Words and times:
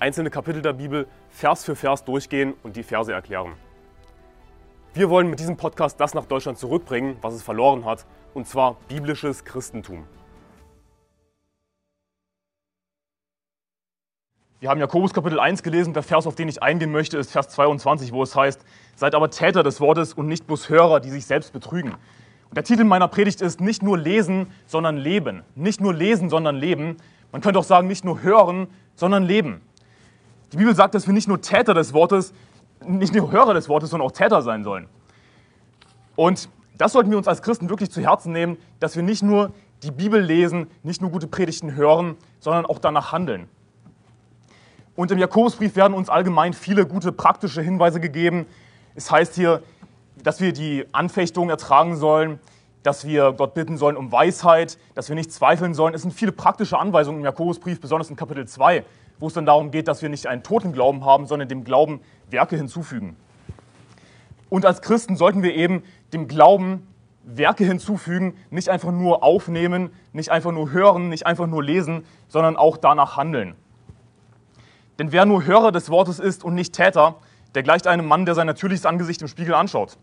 einzelne 0.00 0.30
Kapitel 0.30 0.62
der 0.62 0.72
Bibel 0.72 1.06
Vers 1.28 1.64
für 1.64 1.76
Vers 1.76 2.04
durchgehen 2.04 2.54
und 2.62 2.76
die 2.76 2.82
Verse 2.82 3.12
erklären. 3.12 3.52
Wir 4.94 5.10
wollen 5.10 5.28
mit 5.28 5.38
diesem 5.38 5.56
Podcast 5.56 6.00
das 6.00 6.14
nach 6.14 6.24
Deutschland 6.24 6.58
zurückbringen, 6.58 7.16
was 7.20 7.34
es 7.34 7.42
verloren 7.42 7.84
hat, 7.84 8.06
und 8.34 8.48
zwar 8.48 8.76
biblisches 8.88 9.44
Christentum. 9.44 10.04
Wir 14.58 14.68
haben 14.68 14.80
Jakobus 14.80 15.14
Kapitel 15.14 15.40
1 15.40 15.62
gelesen. 15.62 15.94
Der 15.94 16.02
Vers, 16.02 16.26
auf 16.26 16.34
den 16.34 16.48
ich 16.48 16.62
eingehen 16.62 16.92
möchte, 16.92 17.16
ist 17.16 17.30
Vers 17.30 17.48
22, 17.50 18.12
wo 18.12 18.22
es 18.22 18.36
heißt, 18.36 18.64
seid 18.94 19.14
aber 19.14 19.30
Täter 19.30 19.62
des 19.62 19.80
Wortes 19.80 20.12
und 20.12 20.26
nicht 20.26 20.46
bloß 20.46 20.68
Hörer, 20.68 21.00
die 21.00 21.10
sich 21.10 21.24
selbst 21.24 21.52
betrügen. 21.52 21.92
Und 21.92 22.56
der 22.56 22.64
Titel 22.64 22.84
meiner 22.84 23.08
Predigt 23.08 23.40
ist 23.40 23.60
nicht 23.60 23.82
nur 23.82 23.96
lesen, 23.96 24.48
sondern 24.66 24.96
leben. 24.96 25.44
Nicht 25.54 25.80
nur 25.80 25.94
lesen, 25.94 26.28
sondern 26.28 26.56
leben. 26.56 26.96
Man 27.32 27.40
könnte 27.40 27.58
auch 27.58 27.64
sagen, 27.64 27.86
nicht 27.86 28.04
nur 28.04 28.22
hören, 28.22 28.66
sondern 28.96 29.22
leben. 29.24 29.62
Die 30.52 30.56
Bibel 30.56 30.74
sagt, 30.74 30.94
dass 30.94 31.06
wir 31.06 31.14
nicht 31.14 31.28
nur 31.28 31.40
Täter 31.40 31.74
des 31.74 31.92
Wortes, 31.92 32.32
nicht 32.84 33.14
nur 33.14 33.30
Hörer 33.30 33.54
des 33.54 33.68
Wortes, 33.68 33.90
sondern 33.90 34.06
auch 34.08 34.12
Täter 34.12 34.42
sein 34.42 34.64
sollen. 34.64 34.88
Und 36.16 36.48
das 36.76 36.92
sollten 36.92 37.10
wir 37.10 37.18
uns 37.18 37.28
als 37.28 37.42
Christen 37.42 37.68
wirklich 37.68 37.90
zu 37.90 38.00
Herzen 38.00 38.32
nehmen, 38.32 38.56
dass 38.80 38.96
wir 38.96 39.02
nicht 39.02 39.22
nur 39.22 39.52
die 39.82 39.90
Bibel 39.90 40.20
lesen, 40.20 40.66
nicht 40.82 41.00
nur 41.00 41.10
gute 41.10 41.26
Predigten 41.26 41.74
hören, 41.74 42.16
sondern 42.38 42.66
auch 42.66 42.78
danach 42.78 43.12
handeln. 43.12 43.48
Und 44.96 45.10
im 45.10 45.18
Jakobusbrief 45.18 45.76
werden 45.76 45.94
uns 45.94 46.08
allgemein 46.10 46.52
viele 46.52 46.86
gute 46.86 47.12
praktische 47.12 47.62
Hinweise 47.62 48.00
gegeben. 48.00 48.46
Es 48.94 49.10
heißt 49.10 49.34
hier, 49.34 49.62
dass 50.22 50.40
wir 50.40 50.52
die 50.52 50.84
Anfechtung 50.92 51.48
ertragen 51.48 51.96
sollen, 51.96 52.38
dass 52.82 53.06
wir 53.06 53.32
Gott 53.32 53.54
bitten 53.54 53.76
sollen 53.76 53.96
um 53.96 54.10
Weisheit, 54.10 54.78
dass 54.94 55.08
wir 55.08 55.16
nicht 55.16 55.32
zweifeln 55.32 55.74
sollen. 55.74 55.94
Es 55.94 56.02
sind 56.02 56.12
viele 56.12 56.32
praktische 56.32 56.78
Anweisungen 56.78 57.18
im 57.18 57.24
Jakobusbrief, 57.24 57.80
besonders 57.80 58.10
in 58.10 58.16
Kapitel 58.16 58.46
2, 58.46 58.84
wo 59.20 59.28
es 59.28 59.34
dann 59.34 59.46
darum 59.46 59.70
geht, 59.70 59.86
dass 59.86 60.02
wir 60.02 60.08
nicht 60.08 60.26
einen 60.26 60.42
toten 60.42 60.72
Glauben 60.72 61.04
haben, 61.04 61.26
sondern 61.26 61.48
dem 61.48 61.62
Glauben 61.62 62.00
Werke 62.30 62.56
hinzufügen. 62.56 63.16
Und 64.48 64.66
als 64.66 64.82
Christen 64.82 65.16
sollten 65.16 65.42
wir 65.42 65.54
eben 65.54 65.84
dem 66.12 66.26
Glauben 66.26 66.86
Werke 67.22 67.64
hinzufügen, 67.64 68.34
nicht 68.50 68.68
einfach 68.68 68.90
nur 68.90 69.22
aufnehmen, 69.22 69.90
nicht 70.12 70.30
einfach 70.30 70.52
nur 70.52 70.72
hören, 70.72 71.08
nicht 71.08 71.26
einfach 71.26 71.46
nur 71.46 71.62
lesen, 71.62 72.04
sondern 72.28 72.56
auch 72.56 72.76
danach 72.76 73.16
handeln. 73.16 73.54
Denn 74.98 75.12
wer 75.12 75.24
nur 75.26 75.44
Hörer 75.44 75.70
des 75.70 75.90
Wortes 75.90 76.18
ist 76.18 76.42
und 76.44 76.54
nicht 76.54 76.74
Täter, 76.74 77.16
der 77.54 77.62
gleicht 77.62 77.86
einem 77.86 78.06
Mann, 78.06 78.26
der 78.26 78.34
sein 78.34 78.46
natürliches 78.46 78.86
Angesicht 78.86 79.22
im 79.22 79.28
Spiegel 79.28 79.54
anschaut. 79.54 79.98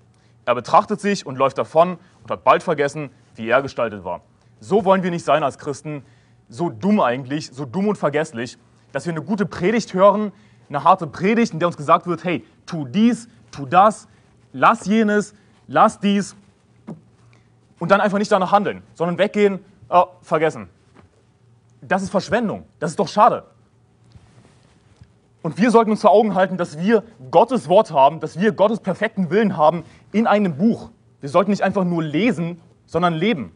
Er 0.46 0.56
betrachtet 0.56 1.02
sich 1.02 1.26
und 1.26 1.38
läuft 1.38 1.58
davon 1.58 1.98
und 2.24 2.32
hat 2.32 2.44
bald 2.44 2.64
vergessen, 2.64 3.10
wie 3.36 3.50
er 3.50 3.62
gestaltet 3.62 4.04
war. 4.06 4.22
So 4.60 4.86
wollen 4.86 5.04
wir 5.04 5.12
nicht 5.12 5.26
sein 5.26 5.44
als 5.44 5.58
Christen, 5.58 6.04
so 6.50 6.70
dumm 6.70 7.00
eigentlich, 7.00 7.52
so 7.52 7.66
dumm 7.66 7.90
und 7.90 7.98
vergesslich, 7.98 8.58
dass 8.92 9.06
wir 9.06 9.14
eine 9.14 9.22
gute 9.22 9.46
Predigt 9.46 9.94
hören, 9.94 10.32
eine 10.70 10.84
harte 10.84 11.08
Predigt, 11.08 11.54
in 11.54 11.60
der 11.60 11.68
uns 11.68 11.78
gesagt 11.78 12.08
wird, 12.08 12.24
hey, 12.24 12.46
tu 12.66 12.86
dies, 12.86 13.28
tu 13.52 13.66
das, 13.66 14.08
lass 14.54 14.86
jenes, 14.86 15.34
lass 15.68 16.00
dies 16.00 16.36
und 17.80 17.92
dann 17.92 18.02
einfach 18.02 18.18
nicht 18.18 18.32
danach 18.32 18.52
handeln, 18.52 18.84
sondern 18.94 19.18
weggehen, 19.18 19.60
oh, 19.90 20.06
vergessen. 20.22 20.70
Das 21.82 22.02
ist 22.02 22.10
Verschwendung, 22.10 22.66
das 22.80 22.92
ist 22.92 23.00
doch 23.00 23.08
schade. 23.08 23.46
Und 25.44 25.58
wir 25.58 25.72
sollten 25.72 25.92
uns 25.92 26.02
vor 26.02 26.12
Augen 26.12 26.36
halten, 26.36 26.58
dass 26.58 26.78
wir 26.80 27.04
Gottes 27.32 27.70
Wort 27.70 27.92
haben, 27.92 28.20
dass 28.20 28.40
wir 28.40 28.52
Gottes 28.52 28.80
perfekten 28.80 29.30
Willen 29.30 29.56
haben 29.56 29.84
in 30.12 30.28
einem 30.28 30.58
Buch. 30.58 30.90
Wir 31.22 31.30
sollten 31.30 31.52
nicht 31.52 31.62
einfach 31.62 31.86
nur 31.86 32.04
lesen, 32.04 32.60
sondern 32.86 33.14
leben. 33.14 33.52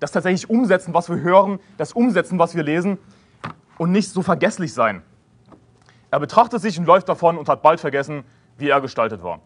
Das 0.00 0.12
tatsächlich 0.12 0.48
umsetzen, 0.48 0.94
was 0.94 1.08
wir 1.10 1.20
hören, 1.20 1.58
das 1.76 1.92
umsetzen, 1.92 2.38
was 2.38 2.54
wir 2.54 2.62
lesen 2.62 2.98
und 3.78 3.92
nicht 3.92 4.10
so 4.10 4.22
vergesslich 4.22 4.72
sein. 4.72 5.02
Er 6.10 6.20
betrachtet 6.20 6.60
sich 6.62 6.78
und 6.78 6.86
läuft 6.86 7.08
davon 7.08 7.38
und 7.38 7.48
hat 7.48 7.62
bald 7.62 7.80
vergessen, 7.80 8.24
wie 8.56 8.68
er 8.68 8.80
gestaltet 8.80 9.22
war. 9.22 9.40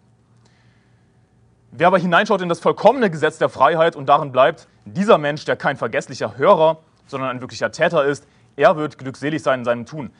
Wer 1.70 1.86
aber 1.86 1.98
hineinschaut 1.98 2.40
in 2.40 2.48
das 2.48 2.60
vollkommene 2.60 3.10
Gesetz 3.10 3.38
der 3.38 3.48
Freiheit 3.48 3.96
und 3.96 4.06
darin 4.08 4.32
bleibt, 4.32 4.68
dieser 4.84 5.18
Mensch, 5.18 5.44
der 5.44 5.56
kein 5.56 5.76
vergesslicher 5.76 6.36
Hörer, 6.36 6.78
sondern 7.06 7.30
ein 7.30 7.40
wirklicher 7.40 7.70
Täter 7.70 8.04
ist, 8.04 8.26
er 8.56 8.76
wird 8.76 8.98
glückselig 8.98 9.42
sein 9.42 9.60
in 9.60 9.64
seinem 9.64 9.86
Tun. 9.86 10.10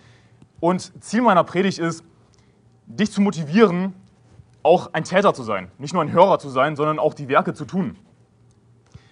Und 0.60 1.02
Ziel 1.02 1.22
meiner 1.22 1.44
Predigt 1.44 1.78
ist, 1.78 2.04
dich 2.86 3.12
zu 3.12 3.20
motivieren, 3.20 3.94
auch 4.62 4.92
ein 4.92 5.04
Täter 5.04 5.34
zu 5.34 5.42
sein. 5.42 5.70
Nicht 5.78 5.94
nur 5.94 6.02
ein 6.02 6.12
Hörer 6.12 6.38
zu 6.38 6.48
sein, 6.48 6.76
sondern 6.76 6.98
auch 6.98 7.14
die 7.14 7.28
Werke 7.28 7.54
zu 7.54 7.64
tun. 7.64 7.96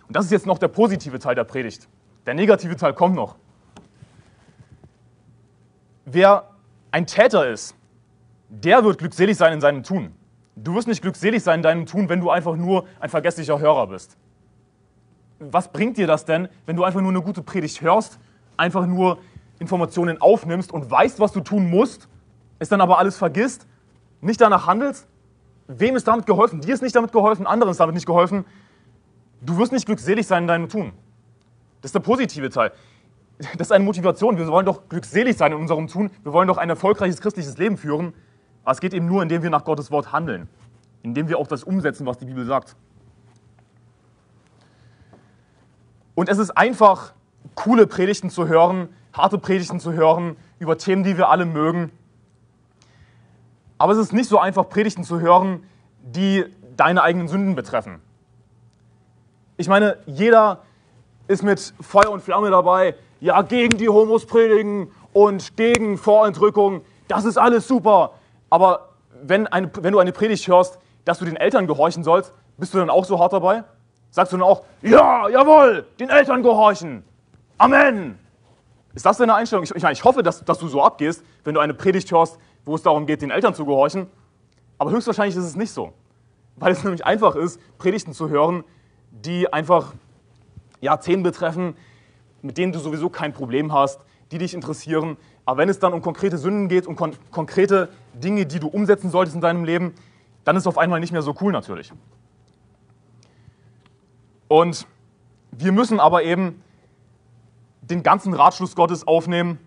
Und 0.06 0.16
das 0.16 0.24
ist 0.24 0.30
jetzt 0.30 0.46
noch 0.46 0.58
der 0.58 0.68
positive 0.68 1.18
Teil 1.18 1.34
der 1.34 1.44
Predigt. 1.44 1.88
Der 2.26 2.34
negative 2.34 2.76
Teil 2.76 2.94
kommt 2.94 3.14
noch. 3.14 3.36
Wer 6.08 6.50
ein 6.92 7.04
Täter 7.04 7.48
ist, 7.48 7.74
der 8.48 8.84
wird 8.84 8.98
glückselig 8.98 9.36
sein 9.36 9.54
in 9.54 9.60
seinem 9.60 9.82
Tun. 9.82 10.14
Du 10.54 10.76
wirst 10.76 10.86
nicht 10.86 11.02
glückselig 11.02 11.42
sein 11.42 11.58
in 11.58 11.62
deinem 11.64 11.84
Tun, 11.84 12.08
wenn 12.08 12.20
du 12.20 12.30
einfach 12.30 12.54
nur 12.54 12.86
ein 13.00 13.10
vergesslicher 13.10 13.58
Hörer 13.58 13.88
bist. 13.88 14.16
Was 15.40 15.72
bringt 15.72 15.96
dir 15.96 16.06
das 16.06 16.24
denn, 16.24 16.48
wenn 16.64 16.76
du 16.76 16.84
einfach 16.84 17.00
nur 17.00 17.10
eine 17.10 17.22
gute 17.22 17.42
Predigt 17.42 17.80
hörst, 17.80 18.20
einfach 18.56 18.86
nur 18.86 19.18
Informationen 19.58 20.20
aufnimmst 20.20 20.70
und 20.70 20.88
weißt, 20.88 21.18
was 21.18 21.32
du 21.32 21.40
tun 21.40 21.68
musst, 21.68 22.08
es 22.60 22.68
dann 22.68 22.80
aber 22.80 22.98
alles 22.98 23.18
vergisst, 23.18 23.66
nicht 24.20 24.40
danach 24.40 24.68
handelst? 24.68 25.08
Wem 25.66 25.96
ist 25.96 26.06
damit 26.06 26.24
geholfen? 26.24 26.60
Dir 26.60 26.72
ist 26.72 26.84
nicht 26.84 26.94
damit 26.94 27.10
geholfen, 27.10 27.48
anderen 27.48 27.72
ist 27.72 27.80
damit 27.80 27.96
nicht 27.96 28.06
geholfen. 28.06 28.44
Du 29.40 29.58
wirst 29.58 29.72
nicht 29.72 29.86
glückselig 29.86 30.28
sein 30.28 30.44
in 30.44 30.48
deinem 30.48 30.68
Tun. 30.68 30.92
Das 31.80 31.88
ist 31.88 31.96
der 31.96 32.00
positive 32.00 32.48
Teil 32.48 32.70
das 33.58 33.68
ist 33.68 33.72
eine 33.72 33.84
Motivation. 33.84 34.38
Wir 34.38 34.46
wollen 34.48 34.66
doch 34.66 34.88
glückselig 34.88 35.36
sein 35.36 35.52
in 35.52 35.58
unserem 35.58 35.88
Tun. 35.88 36.10
Wir 36.22 36.32
wollen 36.32 36.48
doch 36.48 36.58
ein 36.58 36.70
erfolgreiches 36.70 37.20
christliches 37.20 37.58
Leben 37.58 37.76
führen. 37.76 38.14
Aber 38.64 38.72
es 38.72 38.80
geht 38.80 38.94
eben 38.94 39.06
nur, 39.06 39.22
indem 39.22 39.42
wir 39.42 39.50
nach 39.50 39.64
Gottes 39.64 39.90
Wort 39.90 40.12
handeln. 40.12 40.48
Indem 41.02 41.28
wir 41.28 41.38
auch 41.38 41.46
das 41.46 41.62
umsetzen, 41.62 42.06
was 42.06 42.18
die 42.18 42.24
Bibel 42.24 42.44
sagt. 42.46 42.76
Und 46.14 46.28
es 46.28 46.38
ist 46.38 46.50
einfach, 46.56 47.12
coole 47.54 47.86
Predigten 47.86 48.30
zu 48.30 48.48
hören, 48.48 48.88
harte 49.12 49.38
Predigten 49.38 49.80
zu 49.80 49.92
hören 49.92 50.36
über 50.58 50.78
Themen, 50.78 51.04
die 51.04 51.16
wir 51.18 51.28
alle 51.28 51.44
mögen. 51.44 51.92
Aber 53.78 53.92
es 53.92 53.98
ist 53.98 54.12
nicht 54.12 54.28
so 54.28 54.38
einfach, 54.38 54.68
Predigten 54.68 55.04
zu 55.04 55.20
hören, 55.20 55.62
die 56.02 56.46
deine 56.76 57.02
eigenen 57.02 57.28
Sünden 57.28 57.54
betreffen. 57.54 58.00
Ich 59.58 59.68
meine, 59.68 59.98
jeder 60.06 60.62
ist 61.28 61.42
mit 61.42 61.74
Feuer 61.80 62.10
und 62.10 62.22
Flamme 62.22 62.50
dabei, 62.50 62.94
ja, 63.20 63.42
gegen 63.42 63.78
die 63.78 63.88
Homos 63.88 64.26
predigen 64.26 64.90
und 65.12 65.56
gegen 65.56 65.98
Vorentrückung, 65.98 66.82
das 67.08 67.24
ist 67.24 67.38
alles 67.38 67.66
super. 67.66 68.12
Aber 68.50 68.90
wenn, 69.22 69.46
eine, 69.46 69.70
wenn 69.80 69.92
du 69.92 69.98
eine 69.98 70.12
Predigt 70.12 70.46
hörst, 70.48 70.78
dass 71.04 71.18
du 71.18 71.24
den 71.24 71.36
Eltern 71.36 71.66
gehorchen 71.66 72.04
sollst, 72.04 72.32
bist 72.58 72.74
du 72.74 72.78
dann 72.78 72.90
auch 72.90 73.04
so 73.04 73.18
hart 73.18 73.32
dabei? 73.32 73.64
Sagst 74.10 74.32
du 74.32 74.38
dann 74.38 74.46
auch, 74.46 74.64
ja, 74.82 75.28
jawohl, 75.28 75.86
den 75.98 76.10
Eltern 76.10 76.42
gehorchen. 76.42 77.04
Amen. 77.58 78.18
Ist 78.94 79.04
das 79.04 79.18
deine 79.18 79.34
Einstellung? 79.34 79.64
Ich, 79.64 79.74
ich, 79.74 79.82
meine, 79.82 79.92
ich 79.92 80.04
hoffe, 80.04 80.22
dass, 80.22 80.44
dass 80.44 80.58
du 80.58 80.68
so 80.68 80.82
abgehst, 80.82 81.22
wenn 81.44 81.54
du 81.54 81.60
eine 81.60 81.74
Predigt 81.74 82.10
hörst, 82.10 82.38
wo 82.64 82.74
es 82.74 82.82
darum 82.82 83.06
geht, 83.06 83.22
den 83.22 83.30
Eltern 83.30 83.54
zu 83.54 83.66
gehorchen. 83.66 84.06
Aber 84.78 84.90
höchstwahrscheinlich 84.90 85.36
ist 85.36 85.44
es 85.44 85.56
nicht 85.56 85.70
so. 85.70 85.92
Weil 86.56 86.72
es 86.72 86.82
nämlich 86.82 87.04
einfach 87.04 87.36
ist, 87.36 87.60
Predigten 87.78 88.12
zu 88.12 88.28
hören, 88.28 88.64
die 89.10 89.52
einfach 89.52 89.92
ja, 90.80 90.96
Themen 90.96 91.22
betreffen, 91.22 91.76
mit 92.42 92.58
denen 92.58 92.72
du 92.72 92.78
sowieso 92.78 93.08
kein 93.08 93.32
Problem 93.32 93.72
hast, 93.72 94.00
die 94.30 94.38
dich 94.38 94.54
interessieren. 94.54 95.16
Aber 95.44 95.58
wenn 95.58 95.68
es 95.68 95.78
dann 95.78 95.92
um 95.92 96.02
konkrete 96.02 96.38
Sünden 96.38 96.68
geht, 96.68 96.86
um 96.86 96.96
kon 96.96 97.12
konkrete 97.30 97.88
Dinge, 98.14 98.46
die 98.46 98.58
du 98.58 98.68
umsetzen 98.68 99.10
solltest 99.10 99.36
in 99.36 99.40
deinem 99.40 99.64
Leben, 99.64 99.94
dann 100.44 100.56
ist 100.56 100.62
es 100.62 100.66
auf 100.66 100.78
einmal 100.78 101.00
nicht 101.00 101.12
mehr 101.12 101.22
so 101.22 101.34
cool 101.40 101.52
natürlich. 101.52 101.92
Und 104.48 104.86
wir 105.50 105.72
müssen 105.72 106.00
aber 106.00 106.22
eben 106.22 106.62
den 107.82 108.02
ganzen 108.02 108.34
Ratschluss 108.34 108.74
Gottes 108.74 109.06
aufnehmen 109.06 109.58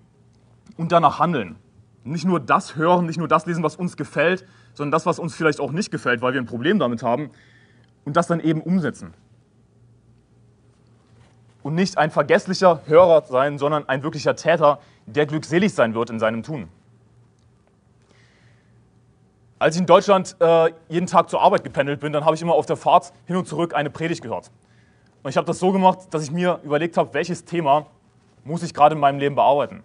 und 0.78 0.92
danach 0.92 1.20
handeln. 1.20 1.58
Nicht 2.04 2.26
nur 2.26 2.40
das 2.40 2.76
hören, 2.76 3.06
nicht 3.06 3.18
nur 3.18 3.28
das 3.28 3.46
lesen, 3.46 3.64
was 3.64 3.76
uns 3.76 3.98
gefällt, 3.98 4.46
sondern 4.74 4.92
das, 4.92 5.06
was 5.06 5.20
uns 5.20 5.36
vielleicht 5.36 5.60
auch 5.60 5.72
nicht 5.72 5.92
gefällt, 5.92 6.22
weil 6.22 6.34
wir 6.34 6.42
ein 6.42 6.46
Problem 6.46 6.80
damit 6.80 7.04
haben, 7.04 7.30
und 8.06 8.16
das 8.16 8.28
dann 8.28 8.40
eben 8.40 8.62
umsetzen 8.62 9.14
und 11.64 11.76
nicht 11.76 11.98
ein 11.98 12.12
vergesslicher 12.12 12.82
Hörer 12.86 13.24
sein, 13.26 13.58
sondern 13.58 13.88
ein 13.88 14.04
wirklicher 14.04 14.36
Täter, 14.36 14.80
der 15.06 15.26
glückselig 15.26 15.74
sein 15.74 15.94
wird 15.94 16.10
in 16.10 16.20
seinem 16.20 16.44
Tun. 16.44 16.70
Als 19.58 19.76
ich 19.76 19.82
in 19.82 19.88
Deutschland 19.88 20.38
äh, 20.40 20.72
jeden 20.88 21.08
Tag 21.08 21.30
zur 21.30 21.42
Arbeit 21.42 21.66
gependelt 21.66 22.00
bin, 22.00 22.14
dann 22.14 22.24
habe 22.24 22.36
ich 22.36 22.42
immer 22.42 22.54
auf 22.54 22.66
der 22.66 22.78
Fahrt 22.78 23.12
hin 23.26 23.36
und 23.36 23.46
zurück 23.46 23.76
eine 23.76 23.90
Predigt 23.90 24.22
gehört. 24.22 24.52
Und 25.22 25.30
ich 25.30 25.38
habe 25.38 25.46
das 25.46 25.60
so 25.60 25.74
gemacht, 25.74 26.00
dass 26.12 26.24
ich 26.24 26.32
mir 26.32 26.60
überlegt 26.64 26.96
habe, 26.96 27.14
welches 27.14 27.44
Thema 27.44 27.88
muss 28.46 28.64
ich 28.64 28.74
gerade 28.74 28.96
in 28.96 29.02
meinem 29.02 29.20
Leben 29.20 29.36
bearbeiten. 29.36 29.84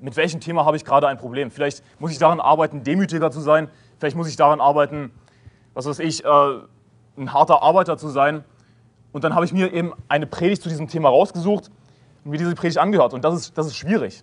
Mit 0.00 0.16
welchem 0.16 0.40
Thema 0.40 0.64
habe 0.64 0.76
ich 0.76 0.84
gerade 0.84 1.06
ein 1.06 1.18
Problem? 1.18 1.52
Vielleicht 1.52 1.84
muss 2.00 2.10
ich 2.10 2.18
daran 2.18 2.40
arbeiten, 2.40 2.82
demütiger 2.82 3.30
zu 3.30 3.40
sein. 3.40 3.68
Vielleicht 3.98 4.16
muss 4.16 4.28
ich 4.28 4.36
daran 4.36 4.60
arbeiten, 4.60 5.12
was 5.72 5.86
weiß 5.86 6.00
ich, 6.00 6.24
äh, 6.24 6.28
ein 7.16 7.32
harter 7.32 7.62
Arbeiter 7.62 7.96
zu 7.96 8.08
sein. 8.08 8.44
Und 9.16 9.24
dann 9.24 9.34
habe 9.34 9.46
ich 9.46 9.52
mir 9.54 9.72
eben 9.72 9.94
eine 10.08 10.26
Predigt 10.26 10.62
zu 10.62 10.68
diesem 10.68 10.88
Thema 10.88 11.08
rausgesucht 11.08 11.70
und 12.22 12.30
mir 12.30 12.36
diese 12.36 12.54
Predigt 12.54 12.76
angehört. 12.76 13.14
Und 13.14 13.24
das 13.24 13.34
ist, 13.34 13.56
das 13.56 13.66
ist 13.66 13.74
schwierig. 13.74 14.22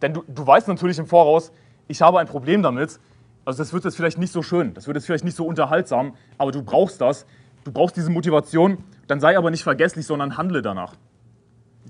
Denn 0.00 0.14
du, 0.14 0.22
du 0.28 0.46
weißt 0.46 0.68
natürlich 0.68 0.96
im 1.00 1.06
Voraus, 1.06 1.50
ich 1.88 2.02
habe 2.02 2.20
ein 2.20 2.28
Problem 2.28 2.62
damit 2.62 3.00
also 3.44 3.58
das 3.58 3.72
wird 3.72 3.84
jetzt 3.84 3.96
vielleicht 3.96 4.18
nicht 4.18 4.32
so 4.32 4.42
schön, 4.42 4.74
das 4.74 4.86
wird 4.86 4.96
jetzt 4.96 5.06
vielleicht 5.06 5.24
nicht 5.24 5.36
so 5.36 5.44
unterhaltsam, 5.44 6.14
aber 6.38 6.52
du 6.52 6.62
brauchst 6.62 7.00
das. 7.00 7.26
Du 7.64 7.72
brauchst 7.72 7.96
diese 7.96 8.10
Motivation. 8.10 8.84
Dann 9.08 9.18
sei 9.18 9.36
aber 9.36 9.50
nicht 9.50 9.64
vergesslich, 9.64 10.06
sondern 10.06 10.36
handle 10.36 10.62
danach. 10.62 10.94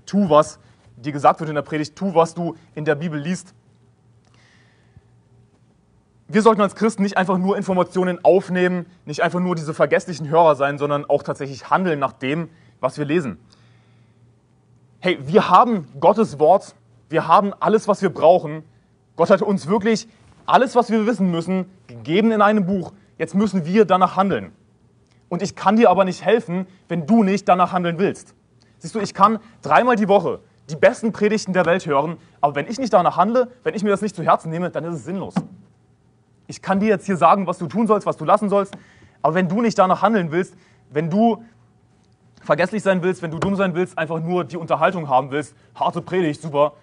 Tu, 0.07 0.31
was 0.31 0.59
dir 0.97 1.13
gesagt 1.13 1.41
wird 1.41 1.51
in 1.51 1.55
der 1.55 1.63
Predigt, 1.63 1.97
tu, 1.97 2.15
was 2.15 2.35
du 2.35 2.57
in 2.75 2.87
der 2.87 2.95
Bibel 2.95 3.21
liest. 3.21 3.55
Wir 6.33 6.41
sollten 6.41 6.63
als 6.63 6.75
Christen 6.75 7.03
nicht 7.03 7.19
einfach 7.19 7.37
nur 7.37 7.59
Informationen 7.59 8.19
aufnehmen, 8.25 8.87
nicht 9.05 9.23
einfach 9.23 9.39
nur 9.39 9.55
diese 9.55 9.75
vergesslichen 9.75 10.31
Hörer 10.31 10.55
sein, 10.55 10.79
sondern 10.79 11.05
auch 11.05 11.23
tatsächlich 11.23 11.69
handeln 11.69 11.99
nach 11.99 12.15
dem, 12.15 12.49
was 12.81 12.97
wir 12.97 13.05
lesen. 13.05 13.37
Hey, 15.01 15.19
wir 15.21 15.51
haben 15.51 15.89
Gottes 16.01 16.39
Wort, 16.39 16.75
wir 17.11 17.29
haben 17.29 17.53
alles, 17.61 17.87
was 17.87 18.01
wir 18.01 18.09
brauchen. 18.09 18.63
Gott 19.15 19.29
hat 19.29 19.43
uns 19.43 19.67
wirklich 19.67 20.09
alles, 20.47 20.75
was 20.75 20.91
wir 20.91 21.05
wissen 21.05 21.31
müssen, 21.31 21.67
gegeben 21.87 22.33
in 22.33 22.41
einem 22.41 22.65
Buch. 22.65 22.95
Jetzt 23.19 23.35
müssen 23.35 23.67
wir 23.67 23.85
danach 23.85 24.17
handeln. 24.17 24.53
Und 25.29 25.43
ich 25.43 25.55
kann 25.55 25.77
dir 25.77 25.91
aber 25.91 26.07
nicht 26.07 26.25
helfen, 26.25 26.67
wenn 26.89 27.07
du 27.07 27.25
nicht 27.25 27.47
danach 27.47 27.73
handeln 27.73 27.99
willst. 27.99 28.35
Siehst 28.79 28.95
du, 28.95 29.01
ich 29.01 29.13
kann 29.13 29.39
dreimal 29.61 29.97
die 29.97 30.09
Woche 30.09 30.41
die 30.71 30.77
besten 30.77 31.13
Predigten 31.13 31.53
der 31.53 31.67
Welt 31.67 31.85
hören, 31.85 32.17
aber 32.41 32.55
wenn 32.55 32.69
ich 32.69 32.79
nicht 32.79 32.95
danach 32.95 33.19
handle, 33.19 33.51
wenn 33.65 33.75
ich 33.75 33.83
mir 33.83 33.91
das 33.91 34.01
nicht 34.01 34.17
zu 34.17 34.23
Herzen 34.23 34.49
nehme, 34.49 34.71
dann 34.71 34.85
ist 34.85 34.95
es 34.95 35.05
sinnlos. 35.05 35.35
Ich 36.53 36.63
kann 36.63 36.81
dir 36.81 36.89
jetzt 36.89 37.07
hier 37.07 37.17
sagen, 37.17 37.47
was 37.47 37.59
du 37.59 37.67
tun 37.67 37.87
sollst, 37.87 38.07
was 38.07 38.17
du 38.17 38.25
lassen 38.25 38.49
sollst, 38.49 38.77
aber 39.23 39.35
wenn 39.35 39.49
du 39.49 39.61
nicht 39.61 39.79
danach 39.79 40.03
handeln 40.03 40.31
willst, 40.31 40.55
wenn 40.91 41.11
du 41.11 41.45
vergesslich 42.43 42.83
sein 42.83 43.03
willst, 43.03 43.23
wenn 43.23 43.31
du 43.31 43.39
dumm 43.39 43.57
sein 43.57 43.75
willst, 43.75 43.99
einfach 43.99 44.21
nur 44.21 44.45
die 44.45 44.57
Unterhaltung 44.57 45.09
haben 45.09 45.31
willst, 45.31 45.57
harte 45.75 46.03
Predigt, 46.03 46.41
super, 46.41 46.75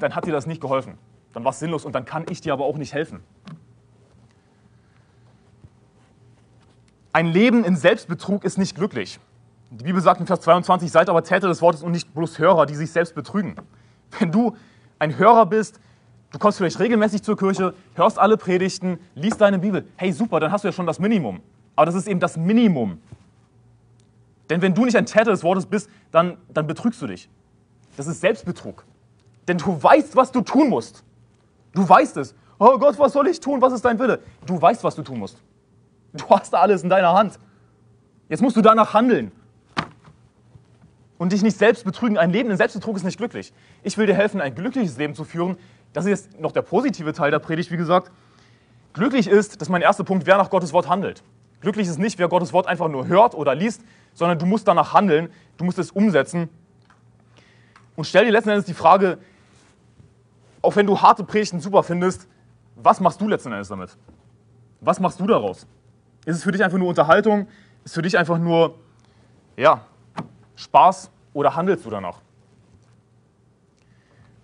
dann 0.00 0.14
hat 0.14 0.26
dir 0.26 0.32
das 0.32 0.46
nicht 0.46 0.60
geholfen 0.60 0.98
dann 1.34 1.44
war 1.44 1.50
es 1.50 1.58
sinnlos 1.58 1.84
und 1.84 1.94
dann 1.94 2.04
kann 2.04 2.24
ich 2.30 2.40
dir 2.40 2.52
aber 2.52 2.64
auch 2.64 2.76
nicht 2.76 2.94
helfen. 2.94 3.22
Ein 7.12 7.26
Leben 7.26 7.64
in 7.64 7.76
Selbstbetrug 7.76 8.44
ist 8.44 8.56
nicht 8.56 8.74
glücklich. 8.74 9.20
Die 9.70 9.84
Bibel 9.84 10.00
sagt 10.00 10.20
in 10.20 10.26
Vers 10.26 10.40
22, 10.42 10.90
seid 10.90 11.08
aber 11.08 11.22
Täter 11.24 11.48
des 11.48 11.60
Wortes 11.60 11.82
und 11.82 11.92
nicht 11.92 12.14
bloß 12.14 12.38
Hörer, 12.38 12.66
die 12.66 12.74
sich 12.74 12.92
selbst 12.92 13.14
betrügen. 13.14 13.56
Wenn 14.18 14.30
du 14.30 14.56
ein 14.98 15.18
Hörer 15.18 15.46
bist, 15.46 15.80
du 16.34 16.38
kommst 16.40 16.58
vielleicht 16.58 16.80
regelmäßig 16.80 17.22
zur 17.22 17.36
Kirche, 17.36 17.74
hörst 17.94 18.18
alle 18.18 18.36
Predigten, 18.36 18.98
liest 19.14 19.40
deine 19.40 19.60
Bibel, 19.60 19.86
hey 19.96 20.12
super, 20.12 20.40
dann 20.40 20.50
hast 20.50 20.64
du 20.64 20.68
ja 20.68 20.72
schon 20.72 20.86
das 20.86 20.98
Minimum. 20.98 21.40
Aber 21.76 21.86
das 21.86 21.94
ist 21.94 22.08
eben 22.08 22.18
das 22.18 22.36
Minimum. 22.36 22.98
Denn 24.50 24.60
wenn 24.60 24.74
du 24.74 24.84
nicht 24.84 24.96
ein 24.96 25.06
Täter 25.06 25.30
des 25.30 25.44
Wortes 25.44 25.64
bist, 25.64 25.88
dann, 26.10 26.36
dann 26.52 26.66
betrügst 26.66 27.00
du 27.00 27.06
dich. 27.06 27.28
Das 27.96 28.08
ist 28.08 28.20
Selbstbetrug. 28.20 28.84
Denn 29.46 29.58
du 29.58 29.80
weißt, 29.80 30.16
was 30.16 30.32
du 30.32 30.40
tun 30.40 30.68
musst. 30.68 31.04
Du 31.72 31.88
weißt 31.88 32.16
es. 32.16 32.34
Oh 32.58 32.78
Gott, 32.78 32.98
was 32.98 33.12
soll 33.12 33.28
ich 33.28 33.38
tun? 33.38 33.62
Was 33.62 33.72
ist 33.72 33.84
dein 33.84 33.98
Wille? 33.98 34.20
Du 34.44 34.60
weißt, 34.60 34.82
was 34.82 34.96
du 34.96 35.02
tun 35.02 35.20
musst. 35.20 35.40
Du 36.12 36.28
hast 36.28 36.54
alles 36.54 36.82
in 36.82 36.88
deiner 36.88 37.12
Hand. 37.12 37.38
Jetzt 38.28 38.42
musst 38.42 38.56
du 38.56 38.60
danach 38.60 38.92
handeln. 38.92 39.30
Und 41.16 41.32
dich 41.32 41.42
nicht 41.42 41.56
selbst 41.56 41.84
betrügen. 41.84 42.18
Ein 42.18 42.30
Leben 42.30 42.50
in 42.50 42.56
Selbstbetrug 42.56 42.96
ist 42.96 43.04
nicht 43.04 43.18
glücklich. 43.18 43.52
Ich 43.84 43.96
will 43.96 44.06
dir 44.06 44.14
helfen, 44.14 44.40
ein 44.40 44.54
glückliches 44.54 44.98
Leben 44.98 45.14
zu 45.14 45.24
führen. 45.24 45.56
Das 45.94 46.04
ist 46.04 46.10
jetzt 46.10 46.40
noch 46.40 46.52
der 46.52 46.62
positive 46.62 47.12
Teil 47.14 47.30
der 47.30 47.38
Predigt, 47.38 47.70
wie 47.70 47.76
gesagt. 47.76 48.10
Glücklich 48.92 49.28
ist, 49.28 49.60
das 49.60 49.68
ist 49.68 49.70
mein 49.70 49.80
erster 49.80 50.04
Punkt, 50.04 50.26
wer 50.26 50.36
nach 50.36 50.50
Gottes 50.50 50.72
Wort 50.72 50.88
handelt. 50.88 51.22
Glücklich 51.60 51.88
ist 51.88 51.98
nicht, 51.98 52.18
wer 52.18 52.28
Gottes 52.28 52.52
Wort 52.52 52.66
einfach 52.66 52.88
nur 52.88 53.06
hört 53.06 53.34
oder 53.34 53.54
liest, 53.54 53.82
sondern 54.12 54.38
du 54.38 54.44
musst 54.44 54.68
danach 54.68 54.92
handeln, 54.92 55.30
du 55.56 55.64
musst 55.64 55.78
es 55.78 55.92
umsetzen. 55.92 56.50
Und 57.96 58.04
stell 58.04 58.24
dir 58.24 58.32
letzten 58.32 58.50
Endes 58.50 58.66
die 58.66 58.74
Frage, 58.74 59.18
auch 60.62 60.74
wenn 60.76 60.86
du 60.86 61.00
harte 61.00 61.22
Predigten 61.22 61.60
super 61.60 61.82
findest, 61.84 62.26
was 62.74 63.00
machst 63.00 63.20
du 63.20 63.28
letzten 63.28 63.52
Endes 63.52 63.68
damit? 63.68 63.96
Was 64.80 64.98
machst 64.98 65.20
du 65.20 65.26
daraus? 65.26 65.66
Ist 66.26 66.36
es 66.36 66.42
für 66.42 66.52
dich 66.52 66.64
einfach 66.64 66.78
nur 66.78 66.88
Unterhaltung? 66.88 67.42
Ist 67.84 67.90
es 67.90 67.94
für 67.94 68.02
dich 68.02 68.18
einfach 68.18 68.38
nur, 68.38 68.74
ja, 69.56 69.86
Spaß 70.56 71.10
oder 71.32 71.54
handelst 71.54 71.86
du 71.86 71.90
danach? 71.90 72.23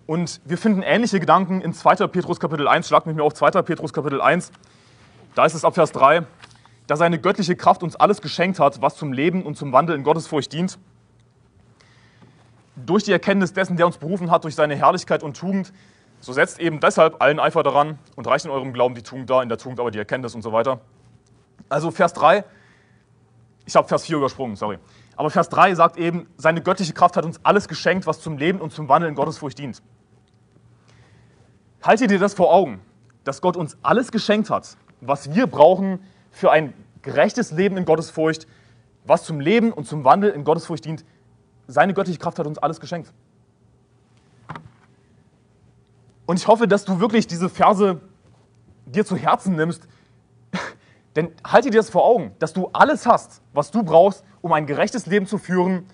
Und 0.07 0.41
wir 0.45 0.57
finden 0.57 0.81
ähnliche 0.81 1.19
Gedanken 1.19 1.61
in 1.61 1.73
2. 1.73 2.07
Petrus 2.07 2.39
Kapitel 2.39 2.67
1. 2.67 2.87
Schlag 2.87 3.05
mich 3.05 3.15
mir 3.15 3.23
auf 3.23 3.33
2. 3.33 3.61
Petrus 3.61 3.93
Kapitel 3.93 4.21
1. 4.21 4.51
Da 5.35 5.45
ist 5.45 5.53
es 5.53 5.63
ab 5.63 5.75
Vers 5.75 5.91
3, 5.93 6.23
da 6.87 6.97
seine 6.97 7.19
göttliche 7.19 7.55
Kraft 7.55 7.83
uns 7.83 7.95
alles 7.95 8.21
geschenkt 8.21 8.59
hat, 8.59 8.81
was 8.81 8.97
zum 8.97 9.13
Leben 9.13 9.43
und 9.43 9.55
zum 9.55 9.71
Wandel 9.71 9.95
in 9.95 10.03
Gottesfurcht 10.03 10.51
dient. 10.51 10.77
Durch 12.75 13.03
die 13.03 13.11
Erkenntnis 13.11 13.53
dessen, 13.53 13.77
der 13.77 13.85
uns 13.85 13.97
berufen 13.97 14.29
hat, 14.31 14.43
durch 14.43 14.55
seine 14.55 14.75
Herrlichkeit 14.75 15.23
und 15.23 15.37
Tugend, 15.37 15.71
so 16.19 16.33
setzt 16.33 16.59
eben 16.59 16.79
deshalb 16.79 17.21
allen 17.21 17.39
Eifer 17.39 17.63
daran 17.63 17.97
und 18.15 18.27
reicht 18.27 18.45
in 18.45 18.51
eurem 18.51 18.73
Glauben 18.73 18.95
die 18.95 19.03
Tugend 19.03 19.29
da, 19.29 19.41
in 19.41 19.49
der 19.49 19.57
Tugend 19.57 19.79
aber 19.79 19.91
die 19.91 19.99
Erkenntnis 19.99 20.35
und 20.35 20.41
so 20.41 20.51
weiter. 20.51 20.81
Also 21.69 21.91
Vers 21.91 22.13
3, 22.13 22.43
ich 23.65 23.75
habe 23.75 23.87
Vers 23.87 24.03
4 24.03 24.17
übersprungen, 24.17 24.55
sorry. 24.55 24.77
Aber 25.21 25.29
Vers 25.29 25.49
3 25.49 25.75
sagt 25.75 25.97
eben, 25.97 26.25
seine 26.35 26.63
göttliche 26.63 26.93
Kraft 26.93 27.15
hat 27.15 27.25
uns 27.25 27.39
alles 27.43 27.67
geschenkt, 27.67 28.07
was 28.07 28.21
zum 28.21 28.39
Leben 28.39 28.59
und 28.59 28.73
zum 28.73 28.89
Wandel 28.89 29.07
in 29.07 29.13
Gottesfurcht 29.13 29.59
dient. 29.59 29.79
Halte 31.83 32.07
dir 32.07 32.17
das 32.17 32.33
vor 32.33 32.51
Augen, 32.51 32.81
dass 33.23 33.39
Gott 33.39 33.55
uns 33.55 33.77
alles 33.83 34.11
geschenkt 34.11 34.49
hat, 34.49 34.77
was 34.99 35.35
wir 35.35 35.45
brauchen 35.45 35.99
für 36.31 36.49
ein 36.49 36.73
gerechtes 37.03 37.51
Leben 37.51 37.77
in 37.77 37.85
Gottesfurcht, 37.85 38.47
was 39.05 39.23
zum 39.23 39.39
Leben 39.39 39.71
und 39.71 39.85
zum 39.85 40.03
Wandel 40.05 40.31
in 40.31 40.43
Gottesfurcht 40.43 40.85
dient. 40.85 41.05
Seine 41.67 41.93
göttliche 41.93 42.17
Kraft 42.17 42.39
hat 42.39 42.47
uns 42.47 42.57
alles 42.57 42.79
geschenkt. 42.79 43.13
Und 46.25 46.39
ich 46.39 46.47
hoffe, 46.47 46.67
dass 46.67 46.83
du 46.83 46.99
wirklich 46.99 47.27
diese 47.27 47.47
Verse 47.47 48.01
dir 48.87 49.05
zu 49.05 49.15
Herzen 49.15 49.55
nimmst. 49.55 49.87
Denn 51.15 51.31
halte 51.45 51.69
dir 51.69 51.77
das 51.77 51.89
vor 51.89 52.05
Augen, 52.05 52.31
dass 52.39 52.53
du 52.53 52.69
alles 52.73 53.05
hast, 53.05 53.41
was 53.53 53.71
du 53.71 53.83
brauchst, 53.83 54.23
um 54.41 54.53
ein 54.53 54.65
gerechtes 54.65 55.05
Leben 55.05 55.25
zu 55.25 55.37
führen, 55.37 55.85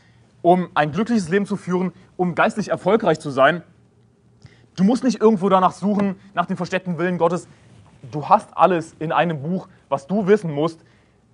um 0.41 0.69
ein 0.75 0.91
glückliches 0.91 1.29
Leben 1.29 1.45
zu 1.45 1.55
führen, 1.55 1.91
um 2.17 2.35
geistlich 2.35 2.69
erfolgreich 2.69 3.19
zu 3.19 3.31
sein. 3.31 3.63
Du 4.75 4.83
musst 4.83 5.03
nicht 5.03 5.19
irgendwo 5.19 5.49
danach 5.49 5.71
suchen, 5.71 6.19
nach 6.35 6.45
dem 6.45 6.55
versteckten 6.55 6.99
Willen 6.99 7.17
Gottes. 7.17 7.47
Du 8.11 8.29
hast 8.29 8.55
alles 8.55 8.95
in 8.99 9.11
einem 9.11 9.41
Buch, 9.41 9.67
was 9.89 10.05
du 10.05 10.27
wissen 10.27 10.51
musst, 10.51 10.79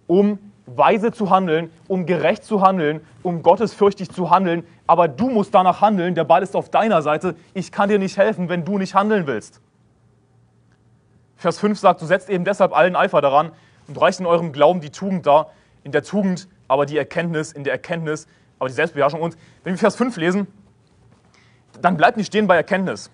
um 0.07 0.39
weise 0.65 1.11
zu 1.11 1.29
handeln, 1.29 1.69
um 1.89 2.05
gerecht 2.05 2.45
zu 2.45 2.61
handeln, 2.61 3.01
um 3.21 3.43
gottesfürchtig 3.43 4.09
zu 4.09 4.29
handeln. 4.29 4.63
Aber 4.87 5.09
du 5.09 5.29
musst 5.29 5.53
danach 5.53 5.81
handeln, 5.81 6.15
der 6.15 6.23
Ball 6.23 6.41
ist 6.41 6.55
auf 6.55 6.69
deiner 6.69 7.01
Seite. 7.01 7.35
Ich 7.53 7.73
kann 7.73 7.89
dir 7.89 7.99
nicht 7.99 8.17
helfen, 8.17 8.47
wenn 8.47 8.63
du 8.63 8.77
nicht 8.77 8.95
handeln 8.95 9.27
willst. 9.27 9.59
Vers 11.35 11.59
5 11.59 11.77
sagt, 11.77 12.01
du 12.01 12.05
setzt 12.05 12.29
eben 12.29 12.45
deshalb 12.45 12.73
allen 12.73 12.95
Eifer 12.95 13.19
daran 13.19 13.51
und 13.87 13.99
reicht 13.99 14.19
in 14.19 14.25
eurem 14.25 14.51
Glauben 14.51 14.81
die 14.81 14.89
Tugend 14.89 15.25
dar, 15.25 15.51
in 15.83 15.91
der 15.91 16.03
Tugend 16.03 16.47
aber 16.67 16.85
die 16.85 16.97
Erkenntnis, 16.97 17.51
in 17.51 17.63
der 17.63 17.73
Erkenntnis 17.73 18.27
aber 18.59 18.69
die 18.69 18.75
Selbstbeherrschung. 18.75 19.21
Und 19.21 19.37
wenn 19.63 19.73
wir 19.73 19.77
Vers 19.77 19.95
5 19.95 20.15
lesen, 20.17 20.47
dann 21.81 21.97
bleibt 21.97 22.17
nicht 22.17 22.27
stehen 22.27 22.47
bei 22.47 22.55
Erkenntnis. 22.55 23.09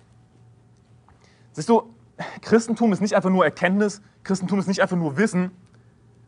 Siehst 1.52 1.68
du, 1.68 1.94
Christentum 2.42 2.92
ist 2.92 3.00
nicht 3.00 3.14
einfach 3.14 3.30
nur 3.30 3.44
Erkenntnis, 3.44 4.02
Christentum 4.22 4.58
ist 4.58 4.68
nicht 4.68 4.82
einfach 4.82 4.96
nur 4.96 5.16
Wissen, 5.16 5.50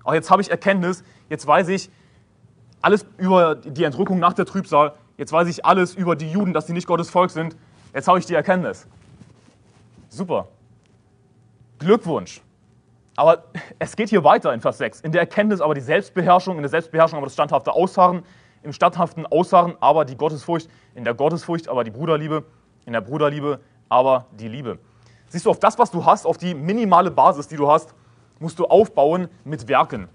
auch 0.05 0.15
jetzt 0.15 0.31
habe 0.31 0.43
ich 0.43 0.51
Erkenntnis, 0.51 1.05
jetzt 1.29 1.47
weiß 1.47 1.69
ich 1.69 1.91
alles 2.81 3.07
über 3.19 3.55
die 3.55 3.85
Entrückung 3.85 4.19
nach 4.19 4.33
der 4.33 4.47
Trübsal, 4.47 4.95
jetzt 5.17 5.33
weiß 5.33 5.47
ich 5.49 5.65
alles 5.65 5.95
über 5.95 6.17
die 6.17 6.31
Juden, 6.31 6.53
dass 6.53 6.67
sie 6.67 6.73
nicht 6.73 6.87
Gottes 6.87 7.11
Volk 7.11 7.31
sind, 7.31 7.57
jetzt 7.95 8.09
habe 8.09 8.19
ich 8.19 8.27
die 8.27 8.35
Erkenntnis. 8.35 8.87
Super. 10.09 10.49
Glückwunsch. 11.79 12.43
Aber 13.17 13.45
es 13.79 13.97
geht 13.97 14.09
hier 14.09 14.25
weiter 14.25 14.53
in 14.53 14.61
Vers 14.61 14.79
6. 14.79 15.01
In 15.01 15.13
der 15.13 15.21
Erkenntnis 15.21 15.61
aber 15.61 15.75
die 15.75 15.81
Selbstbeherrschung, 15.81 16.57
in 16.57 16.63
der 16.63 16.71
Selbstbeherrschung 16.71 17.19
aber 17.19 17.27
das 17.27 17.35
standhafte 17.35 17.73
Ausharren, 17.73 18.23
im 18.63 18.73
standhaften 18.73 19.27
Ausharren 19.27 19.77
aber 19.81 20.05
die 20.05 20.17
Gottesfurcht, 20.17 20.69
in 20.95 21.05
der 21.05 21.15
Gottesfurcht 21.15 21.69
aber 21.69 21.85
die 21.85 21.91
Bruderliebe, 21.91 22.45
in 22.87 22.93
der 22.93 23.01
Bruderliebe 23.01 23.61
aber 23.89 24.27
die 24.33 24.49
Liebe. 24.49 24.79
Siehst 25.29 25.47
du, 25.47 25.51
auf 25.51 25.59
das, 25.59 25.79
was 25.79 25.91
du 25.91 26.05
hast, 26.05 26.27
auf 26.27 26.37
die 26.37 26.55
minimale 26.55 27.11
Basis, 27.11 27.49
die 27.49 27.57
du 27.57 27.71
hast, 27.71 27.95
musst 28.39 28.59
du 28.59 28.67
aufbauen 28.67 29.29
mit 29.45 29.67
Werken. 29.69 30.09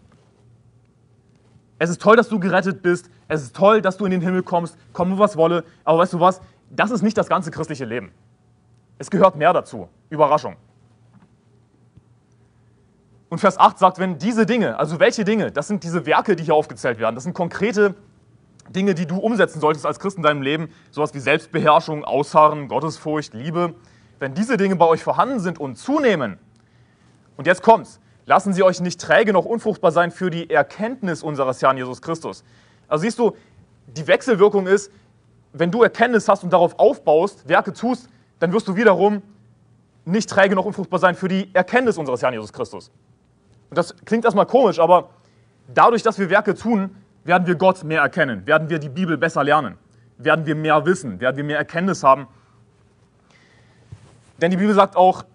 Es 1.80 1.90
ist 1.90 2.02
toll, 2.02 2.16
dass 2.16 2.30
du 2.30 2.40
gerettet 2.40 2.82
bist. 2.82 3.10
Es 3.28 3.44
ist 3.44 3.56
toll, 3.56 3.82
dass 3.82 3.98
du 3.98 4.06
in 4.06 4.12
den 4.12 4.22
Himmel 4.22 4.44
kommst, 4.44 4.78
komme 4.94 5.18
was 5.20 5.38
wolle. 5.38 5.64
Aber 5.84 6.00
weißt 6.00 6.14
du 6.14 6.20
was? 6.20 6.42
Das 6.70 6.92
ist 6.92 7.02
nicht 7.02 7.18
das 7.18 7.30
ganze 7.30 7.52
christliche 7.52 7.86
Leben. 7.86 8.12
Es 8.98 9.10
gehört 9.10 9.36
mehr 9.36 9.54
dazu. 9.54 9.88
Überraschung. 10.10 10.56
Und 13.30 13.40
Vers 13.40 13.60
8 13.60 13.78
sagt, 13.78 14.00
wenn 14.00 14.18
diese 14.18 14.46
Dinge, 14.46 14.80
also 14.80 15.00
welche 15.00 15.26
Dinge, 15.26 15.52
das 15.52 15.68
sind 15.68 15.84
diese 15.84 16.06
Werke, 16.06 16.36
die 16.36 16.44
hier 16.44 16.56
aufgezählt 16.56 17.00
werden, 17.00 17.16
das 17.16 17.26
sind 17.26 17.34
konkrete 17.34 17.96
Dinge, 18.70 18.96
die 18.96 19.06
du 19.06 19.18
umsetzen 19.18 19.60
solltest 19.60 19.86
als 19.86 20.00
Christ 20.00 20.18
in 20.18 20.24
deinem 20.24 20.42
Leben, 20.42 20.70
sowas 20.92 21.14
wie 21.14 21.20
Selbstbeherrschung, 21.20 22.06
Ausharren, 22.06 22.68
Gottesfurcht, 22.68 23.34
Liebe. 23.34 23.76
Wenn 24.20 24.34
diese 24.34 24.58
Dinge 24.58 24.76
bei 24.76 24.86
euch 24.86 25.04
vorhanden 25.04 25.40
sind 25.40 25.60
und 25.60 25.78
zunehmen, 25.78 26.40
und 27.36 27.48
jetzt 27.48 27.62
kommt's, 27.62 28.00
lassen 28.26 28.54
sie 28.54 28.64
euch 28.64 28.82
nicht 28.82 29.00
träge 29.00 29.32
noch 29.32 29.46
unfruchtbar 29.46 29.92
sein 29.92 30.12
für 30.12 30.30
die 30.30 30.50
Erkenntnis 30.50 31.24
unseres 31.24 31.62
Herrn 31.62 31.78
Jesus 31.78 32.02
Christus. 32.02 32.44
Also 32.88 33.04
siehst 33.04 33.20
du, 33.20 33.36
die 33.88 34.08
Wechselwirkung 34.08 34.68
ist, 34.68 34.92
wenn 35.54 35.72
du 35.72 35.84
Erkenntnis 35.84 36.28
hast 36.28 36.44
und 36.44 36.52
darauf 36.52 36.78
aufbaust, 36.80 37.48
Werke 37.48 37.74
tust, 37.74 38.10
dann 38.40 38.52
wirst 38.52 38.68
du 38.68 38.76
wiederum 38.76 39.22
nicht 40.06 40.30
träge 40.30 40.56
noch 40.56 40.66
unfruchtbar 40.66 41.00
sein 41.00 41.16
für 41.16 41.28
die 41.28 41.50
Erkenntnis 41.54 41.98
unseres 41.98 42.22
Herrn 42.22 42.34
Jesus 42.34 42.52
Christus. 42.52 42.92
Und 43.70 43.78
das 43.78 43.96
klingt 44.06 44.26
erstmal 44.26 44.46
komisch, 44.46 44.80
aber 44.80 45.10
dadurch, 45.74 46.04
dass 46.04 46.20
wir 46.20 46.30
Werke 46.30 46.56
tun, 46.56 46.96
werden 47.24 47.46
wir 47.48 47.56
Gott 47.56 47.84
mehr 47.84 48.02
erkennen, 48.02 48.48
werden 48.48 48.70
wir 48.70 48.80
die 48.80 48.90
Bibel 48.90 49.18
besser 49.18 49.44
lernen, 49.44 49.78
werden 50.18 50.46
wir 50.46 50.56
mehr 50.56 50.86
wissen, 50.86 51.20
werden 51.20 51.36
wir 51.36 51.44
mehr 51.44 51.58
Erkenntnis 51.58 52.04
haben. 52.04 52.28
Denn 54.42 54.52
die 54.52 54.58
Bibel 54.58 54.74
sagt 54.74 54.96
auch, 54.96 55.26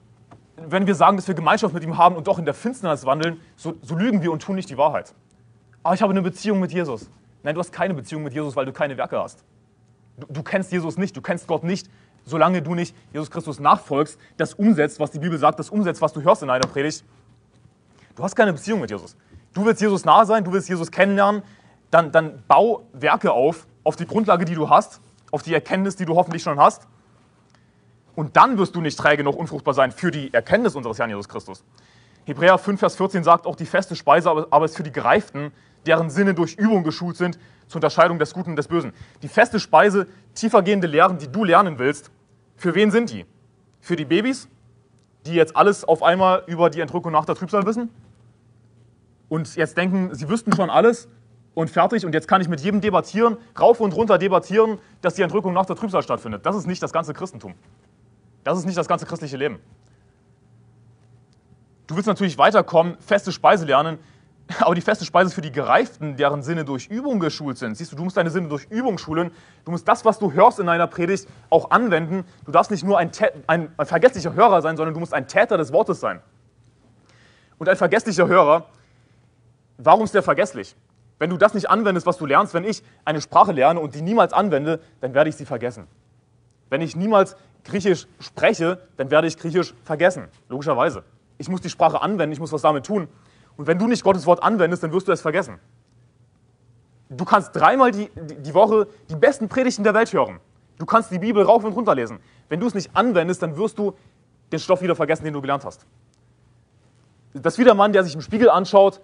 wenn 0.56 0.86
wir 0.86 0.94
sagen, 0.94 1.16
dass 1.16 1.28
wir 1.28 1.34
Gemeinschaft 1.34 1.74
mit 1.74 1.82
ihm 1.82 1.98
haben 1.98 2.16
und 2.16 2.26
doch 2.26 2.38
in 2.38 2.44
der 2.44 2.54
Finsternis 2.54 3.04
wandeln, 3.04 3.40
so, 3.56 3.74
so 3.82 3.96
lügen 3.96 4.22
wir 4.22 4.32
und 4.32 4.42
tun 4.42 4.54
nicht 4.54 4.70
die 4.70 4.78
Wahrheit. 4.78 5.14
Aber 5.82 5.94
ich 5.94 6.02
habe 6.02 6.12
eine 6.12 6.22
Beziehung 6.22 6.60
mit 6.60 6.72
Jesus. 6.72 7.10
Nein, 7.42 7.54
du 7.54 7.60
hast 7.60 7.72
keine 7.72 7.94
Beziehung 7.94 8.22
mit 8.22 8.32
Jesus, 8.32 8.54
weil 8.54 8.64
du 8.64 8.72
keine 8.72 8.96
Werke 8.96 9.18
hast. 9.20 9.44
Du, 10.16 10.26
du 10.28 10.42
kennst 10.42 10.70
Jesus 10.70 10.96
nicht, 10.96 11.16
du 11.16 11.20
kennst 11.20 11.48
Gott 11.48 11.64
nicht, 11.64 11.90
solange 12.24 12.62
du 12.62 12.74
nicht 12.74 12.94
Jesus 13.12 13.30
Christus 13.30 13.58
nachfolgst, 13.58 14.18
das 14.36 14.54
umsetzt, 14.54 15.00
was 15.00 15.10
die 15.10 15.18
Bibel 15.18 15.38
sagt, 15.38 15.58
das 15.58 15.70
umsetzt, 15.70 16.00
was 16.00 16.12
du 16.12 16.22
hörst 16.22 16.42
in 16.42 16.50
einer 16.50 16.66
Predigt. 16.66 17.04
Du 18.14 18.22
hast 18.22 18.34
keine 18.34 18.52
Beziehung 18.52 18.80
mit 18.80 18.90
Jesus. 18.90 19.16
Du 19.54 19.64
willst 19.64 19.80
Jesus 19.80 20.04
nahe 20.04 20.26
sein, 20.26 20.44
du 20.44 20.52
willst 20.52 20.68
Jesus 20.68 20.90
kennenlernen, 20.90 21.42
dann, 21.90 22.10
dann 22.12 22.42
bau 22.48 22.86
Werke 22.92 23.32
auf, 23.32 23.66
auf 23.84 23.96
die 23.96 24.06
Grundlage, 24.06 24.44
die 24.44 24.54
du 24.54 24.70
hast, 24.70 25.00
auf 25.30 25.42
die 25.42 25.54
Erkenntnis, 25.54 25.96
die 25.96 26.04
du 26.04 26.14
hoffentlich 26.14 26.42
schon 26.42 26.58
hast. 26.58 26.86
Und 28.14 28.36
dann 28.36 28.58
wirst 28.58 28.74
du 28.74 28.80
nicht 28.80 28.98
träge 28.98 29.24
noch 29.24 29.34
unfruchtbar 29.34 29.74
sein 29.74 29.92
für 29.92 30.10
die 30.10 30.32
Erkenntnis 30.32 30.74
unseres 30.74 30.98
Herrn 30.98 31.10
Jesus 31.10 31.28
Christus. 31.28 31.64
Hebräer 32.24 32.58
5, 32.58 32.78
Vers 32.78 32.96
14 32.96 33.24
sagt 33.24 33.46
auch, 33.46 33.56
die 33.56 33.66
feste 33.66 33.96
Speise 33.96 34.30
aber 34.30 34.64
ist 34.64 34.76
für 34.76 34.82
die 34.82 34.92
Gereiften, 34.92 35.52
deren 35.86 36.10
Sinne 36.10 36.34
durch 36.34 36.54
Übung 36.54 36.84
geschult 36.84 37.16
sind, 37.16 37.38
zur 37.66 37.78
Unterscheidung 37.78 38.18
des 38.18 38.32
Guten 38.32 38.50
und 38.50 38.56
des 38.56 38.68
Bösen. 38.68 38.92
Die 39.22 39.28
feste 39.28 39.58
Speise, 39.58 40.06
tiefergehende 40.34 40.86
Lehren, 40.86 41.18
die 41.18 41.28
du 41.28 41.44
lernen 41.44 41.78
willst, 41.78 42.10
für 42.56 42.74
wen 42.74 42.90
sind 42.90 43.10
die? 43.10 43.26
Für 43.80 43.96
die 43.96 44.04
Babys, 44.04 44.48
die 45.26 45.34
jetzt 45.34 45.56
alles 45.56 45.84
auf 45.84 46.02
einmal 46.02 46.42
über 46.46 46.70
die 46.70 46.80
Entrückung 46.80 47.12
nach 47.12 47.24
der 47.24 47.34
Trübsal 47.34 47.64
wissen? 47.66 47.90
Und 49.28 49.54
jetzt 49.56 49.76
denken, 49.76 50.14
sie 50.14 50.28
wüssten 50.28 50.52
schon 50.54 50.68
alles 50.68 51.08
und 51.54 51.70
fertig 51.70 52.04
und 52.04 52.14
jetzt 52.14 52.28
kann 52.28 52.40
ich 52.40 52.48
mit 52.48 52.60
jedem 52.60 52.80
debattieren, 52.80 53.36
rauf 53.58 53.80
und 53.80 53.94
runter 53.94 54.18
debattieren, 54.18 54.78
dass 55.00 55.14
die 55.14 55.22
Entrückung 55.22 55.52
nach 55.52 55.66
der 55.66 55.76
Trübsal 55.76 56.02
stattfindet. 56.02 56.44
Das 56.44 56.56
ist 56.56 56.66
nicht 56.66 56.82
das 56.82 56.92
ganze 56.92 57.14
Christentum. 57.14 57.54
Das 58.44 58.58
ist 58.58 58.66
nicht 58.66 58.76
das 58.76 58.88
ganze 58.88 59.06
christliche 59.06 59.36
Leben. 59.36 59.58
Du 61.86 61.96
willst 61.96 62.06
natürlich 62.06 62.38
weiterkommen, 62.38 62.96
feste 63.00 63.32
Speise 63.32 63.66
lernen, 63.66 63.98
aber 64.60 64.74
die 64.74 64.80
feste 64.80 65.04
Speise 65.04 65.28
ist 65.28 65.34
für 65.34 65.40
die 65.40 65.52
Gereiften, 65.52 66.16
deren 66.16 66.42
Sinne 66.42 66.64
durch 66.64 66.88
Übung 66.88 67.20
geschult 67.20 67.58
sind. 67.58 67.76
Siehst 67.76 67.92
du, 67.92 67.96
du 67.96 68.04
musst 68.04 68.16
deine 68.16 68.30
Sinne 68.30 68.48
durch 68.48 68.66
Übung 68.70 68.98
schulen. 68.98 69.30
Du 69.64 69.70
musst 69.70 69.86
das, 69.86 70.04
was 70.04 70.18
du 70.18 70.32
hörst 70.32 70.58
in 70.58 70.66
deiner 70.66 70.86
Predigt, 70.86 71.28
auch 71.50 71.70
anwenden. 71.70 72.24
Du 72.44 72.52
darfst 72.52 72.70
nicht 72.70 72.84
nur 72.84 72.98
ein, 72.98 73.10
ein, 73.46 73.72
ein 73.76 73.86
vergesslicher 73.86 74.34
Hörer 74.34 74.62
sein, 74.62 74.76
sondern 74.76 74.94
du 74.94 75.00
musst 75.00 75.14
ein 75.14 75.26
Täter 75.26 75.56
des 75.56 75.72
Wortes 75.72 76.00
sein. 76.00 76.20
Und 77.58 77.68
ein 77.68 77.76
vergesslicher 77.76 78.26
Hörer, 78.26 78.66
warum 79.78 80.04
ist 80.04 80.14
der 80.14 80.22
vergesslich? 80.22 80.74
Wenn 81.18 81.30
du 81.30 81.36
das 81.36 81.54
nicht 81.54 81.70
anwendest, 81.70 82.06
was 82.06 82.16
du 82.18 82.26
lernst, 82.26 82.52
wenn 82.54 82.64
ich 82.64 82.82
eine 83.04 83.20
Sprache 83.20 83.52
lerne 83.52 83.78
und 83.78 83.94
die 83.94 84.02
niemals 84.02 84.32
anwende, 84.32 84.80
dann 85.00 85.14
werde 85.14 85.30
ich 85.30 85.36
sie 85.36 85.44
vergessen. 85.44 85.86
Wenn 86.68 86.80
ich 86.80 86.96
niemals 86.96 87.36
Griechisch 87.64 88.08
spreche, 88.18 88.80
dann 88.96 89.10
werde 89.10 89.28
ich 89.28 89.38
Griechisch 89.38 89.74
vergessen, 89.84 90.24
logischerweise. 90.48 91.04
Ich 91.38 91.48
muss 91.48 91.60
die 91.60 91.70
Sprache 91.70 92.00
anwenden, 92.02 92.32
ich 92.32 92.40
muss 92.40 92.52
was 92.52 92.62
damit 92.62 92.86
tun. 92.86 93.08
Und 93.56 93.66
wenn 93.66 93.78
du 93.78 93.86
nicht 93.86 94.02
Gottes 94.02 94.26
Wort 94.26 94.42
anwendest, 94.42 94.82
dann 94.82 94.92
wirst 94.92 95.08
du 95.08 95.12
es 95.12 95.20
vergessen. 95.20 95.58
Du 97.08 97.24
kannst 97.24 97.54
dreimal 97.54 97.90
die, 97.90 98.10
die 98.16 98.54
Woche 98.54 98.88
die 99.10 99.16
besten 99.16 99.48
Predigten 99.48 99.84
der 99.84 99.94
Welt 99.94 100.12
hören. 100.12 100.40
Du 100.78 100.86
kannst 100.86 101.10
die 101.10 101.18
Bibel 101.18 101.42
rauf 101.42 101.62
und 101.64 101.72
runter 101.72 101.94
lesen. 101.94 102.18
Wenn 102.48 102.60
du 102.60 102.66
es 102.66 102.74
nicht 102.74 102.90
anwendest, 102.94 103.42
dann 103.42 103.56
wirst 103.56 103.78
du 103.78 103.94
den 104.50 104.58
Stoff 104.58 104.82
wieder 104.82 104.96
vergessen, 104.96 105.24
den 105.24 105.34
du 105.34 105.40
gelernt 105.40 105.64
hast. 105.64 105.86
Das 107.34 107.54
ist 107.54 107.58
wie 107.58 107.64
der 107.64 107.74
Mann, 107.74 107.92
der 107.92 108.04
sich 108.04 108.14
im 108.14 108.20
Spiegel 108.20 108.50
anschaut, 108.50 109.00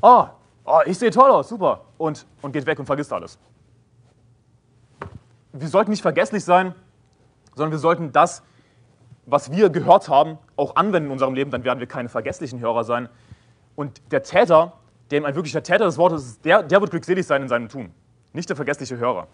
ah, 0.00 0.30
oh, 0.64 0.80
ich 0.86 0.98
sehe 0.98 1.10
toll 1.10 1.30
aus, 1.30 1.48
super, 1.48 1.84
und, 1.96 2.26
und 2.42 2.52
geht 2.52 2.66
weg 2.66 2.78
und 2.78 2.86
vergisst 2.86 3.12
alles. 3.12 3.38
Wir 5.52 5.68
sollten 5.68 5.90
nicht 5.90 6.02
vergesslich 6.02 6.44
sein, 6.44 6.74
sondern 7.54 7.72
wir 7.72 7.78
sollten 7.78 8.12
das, 8.12 8.42
was 9.26 9.50
wir 9.50 9.70
gehört 9.70 10.08
haben, 10.08 10.38
auch 10.56 10.76
anwenden 10.76 11.08
in 11.08 11.12
unserem 11.12 11.34
Leben, 11.34 11.50
dann 11.50 11.64
werden 11.64 11.80
wir 11.80 11.86
keine 11.86 12.08
vergesslichen 12.08 12.60
Hörer 12.60 12.84
sein. 12.84 13.08
Und 13.78 14.02
der 14.10 14.24
Täter, 14.24 14.72
dem 15.12 15.24
ein 15.24 15.36
wirklicher 15.36 15.62
Täter 15.62 15.84
des 15.84 15.98
Wortes 15.98 16.26
ist, 16.26 16.44
der, 16.44 16.64
der 16.64 16.80
wird 16.80 16.90
glückselig 16.90 17.24
sein 17.24 17.42
in 17.42 17.48
seinem 17.48 17.68
Tun, 17.68 17.92
nicht 18.32 18.48
der 18.48 18.56
vergessliche 18.56 18.98
Hörer. 18.98 19.28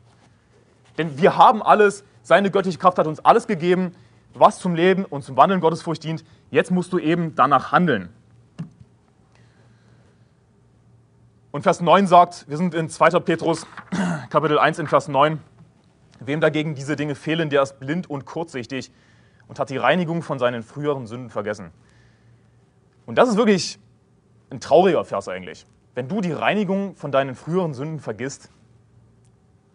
Denn 0.99 1.17
wir 1.17 1.39
haben 1.39 1.63
alles, 1.63 2.05
seine 2.23 2.51
göttliche 2.51 2.77
Kraft 2.77 2.99
hat 2.99 3.07
uns 3.07 3.25
alles 3.25 3.47
gegeben, 3.47 3.95
was 4.35 4.59
zum 4.59 4.75
Leben 4.75 5.07
und 5.07 5.25
zum 5.25 5.39
Wandeln 5.39 5.63
Gottesfurcht 5.63 6.05
dient. 6.05 6.27
Jetzt 6.51 6.71
musst 6.71 6.93
du 6.93 6.99
eben 6.99 7.35
danach 7.35 7.73
handeln. 7.73 8.11
Und 11.51 11.63
Vers 11.63 11.81
9 11.81 12.07
sagt, 12.07 12.45
wir 12.47 12.59
sind 12.59 12.75
in 12.75 12.91
2. 12.91 13.21
Petrus, 13.21 13.67
Kapitel 14.29 14.59
1 14.59 14.79
in 14.79 14.89
Vers 14.89 15.09
9, 15.09 15.41
wem 16.21 16.43
dagegen 16.43 16.75
diese 16.75 16.97
Dinge 16.97 17.15
fehlen, 17.15 17.49
der 17.49 17.63
ist 17.63 17.81
blind 17.81 18.11
und 18.11 18.27
kurzsichtig 18.27 18.93
und 19.49 19.59
hat 19.59 19.71
die 19.71 19.79
Reinigung 19.79 20.21
von 20.21 20.39
seinen 20.39 20.63
früheren 20.63 21.07
Sünden 21.07 21.31
vergessen. 21.31 21.71
Und 23.07 23.17
das 23.17 23.31
ist 23.31 23.39
wirklich 23.39 23.79
ein 24.55 24.61
trauriger 24.61 25.05
Vers 25.05 25.29
eigentlich. 25.29 25.67
Wenn 25.95 26.09
du 26.09 26.21
die 26.21 26.33
Reinigung 26.33 26.97
von 26.97 27.13
deinen 27.13 27.35
früheren 27.35 27.75
Sünden 27.75 28.01
vergisst, 28.01 28.51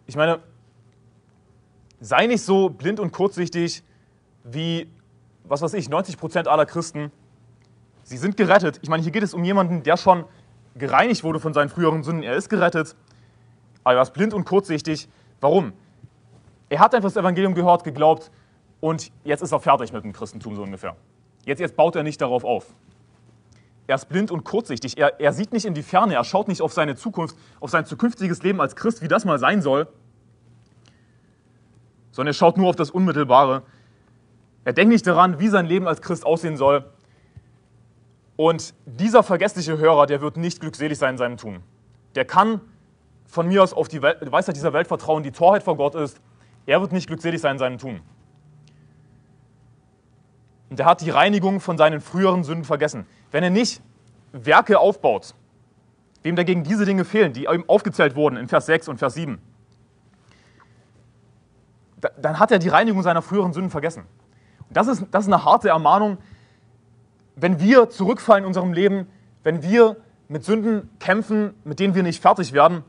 ich 0.06 0.16
meine, 0.16 0.40
sei 2.00 2.26
nicht 2.26 2.42
so 2.42 2.70
blind 2.70 2.98
und 2.98 3.12
kurzsichtig 3.12 3.84
wie, 4.42 4.88
was 5.44 5.62
weiß 5.62 5.74
ich, 5.74 5.88
90 5.88 6.16
Prozent 6.16 6.48
aller 6.48 6.66
Christen. 6.66 7.12
Sie 8.02 8.16
sind 8.16 8.36
gerettet. 8.36 8.80
Ich 8.82 8.88
meine, 8.88 9.02
hier 9.02 9.12
geht 9.12 9.22
es 9.22 9.34
um 9.34 9.44
jemanden, 9.44 9.82
der 9.82 9.96
schon 9.96 10.24
gereinigt 10.74 11.22
wurde 11.22 11.40
von 11.40 11.52
seinen 11.52 11.68
früheren 11.68 12.02
Sünden. 12.02 12.22
Er 12.22 12.34
ist 12.34 12.48
gerettet, 12.48 12.96
aber 13.84 13.96
er 13.96 14.02
ist 14.02 14.14
blind 14.14 14.34
und 14.34 14.44
kurzsichtig. 14.44 15.08
Warum? 15.40 15.72
Er 16.70 16.80
hat 16.80 16.94
einfach 16.94 17.08
das 17.08 17.16
Evangelium 17.16 17.54
gehört, 17.54 17.84
geglaubt 17.84 18.30
und 18.80 19.12
jetzt 19.24 19.42
ist 19.42 19.52
er 19.52 19.60
fertig 19.60 19.92
mit 19.92 20.04
dem 20.04 20.12
Christentum 20.12 20.56
so 20.56 20.62
ungefähr. 20.62 20.96
Jetzt, 21.44 21.60
jetzt 21.60 21.76
baut 21.76 21.96
er 21.96 22.02
nicht 22.02 22.20
darauf 22.20 22.44
auf. 22.44 22.74
Er 23.90 23.96
ist 23.96 24.08
blind 24.08 24.30
und 24.30 24.44
kurzsichtig. 24.44 24.98
Er, 24.98 25.18
er 25.18 25.32
sieht 25.32 25.52
nicht 25.52 25.64
in 25.64 25.74
die 25.74 25.82
Ferne. 25.82 26.14
Er 26.14 26.22
schaut 26.22 26.46
nicht 26.46 26.62
auf 26.62 26.72
seine 26.72 26.94
Zukunft, 26.94 27.36
auf 27.58 27.70
sein 27.70 27.84
zukünftiges 27.84 28.40
Leben 28.44 28.60
als 28.60 28.76
Christ, 28.76 29.02
wie 29.02 29.08
das 29.08 29.24
mal 29.24 29.40
sein 29.40 29.62
soll, 29.62 29.88
sondern 32.12 32.30
er 32.30 32.34
schaut 32.34 32.56
nur 32.56 32.68
auf 32.68 32.76
das 32.76 32.92
Unmittelbare. 32.92 33.64
Er 34.64 34.74
denkt 34.74 34.92
nicht 34.92 35.08
daran, 35.08 35.40
wie 35.40 35.48
sein 35.48 35.66
Leben 35.66 35.88
als 35.88 36.02
Christ 36.02 36.24
aussehen 36.24 36.56
soll. 36.56 36.88
Und 38.36 38.74
dieser 38.86 39.24
vergessliche 39.24 39.76
Hörer, 39.76 40.06
der 40.06 40.20
wird 40.20 40.36
nicht 40.36 40.60
glückselig 40.60 40.96
sein 40.96 41.14
in 41.14 41.18
seinem 41.18 41.36
Tun. 41.36 41.58
Der 42.14 42.24
kann 42.24 42.60
von 43.26 43.48
mir 43.48 43.60
aus 43.60 43.72
auf 43.72 43.88
die 43.88 44.00
Weisheit 44.00 44.54
dieser 44.54 44.72
Welt 44.72 44.86
vertrauen, 44.86 45.24
die 45.24 45.32
Torheit 45.32 45.64
vor 45.64 45.76
Gott 45.76 45.96
ist. 45.96 46.20
Er 46.64 46.80
wird 46.80 46.92
nicht 46.92 47.08
glückselig 47.08 47.40
sein 47.40 47.56
in 47.56 47.58
seinem 47.58 47.78
Tun. 47.78 48.02
Und 50.68 50.78
er 50.78 50.86
hat 50.86 51.00
die 51.00 51.10
Reinigung 51.10 51.58
von 51.58 51.76
seinen 51.76 52.00
früheren 52.00 52.44
Sünden 52.44 52.64
vergessen. 52.64 53.04
Wenn 53.30 53.44
er 53.44 53.50
nicht 53.50 53.82
Werke 54.32 54.78
aufbaut, 54.78 55.34
wem 56.22 56.36
dagegen 56.36 56.64
diese 56.64 56.84
Dinge 56.84 57.04
fehlen, 57.04 57.32
die 57.32 57.44
ihm 57.44 57.64
aufgezählt 57.66 58.14
wurden 58.16 58.36
in 58.36 58.48
Vers 58.48 58.66
6 58.66 58.88
und 58.88 58.98
Vers 58.98 59.14
7, 59.14 59.40
dann 62.20 62.38
hat 62.38 62.50
er 62.50 62.58
die 62.58 62.68
Reinigung 62.68 63.02
seiner 63.02 63.22
früheren 63.22 63.52
Sünden 63.52 63.70
vergessen. 63.70 64.04
Und 64.68 64.76
das 64.76 64.88
ist, 64.88 65.04
das 65.10 65.26
ist 65.26 65.32
eine 65.32 65.44
harte 65.44 65.68
Ermahnung, 65.68 66.18
wenn 67.36 67.60
wir 67.60 67.90
zurückfallen 67.90 68.44
in 68.44 68.48
unserem 68.48 68.72
Leben, 68.72 69.06
wenn 69.42 69.62
wir 69.62 69.96
mit 70.28 70.44
Sünden 70.44 70.90
kämpfen, 70.98 71.54
mit 71.64 71.80
denen 71.80 71.94
wir 71.94 72.02
nicht 72.02 72.22
fertig 72.22 72.52
werden, 72.52 72.84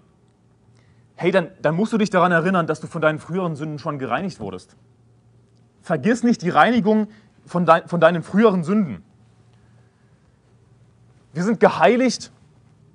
hey, 1.16 1.32
dann, 1.32 1.50
dann 1.62 1.76
musst 1.76 1.94
du 1.94 1.98
dich 1.98 2.10
daran 2.10 2.32
erinnern, 2.32 2.68
dass 2.68 2.82
du 2.82 2.88
von 2.88 3.02
deinen 3.02 3.20
früheren 3.20 3.56
Sünden 3.56 3.80
schon 3.80 4.00
gereinigt 4.00 4.40
wurdest. 4.40 4.76
Vergiss 5.82 6.24
nicht 6.24 6.42
die 6.42 6.50
Reinigung 6.50 7.08
von, 7.46 7.66
dein, 7.66 7.88
von 7.88 8.00
deinen 8.00 8.24
früheren 8.24 8.64
Sünden. 8.64 9.04
Wir 11.34 11.44
sind 11.44 11.60
geheiligt 11.60 12.32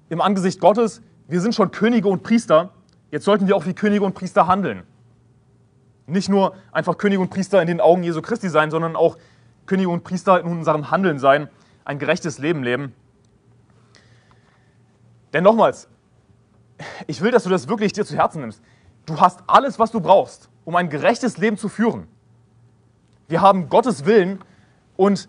im 0.09 0.21
Angesicht 0.21 0.61
Gottes, 0.61 1.03
wir 1.29 1.41
sind 1.41 1.55
schon 1.55 1.71
Könige 1.71 2.09
und 2.09 2.23
Priester, 2.23 2.71
jetzt 3.11 3.25
sollten 3.25 3.49
wir 3.49 3.57
auch 3.57 3.67
wie 3.67 3.75
Könige 3.75 4.05
und 4.05 4.15
Priester 4.15 4.47
handeln. 4.47 4.83
Nicht 6.07 6.29
nur 6.29 6.55
einfach 6.71 6.99
Könige 6.99 7.21
und 7.21 7.31
Priester 7.31 7.61
in 7.61 7.67
den 7.67 7.81
Augen 7.81 8.03
Jesu 8.03 8.23
Christi 8.23 8.49
sein, 8.49 8.71
sondern 8.71 8.95
auch 8.95 9.17
Könige 9.67 9.89
und 9.89 10.05
Priester 10.05 10.39
in 10.41 10.47
unserem 10.47 10.91
Handeln 10.91 11.19
sein, 11.19 11.49
ein 11.85 11.99
gerechtes 11.99 12.39
Leben 12.39 12.63
leben. 12.63 12.95
Denn 15.33 15.43
nochmals, 15.43 15.89
ich 17.07 17.21
will, 17.21 17.31
dass 17.31 17.45
du 17.45 17.51
das 17.51 17.69
wirklich 17.69 17.93
dir 17.93 18.05
zu 18.05 18.17
Herzen 18.17 18.41
nimmst. 18.41 18.63
Du 19.07 19.21
hast 19.21 19.41
alles, 19.47 19.79
was 19.79 19.91
du 19.91 20.01
brauchst, 20.01 20.49
um 20.65 20.77
ein 20.77 20.91
gerechtes 20.91 21.39
Leben 21.39 21.57
zu 21.57 21.69
führen. 21.69 22.07
Wir 23.29 23.41
haben 23.41 23.69
Gottes 23.69 24.05
Willen 24.05 24.41
und 24.97 25.29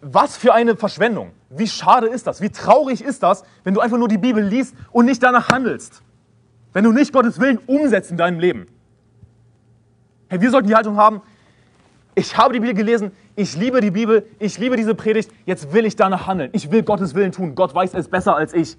was 0.00 0.36
für 0.36 0.54
eine 0.54 0.76
Verschwendung. 0.76 1.32
Wie 1.48 1.66
schade 1.66 2.06
ist 2.06 2.26
das? 2.26 2.40
Wie 2.40 2.50
traurig 2.50 3.02
ist 3.02 3.22
das, 3.22 3.44
wenn 3.64 3.74
du 3.74 3.80
einfach 3.80 3.98
nur 3.98 4.08
die 4.08 4.18
Bibel 4.18 4.42
liest 4.42 4.74
und 4.92 5.06
nicht 5.06 5.22
danach 5.22 5.48
handelst? 5.48 6.02
Wenn 6.72 6.84
du 6.84 6.92
nicht 6.92 7.12
Gottes 7.12 7.40
Willen 7.40 7.58
umsetzt 7.66 8.10
in 8.10 8.16
deinem 8.16 8.38
Leben. 8.38 8.66
Hey, 10.28 10.40
wir 10.40 10.50
sollten 10.50 10.68
die 10.68 10.74
Haltung 10.74 10.96
haben, 10.96 11.22
ich 12.14 12.36
habe 12.36 12.52
die 12.52 12.60
Bibel 12.60 12.74
gelesen, 12.74 13.12
ich 13.34 13.56
liebe 13.56 13.80
die 13.80 13.90
Bibel, 13.90 14.26
ich 14.38 14.58
liebe 14.58 14.76
diese 14.76 14.94
Predigt, 14.94 15.30
jetzt 15.46 15.72
will 15.72 15.84
ich 15.84 15.96
danach 15.96 16.26
handeln. 16.26 16.50
Ich 16.52 16.70
will 16.70 16.82
Gottes 16.82 17.14
Willen 17.14 17.32
tun. 17.32 17.54
Gott 17.54 17.74
weiß 17.74 17.94
es 17.94 18.08
besser 18.08 18.36
als 18.36 18.52
ich. 18.52 18.76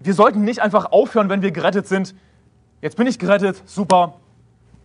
Wir 0.00 0.14
sollten 0.14 0.42
nicht 0.42 0.60
einfach 0.60 0.86
aufhören, 0.86 1.28
wenn 1.28 1.42
wir 1.42 1.50
gerettet 1.50 1.86
sind. 1.86 2.14
Jetzt 2.80 2.96
bin 2.96 3.06
ich 3.06 3.18
gerettet, 3.18 3.62
super. 3.66 4.14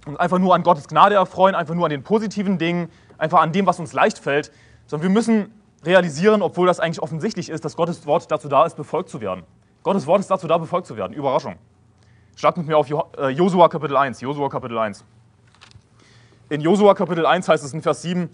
Und 0.06 0.20
einfach 0.20 0.40
nur 0.40 0.54
an 0.54 0.64
Gottes 0.64 0.88
Gnade 0.88 1.16
erfreuen, 1.16 1.56
einfach 1.56 1.76
nur 1.76 1.86
an 1.86 1.90
den 1.90 2.04
positiven 2.04 2.58
Dingen, 2.58 2.90
einfach 3.18 3.42
an 3.42 3.52
dem, 3.52 3.66
was 3.66 3.80
uns 3.80 3.94
leicht 3.94 4.20
fällt. 4.20 4.52
Sondern 4.86 5.08
wir 5.08 5.14
müssen 5.14 5.54
realisieren, 5.86 6.42
obwohl 6.42 6.68
das 6.68 6.80
eigentlich 6.80 7.02
offensichtlich 7.02 7.50
ist, 7.50 7.64
dass 7.64 7.76
Gottes 7.76 8.06
Wort 8.06 8.30
dazu 8.32 8.48
da 8.48 8.66
ist, 8.66 8.76
befolgt 8.76 9.10
zu 9.10 9.22
werden. 9.22 9.44
Gottes 9.84 10.08
Wort 10.08 10.20
ist 10.20 10.32
dazu 10.32 10.48
da, 10.48 10.58
befolgt 10.58 10.88
zu 10.88 10.98
werden. 10.98 11.14
Überraschung. 11.14 11.56
Schlag 12.36 12.58
mit 12.58 12.68
mir 12.68 12.78
auf 12.78 12.90
äh, 12.90 13.30
Josua 13.30 13.68
Kapitel 13.68 13.96
1. 13.96 14.22
Josua 14.22 14.50
Kapitel 14.50 14.78
1. 14.78 15.04
In 16.50 16.62
Josua 16.62 16.94
Kapitel 16.94 17.26
1 17.26 17.48
heißt 17.48 17.64
es 17.64 17.74
in 17.74 17.82
Vers 17.82 18.02
7, 18.02 18.30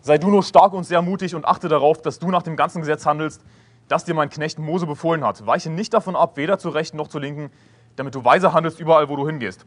sei 0.00 0.18
du 0.18 0.28
nur 0.28 0.42
stark 0.42 0.72
und 0.72 0.84
sehr 0.84 1.02
mutig 1.02 1.34
und 1.34 1.44
achte 1.44 1.68
darauf, 1.68 2.00
dass 2.02 2.18
du 2.18 2.30
nach 2.30 2.42
dem 2.42 2.56
ganzen 2.56 2.80
Gesetz 2.80 3.06
handelst, 3.06 3.42
das 3.88 4.04
dir 4.04 4.14
mein 4.14 4.30
Knecht 4.30 4.58
Mose 4.58 4.86
befohlen 4.86 5.24
hat. 5.24 5.46
Weiche 5.46 5.70
nicht 5.70 5.94
davon 5.94 6.16
ab, 6.16 6.36
weder 6.36 6.58
zur 6.58 6.74
rechten 6.74 6.96
noch 6.96 7.08
zur 7.08 7.20
linken, 7.20 7.50
damit 7.96 8.14
du 8.14 8.24
weise 8.24 8.52
handelst 8.52 8.80
überall, 8.80 9.08
wo 9.08 9.16
du 9.16 9.26
hingehst. 9.26 9.64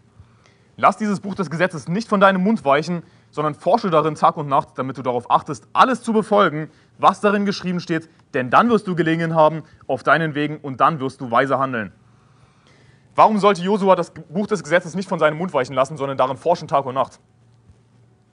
Lass 0.82 0.96
dieses 0.96 1.20
Buch 1.20 1.36
des 1.36 1.50
Gesetzes 1.50 1.90
nicht 1.90 2.08
von 2.08 2.22
deinem 2.22 2.42
Mund 2.42 2.64
weichen, 2.64 3.04
sondern 3.32 3.54
forsche 3.54 3.90
darin 3.90 4.16
Tag 4.16 4.38
und 4.38 4.48
Nacht, 4.48 4.70
damit 4.78 4.98
du 4.98 5.02
darauf 5.02 5.30
achtest, 5.30 5.68
alles 5.74 6.04
zu 6.04 6.14
befolgen, 6.14 6.72
was 6.98 7.20
darin 7.20 7.46
geschrieben 7.46 7.82
steht, 7.82 8.10
denn 8.34 8.50
dann 8.50 8.70
wirst 8.70 8.88
du 8.88 8.96
gelingen 8.96 9.36
haben 9.36 9.64
auf 9.88 10.04
deinen 10.04 10.36
Wegen 10.36 10.56
und 10.56 10.80
dann 10.80 11.02
wirst 11.02 11.20
du 11.20 11.30
weise 11.30 11.60
handeln. 11.60 11.92
Warum 13.14 13.40
sollte 13.40 13.62
Josua 13.62 13.98
das 13.98 14.12
Buch 14.12 14.48
des 14.48 14.64
Gesetzes 14.64 14.96
nicht 14.96 15.10
von 15.10 15.20
seinem 15.20 15.38
Mund 15.38 15.54
weichen 15.54 15.76
lassen, 15.76 15.98
sondern 15.98 16.18
darin 16.18 16.38
forschen 16.38 16.70
Tag 16.70 16.86
und 16.86 16.96
Nacht? 16.96 17.20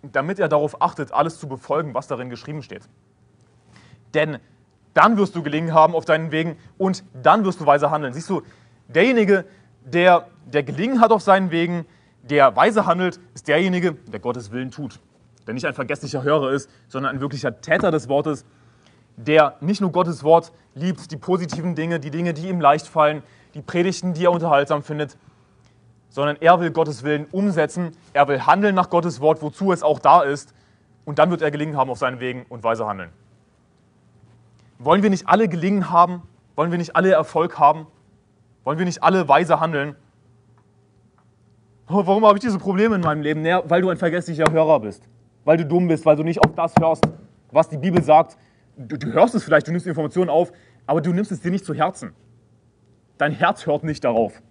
Damit 0.03 0.39
er 0.39 0.49
darauf 0.49 0.81
achtet, 0.81 1.11
alles 1.13 1.41
zu 1.41 1.49
befolgen, 1.49 1.95
was 1.95 2.07
darin 2.07 2.31
geschrieben 2.31 2.63
steht. 2.63 2.89
Denn 4.15 4.39
dann 4.95 5.17
wirst 5.17 5.35
du 5.35 5.43
gelingen 5.43 5.75
haben 5.75 5.97
auf 5.97 6.05
deinen 6.05 6.31
Wegen 6.31 6.57
und 6.79 7.03
dann 7.13 7.45
wirst 7.45 7.61
du 7.61 7.67
weise 7.67 7.91
handeln. 7.91 8.13
Siehst 8.13 8.31
du, 8.31 8.43
derjenige, 8.87 9.47
der, 9.85 10.29
der 10.45 10.63
gelingen 10.63 11.01
hat 11.01 11.11
auf 11.11 11.23
seinen 11.23 11.51
Wegen, 11.51 11.87
der 12.31 12.57
weise 12.57 12.87
handelt, 12.87 13.21
ist 13.35 13.49
derjenige, 13.49 13.93
der 13.93 14.21
Gottes 14.21 14.51
Willen 14.51 14.71
tut. 14.71 15.01
Der 15.47 15.55
nicht 15.55 15.67
ein 15.67 15.75
vergesslicher 15.75 16.23
Hörer 16.23 16.51
ist, 16.51 16.69
sondern 16.89 17.15
ein 17.15 17.21
wirklicher 17.21 17.61
Täter 17.61 17.91
des 17.91 18.09
Wortes, 18.09 18.45
der 19.17 19.57
nicht 19.61 19.81
nur 19.81 19.93
Gottes 19.93 20.25
Wort 20.25 20.53
liebt, 20.75 21.11
die 21.11 21.17
positiven 21.17 21.75
Dinge, 21.75 22.01
die 22.01 22.11
Dinge, 22.11 22.35
die 22.35 22.49
ihm 22.49 22.61
leicht 22.61 22.87
fallen, 22.87 23.23
die 23.55 23.63
Predigten, 23.63 24.13
die 24.13 24.25
er 24.25 24.33
unterhaltsam 24.33 24.83
findet, 24.83 25.17
sondern 26.09 26.37
er 26.41 26.61
will 26.61 26.71
Gottes 26.71 27.03
Willen 27.03 27.27
umsetzen, 27.31 27.93
er 28.13 28.29
will 28.29 28.47
handeln 28.47 28.75
nach 28.75 28.91
Gottes 28.91 29.21
Wort, 29.21 29.41
wozu 29.43 29.73
es 29.73 29.83
auch 29.83 29.99
da 29.99 30.23
ist, 30.23 30.55
und 31.05 31.19
dann 31.19 31.31
wird 31.31 31.41
er 31.41 31.51
gelingen 31.51 31.77
haben 31.77 31.89
auf 31.89 31.99
seinen 31.99 32.21
Wegen 32.21 32.45
und 32.49 32.65
weise 32.65 32.87
handeln. 32.87 33.11
Wollen 34.79 35.03
wir 35.03 35.11
nicht 35.11 35.29
alle 35.29 35.49
gelingen 35.49 35.91
haben? 35.91 36.23
Wollen 36.57 36.71
wir 36.71 36.79
nicht 36.79 36.97
alle 36.97 37.13
Erfolg 37.13 37.59
haben? 37.59 37.87
Wollen 38.65 38.79
wir 38.79 38.85
nicht 38.85 39.03
alle 39.03 39.29
weise 39.29 39.61
handeln? 39.61 39.95
Oh, 41.89 42.05
warum 42.05 42.27
habe 42.27 42.37
ich 42.37 42.43
diese 42.43 42.59
Probleme 42.59 42.97
in 42.97 43.01
meinem 43.01 43.23
Leben? 43.23 43.43
Naja, 43.43 43.63
weil 43.67 43.81
du 43.81 43.91
ein 43.91 43.97
vergesslicher 43.97 44.51
Hörer 44.51 44.81
bist. 44.81 45.09
Weil 45.45 45.57
du 45.57 45.65
dumm 45.65 45.87
bist, 45.87 46.05
weil 46.05 46.17
du 46.17 46.25
nicht 46.25 46.41
auf 46.41 46.53
das 46.55 46.75
hörst, 46.81 47.05
was 47.53 47.69
die 47.69 47.79
Bibel 47.79 48.03
sagt. 48.03 48.37
Du, 48.77 48.97
du 48.97 49.13
hörst 49.13 49.35
es 49.37 49.45
vielleicht, 49.45 49.69
du 49.69 49.71
nimmst 49.71 49.87
Informationen 49.87 50.29
auf, 50.29 50.53
aber 50.87 51.01
du 51.01 51.13
nimmst 51.13 51.31
es 51.31 51.41
dir 51.41 51.53
nicht 51.53 51.65
zu 51.65 51.75
Herzen. 51.75 52.13
Dein 53.19 53.33
Herz 53.33 53.67
hört 53.67 53.85
nicht 53.85 54.03
darauf. 54.03 54.43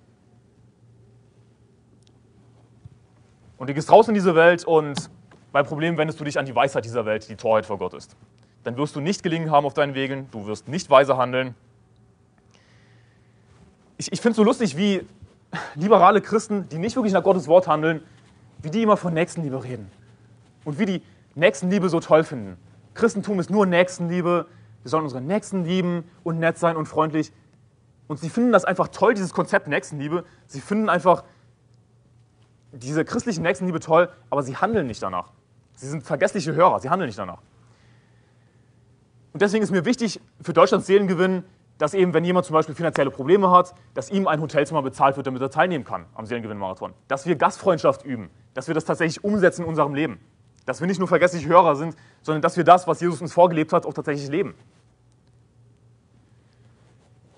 Und 3.57 3.69
du 3.69 3.73
gehst 3.73 3.91
raus 3.91 4.07
in 4.07 4.13
diese 4.13 4.35
Welt 4.35 4.63
und 4.65 5.09
bei 5.51 5.63
Problemen 5.63 5.97
wendest 5.97 6.19
du 6.19 6.23
dich 6.23 6.39
an 6.39 6.45
die 6.45 6.55
Weisheit 6.55 6.85
dieser 6.85 7.05
Welt, 7.05 7.29
die 7.29 7.35
Torheit 7.35 7.65
vor 7.65 7.77
Gott 7.77 7.93
ist. 7.93 8.15
Dann 8.63 8.77
wirst 8.77 8.95
du 8.95 9.01
nicht 9.01 9.23
gelingen 9.23 9.51
haben 9.51 9.65
auf 9.65 9.73
deinen 9.73 9.93
Wegen, 9.93 10.29
du 10.31 10.47
wirst 10.47 10.67
nicht 10.67 10.89
weise 10.89 11.17
handeln. 11.17 11.53
Ich, 13.97 14.11
ich 14.11 14.19
finde 14.19 14.31
es 14.31 14.37
so 14.37 14.43
lustig, 14.43 14.75
wie 14.77 15.05
liberale 15.75 16.21
Christen, 16.21 16.69
die 16.69 16.77
nicht 16.77 16.95
wirklich 16.95 17.13
nach 17.13 17.23
Gottes 17.23 17.47
Wort 17.47 17.67
handeln, 17.67 18.01
wie 18.61 18.69
die 18.69 18.83
immer 18.83 18.97
von 18.97 19.13
Nächstenliebe 19.13 19.63
reden. 19.63 19.91
Und 20.63 20.79
wie 20.79 20.85
die 20.85 21.01
Nächstenliebe 21.35 21.89
so 21.89 21.99
toll 21.99 22.23
finden. 22.23 22.57
Christentum 22.93 23.39
ist 23.39 23.49
nur 23.49 23.65
Nächstenliebe. 23.65 24.47
Wir 24.83 24.89
sollen 24.89 25.03
unsere 25.03 25.21
Nächsten 25.21 25.65
lieben 25.65 26.03
und 26.23 26.39
nett 26.39 26.57
sein 26.57 26.77
und 26.77 26.87
freundlich. 26.87 27.31
Und 28.07 28.19
sie 28.19 28.29
finden 28.29 28.51
das 28.51 28.65
einfach 28.65 28.87
toll, 28.87 29.13
dieses 29.13 29.33
Konzept 29.33 29.67
Nächstenliebe. 29.67 30.23
Sie 30.47 30.61
finden 30.61 30.89
einfach 30.89 31.23
diese 32.71 33.05
christliche 33.05 33.41
Nächstenliebe 33.41 33.79
toll, 33.79 34.09
aber 34.29 34.43
sie 34.43 34.57
handeln 34.57 34.87
nicht 34.87 35.01
danach. 35.01 35.31
Sie 35.75 35.87
sind 35.87 36.03
vergessliche 36.03 36.53
Hörer, 36.53 36.79
sie 36.79 36.89
handeln 36.89 37.07
nicht 37.07 37.19
danach. 37.19 37.41
Und 39.33 39.41
deswegen 39.41 39.63
ist 39.63 39.71
mir 39.71 39.85
wichtig 39.85 40.21
für 40.41 40.53
Deutschlands 40.53 40.87
Seelengewinn, 40.87 41.43
dass 41.77 41.93
eben, 41.93 42.13
wenn 42.13 42.23
jemand 42.23 42.45
zum 42.45 42.53
Beispiel 42.53 42.73
finanzielle 42.75 43.11
Probleme 43.11 43.51
hat, 43.51 43.73
dass 43.93 44.09
ihm 44.09 44.27
ein 44.27 44.41
Hotelzimmer 44.41 44.81
bezahlt 44.81 45.17
wird, 45.17 45.27
damit 45.27 45.41
er 45.41 45.49
teilnehmen 45.49 45.83
kann 45.83 46.05
am 46.15 46.25
Seelengewinn-Marathon. 46.25 46.93
Dass 47.07 47.25
wir 47.25 47.35
Gastfreundschaft 47.35 48.03
üben, 48.05 48.29
dass 48.53 48.67
wir 48.67 48.75
das 48.75 48.85
tatsächlich 48.85 49.23
umsetzen 49.23 49.63
in 49.63 49.67
unserem 49.67 49.93
Leben. 49.93 50.19
Dass 50.65 50.79
wir 50.79 50.87
nicht 50.87 50.99
nur 50.99 51.07
vergessliche 51.07 51.47
Hörer 51.47 51.75
sind, 51.75 51.95
sondern 52.21 52.41
dass 52.41 52.55
wir 52.57 52.63
das, 52.63 52.87
was 52.87 53.01
Jesus 53.01 53.21
uns 53.21 53.33
vorgelebt 53.33 53.73
hat, 53.73 53.85
auch 53.85 53.93
tatsächlich 53.93 54.29
leben. 54.29 54.55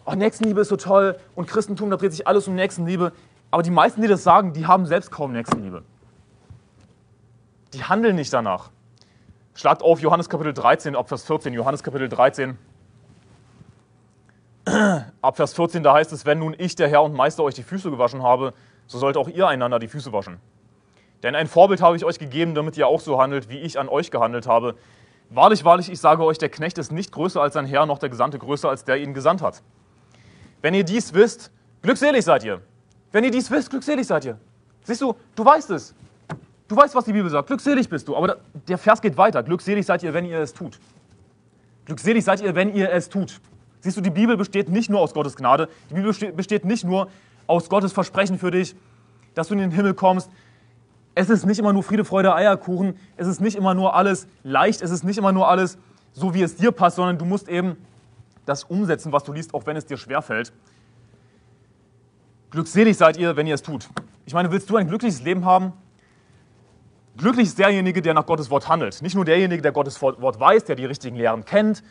Oh, 0.06 0.14
Nächstenliebe 0.14 0.62
ist 0.62 0.70
so 0.70 0.78
toll 0.78 1.20
und 1.36 1.48
Christentum, 1.48 1.90
da 1.90 1.98
dreht 1.98 2.12
sich 2.12 2.28
alles 2.28 2.48
um 2.48 2.56
Nächstenliebe. 2.56 3.12
Aber 3.52 3.64
die 3.64 3.72
meisten, 3.72 4.02
die 4.02 4.08
das 4.08 4.24
sagen, 4.24 4.54
die 4.54 4.66
haben 4.66 4.86
selbst 4.86 5.12
kaum 5.12 5.34
Nächstenliebe. 5.34 5.84
Die 7.74 7.84
handeln 7.84 8.16
nicht 8.16 8.32
danach. 8.32 8.70
Schlagt 9.54 9.82
auf 9.82 10.00
Johannes 10.00 10.30
Kapitel 10.30 10.54
13, 10.54 10.96
ab 10.96 11.10
Vers 11.10 11.24
14. 11.26 11.54
Johannes 11.54 11.84
Kapitel 11.84 12.08
13, 12.08 12.58
Ab 15.22 15.38
Vers 15.38 15.54
14, 15.54 15.84
da 15.84 15.94
heißt 15.94 16.12
es, 16.12 16.26
wenn 16.26 16.40
nun 16.40 16.56
ich, 16.58 16.76
der 16.76 16.90
Herr 16.90 17.04
und 17.04 17.14
Meister, 17.14 17.44
euch 17.44 17.56
die 17.56 17.64
Füße 17.64 17.90
gewaschen 17.90 18.22
habe, 18.22 18.54
so 18.86 18.98
sollt 18.98 19.16
auch 19.16 19.30
ihr 19.30 19.48
einander 19.48 19.80
die 19.80 19.88
Füße 19.88 20.12
waschen. 20.12 20.40
Denn 21.24 21.36
ein 21.36 21.48
Vorbild 21.48 21.82
habe 21.82 21.96
ich 21.96 22.06
euch 22.06 22.20
gegeben, 22.20 22.54
damit 22.54 22.78
ihr 22.78 22.88
auch 22.88 23.00
so 23.00 23.20
handelt, 23.20 23.50
wie 23.50 23.60
ich 23.60 23.80
an 23.80 23.90
euch 23.90 24.12
gehandelt 24.12 24.46
habe. 24.46 24.76
Wahrlich, 25.30 25.64
wahrlich, 25.66 25.92
ich 25.92 26.00
sage 26.00 26.24
euch, 26.24 26.38
der 26.38 26.50
Knecht 26.50 26.78
ist 26.78 26.92
nicht 26.92 27.12
größer 27.12 27.42
als 27.42 27.54
sein 27.54 27.66
Herr, 27.66 27.86
noch 27.86 28.00
der 28.00 28.10
Gesandte 28.10 28.40
größer 28.40 28.70
als 28.70 28.84
der 28.84 28.98
ihn 28.98 29.14
gesandt 29.14 29.42
hat. 29.42 29.62
Wenn 30.62 30.74
ihr 30.74 30.84
dies 30.84 31.14
wisst, 31.14 31.52
glückselig 31.82 32.26
seid 32.26 32.44
ihr. 32.44 32.62
Wenn 33.12 33.24
ihr 33.24 33.32
dies 33.32 33.50
wisst, 33.50 33.70
glückselig 33.70 34.06
seid 34.06 34.26
ihr. 34.26 34.38
Siehst 34.84 35.02
du, 35.02 35.16
du 35.36 35.46
weißt 35.46 35.72
es. 35.72 35.96
Du 36.68 36.76
weißt, 36.76 36.94
was 36.94 37.06
die 37.06 37.14
Bibel 37.14 37.30
sagt. 37.30 37.48
Glückselig 37.48 37.88
bist 37.88 38.08
du. 38.08 38.16
Aber 38.16 38.38
der 38.68 38.78
Vers 38.78 39.02
geht 39.02 39.18
weiter. 39.18 39.42
Glückselig 39.44 39.86
seid 39.86 40.04
ihr, 40.04 40.14
wenn 40.14 40.26
ihr 40.26 40.40
es 40.40 40.54
tut. 40.54 40.78
Glückselig 41.86 42.26
seid 42.26 42.42
ihr, 42.42 42.54
wenn 42.54 42.76
ihr 42.76 42.92
es 42.92 43.08
tut. 43.08 43.40
Siehst 43.88 43.96
du, 43.96 44.02
die 44.02 44.10
Bibel 44.10 44.36
besteht 44.36 44.68
nicht 44.68 44.90
nur 44.90 45.00
aus 45.00 45.14
Gottes 45.14 45.38
Gnade, 45.38 45.70
die 45.90 45.94
Bibel 45.94 46.14
besteht 46.34 46.66
nicht 46.66 46.84
nur 46.84 47.08
aus 47.48 47.70
Gottes 47.70 47.94
Versprechen 47.94 48.38
für 48.38 48.52
dich, 48.52 48.76
dass 49.34 49.48
du 49.48 49.54
in 49.54 49.62
den 49.62 49.72
Himmel 49.72 49.94
kommst. 49.94 50.30
Es 51.16 51.30
ist 51.30 51.46
nicht 51.46 51.58
immer 51.58 51.72
nur 51.72 51.84
Friede, 51.84 52.04
Freude, 52.04 52.36
Eierkuchen, 52.36 53.00
es 53.16 53.28
ist 53.28 53.40
nicht 53.40 53.56
immer 53.56 53.74
nur 53.74 53.96
alles 53.96 54.28
leicht, 54.44 54.82
es 54.82 54.92
ist 54.92 55.06
nicht 55.06 55.18
immer 55.18 55.32
nur 55.32 55.48
alles 55.48 55.78
so, 56.12 56.34
wie 56.34 56.42
es 56.42 56.58
dir 56.58 56.74
passt, 56.74 56.98
sondern 56.98 57.18
du 57.18 57.24
musst 57.24 57.48
eben 57.48 57.78
das 58.46 58.66
umsetzen, 58.66 59.14
was 59.14 59.24
du 59.24 59.32
liest, 59.32 59.54
auch 59.54 59.66
wenn 59.66 59.78
es 59.78 59.86
dir 59.86 59.96
schwerfällt. 59.96 60.52
Glückselig 62.52 62.98
seid 62.98 63.16
ihr, 63.16 63.38
wenn 63.38 63.48
ihr 63.48 63.56
es 63.56 63.62
tut. 63.62 63.88
Ich 64.26 64.34
meine, 64.34 64.52
willst 64.52 64.70
du 64.70 64.76
ein 64.76 64.90
glückliches 64.90 65.22
Leben 65.22 65.46
haben? 65.46 65.72
Glücklich 67.16 67.48
ist 67.48 67.58
derjenige, 67.58 68.02
der 68.02 68.14
nach 68.14 68.26
Gottes 68.26 68.50
Wort 68.50 68.68
handelt. 68.68 69.02
Nicht 69.02 69.16
nur 69.16 69.24
derjenige, 69.24 69.62
der 69.62 69.72
Gottes 69.72 70.02
Wort 70.02 70.42
weiß, 70.42 70.66
der 70.66 70.76
die 70.76 70.84
richtigen 70.84 71.16
Lehren 71.16 71.46
kennt, 71.46 71.84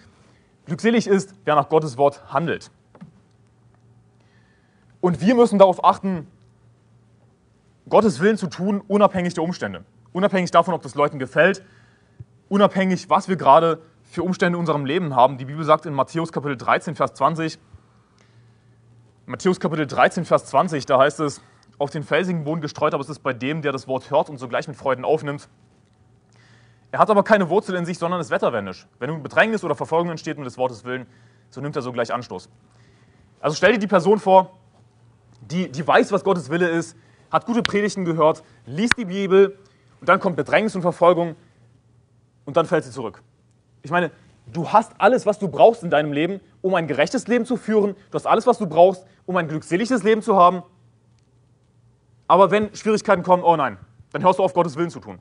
Glückselig 0.67 1.07
ist, 1.07 1.35
wer 1.45 1.55
nach 1.55 1.69
Gottes 1.69 1.97
Wort 1.97 2.33
handelt. 2.33 2.71
Und 5.01 5.21
wir 5.21 5.35
müssen 5.35 5.59
darauf 5.59 5.85
achten, 5.85 6.27
Gottes 7.89 8.21
Willen 8.21 8.37
zu 8.37 8.49
tun, 8.49 8.83
unabhängig 8.89 9.35
der 9.35 9.45
Umstände. 9.45 9.85
Unabhängig 10.13 10.51
davon, 10.51 10.75
ob 10.75 10.83
das 10.83 10.97
Leuten 10.97 11.21
gefällt, 11.21 11.63
unabhängig, 12.49 13.09
was 13.09 13.29
wir 13.29 13.37
gerade 13.37 13.81
für 14.03 14.25
Umstände 14.25 14.57
in 14.57 14.61
unserem 14.61 14.85
Leben 14.85 15.15
haben. 15.15 15.39
Die 15.39 15.45
Bibel 15.45 15.65
sagt 15.65 15.87
in 15.87 15.95
Matthäus 15.95 16.33
Kapitel 16.33 16.57
13, 16.57 16.97
Vers 16.97 17.15
20, 17.15 17.59
Matthäus 19.27 19.61
Kapitel 19.61 19.87
13, 19.87 20.25
Vers 20.25 20.47
20, 20.47 20.87
da 20.87 20.99
heißt 20.99 21.21
es, 21.21 21.41
auf 21.79 21.91
den 21.91 22.03
felsigen 22.03 22.45
Boden 22.45 22.61
gestreut, 22.61 22.95
aber 22.95 23.03
es 23.03 23.09
ist 23.09 23.21
bei 23.21 23.33
dem, 23.33 23.63
der 23.63 23.73
das 23.73 23.87
Wort 23.87 24.11
hört 24.11 24.31
und 24.31 24.39
sogleich 24.39 24.67
mit 24.67 24.77
Freuden 24.77 25.05
aufnimmt. 25.05 25.49
Er 26.93 26.99
hat 26.99 27.11
aber 27.11 27.23
keine 27.23 27.49
Wurzel 27.51 27.75
in 27.75 27.85
sich, 27.85 27.99
sondern 27.99 28.21
ist 28.21 28.31
wetterwendisch. 28.31 28.87
Wenn 28.99 29.11
nun 29.11 29.23
Bedrängnis 29.23 29.65
oder 29.65 29.75
Verfolgung 29.75 30.11
entsteht 30.11 30.39
um 30.39 30.45
des 30.45 30.57
Wortes 30.57 30.85
willen, 30.85 31.07
so 31.51 31.61
nimmt 31.61 31.77
er 31.77 31.83
sogleich 31.83 32.13
Anstoß. 32.13 32.49
Also 33.41 33.57
stell 33.57 33.73
dir 33.73 33.79
die 33.79 33.87
Person 33.87 34.19
vor, 34.19 34.53
die, 35.41 35.71
die 35.71 35.87
weiß, 35.87 36.13
was 36.13 36.25
Gottes 36.25 36.51
Wille 36.51 36.69
ist, 36.69 36.97
hat 37.31 37.47
gute 37.47 37.63
Predigten 37.63 38.05
gehört, 38.05 38.43
liest 38.67 38.97
die 38.97 39.05
Bibel 39.05 39.59
und 40.01 40.09
dann 40.09 40.21
kommt 40.21 40.37
Bedrängnis 40.37 40.75
und 40.75 40.83
Verfolgung 40.83 41.37
und 42.45 42.57
dann 42.57 42.67
fällt 42.67 42.85
sie 42.85 42.91
zurück. 42.91 43.23
Ich 43.83 43.91
meine, 43.91 44.11
du 44.53 44.73
hast 44.73 44.93
alles, 44.99 45.27
was 45.27 45.39
du 45.39 45.49
brauchst 45.49 45.83
in 45.83 45.91
deinem 45.91 46.13
Leben, 46.13 46.41
um 46.63 46.75
ein 46.75 46.87
gerechtes 46.87 47.29
Leben 47.29 47.45
zu 47.45 47.57
führen. 47.57 47.95
Du 48.11 48.15
hast 48.15 48.27
alles, 48.27 48.47
was 48.47 48.59
du 48.59 48.67
brauchst, 48.67 49.05
um 49.27 49.37
ein 49.37 49.49
glückseliges 49.49 50.03
Leben 50.03 50.23
zu 50.23 50.37
haben. 50.37 50.63
Aber 52.29 52.51
wenn 52.51 52.75
Schwierigkeiten 52.75 53.23
kommen, 53.23 53.43
oh 53.43 53.57
nein, 53.57 53.79
dann 54.13 54.23
hörst 54.23 54.39
du 54.39 54.43
auf, 54.43 54.55
Gottes 54.55 54.77
Willen 54.77 54.91
zu 54.91 55.01
tun. 55.01 55.19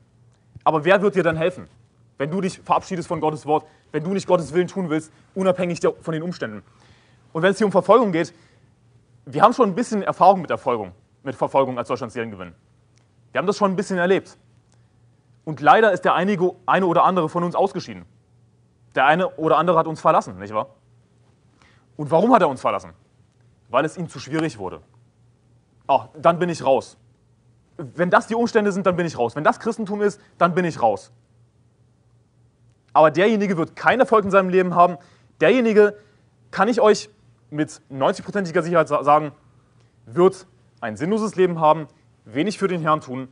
Aber 0.66 0.84
wer 0.84 1.00
wird 1.00 1.14
dir 1.14 1.22
dann 1.22 1.36
helfen, 1.36 1.68
wenn 2.18 2.28
du 2.28 2.40
dich 2.40 2.58
verabschiedest 2.58 3.06
von 3.06 3.20
Gottes 3.20 3.46
Wort, 3.46 3.64
wenn 3.92 4.02
du 4.02 4.12
nicht 4.12 4.26
Gottes 4.26 4.52
Willen 4.52 4.66
tun 4.66 4.90
willst, 4.90 5.12
unabhängig 5.32 5.80
von 6.00 6.12
den 6.12 6.24
Umständen? 6.24 6.64
Und 7.32 7.42
wenn 7.42 7.52
es 7.52 7.58
hier 7.58 7.66
um 7.66 7.70
Verfolgung 7.70 8.10
geht, 8.10 8.34
wir 9.26 9.42
haben 9.42 9.52
schon 9.52 9.68
ein 9.68 9.76
bisschen 9.76 10.02
Erfahrung 10.02 10.40
mit 10.40 10.50
Erfolgung, 10.50 10.90
mit 11.22 11.36
Verfolgung 11.36 11.78
als 11.78 11.86
Deutschlands 11.86 12.14
Seelengewinn. 12.14 12.52
Wir 13.30 13.38
haben 13.38 13.46
das 13.46 13.56
schon 13.56 13.70
ein 13.70 13.76
bisschen 13.76 13.98
erlebt. 13.98 14.36
Und 15.44 15.60
leider 15.60 15.92
ist 15.92 16.04
der 16.04 16.14
einige, 16.14 16.56
eine 16.66 16.86
oder 16.86 17.04
andere 17.04 17.28
von 17.28 17.44
uns 17.44 17.54
ausgeschieden. 17.54 18.04
Der 18.96 19.06
eine 19.06 19.28
oder 19.36 19.58
andere 19.58 19.78
hat 19.78 19.86
uns 19.86 20.00
verlassen, 20.00 20.36
nicht 20.40 20.52
wahr? 20.52 20.70
Und 21.96 22.10
warum 22.10 22.34
hat 22.34 22.42
er 22.42 22.48
uns 22.48 22.60
verlassen? 22.60 22.90
Weil 23.68 23.84
es 23.84 23.96
ihm 23.96 24.08
zu 24.08 24.18
schwierig 24.18 24.58
wurde. 24.58 24.80
Ach, 25.86 26.08
dann 26.16 26.40
bin 26.40 26.48
ich 26.48 26.64
raus. 26.64 26.98
Wenn 27.76 28.10
das 28.10 28.26
die 28.26 28.34
Umstände 28.34 28.72
sind, 28.72 28.86
dann 28.86 28.96
bin 28.96 29.06
ich 29.06 29.18
raus. 29.18 29.36
Wenn 29.36 29.44
das 29.44 29.60
Christentum 29.60 30.02
ist, 30.02 30.20
dann 30.38 30.54
bin 30.54 30.64
ich 30.64 30.80
raus. 30.80 31.12
Aber 32.92 33.10
derjenige 33.10 33.58
wird 33.58 33.76
keinen 33.76 34.00
Erfolg 34.00 34.24
in 34.24 34.30
seinem 34.30 34.48
Leben 34.48 34.74
haben. 34.74 34.96
Derjenige, 35.40 35.96
kann 36.50 36.68
ich 36.68 36.80
euch 36.80 37.10
mit 37.50 37.82
90%iger 37.92 38.62
Sicherheit 38.62 38.88
sagen, 38.88 39.32
wird 40.06 40.46
ein 40.80 40.96
sinnloses 40.96 41.36
Leben 41.36 41.60
haben, 41.60 41.88
wenig 42.24 42.58
für 42.58 42.68
den 42.68 42.80
Herrn 42.80 43.00
tun. 43.00 43.28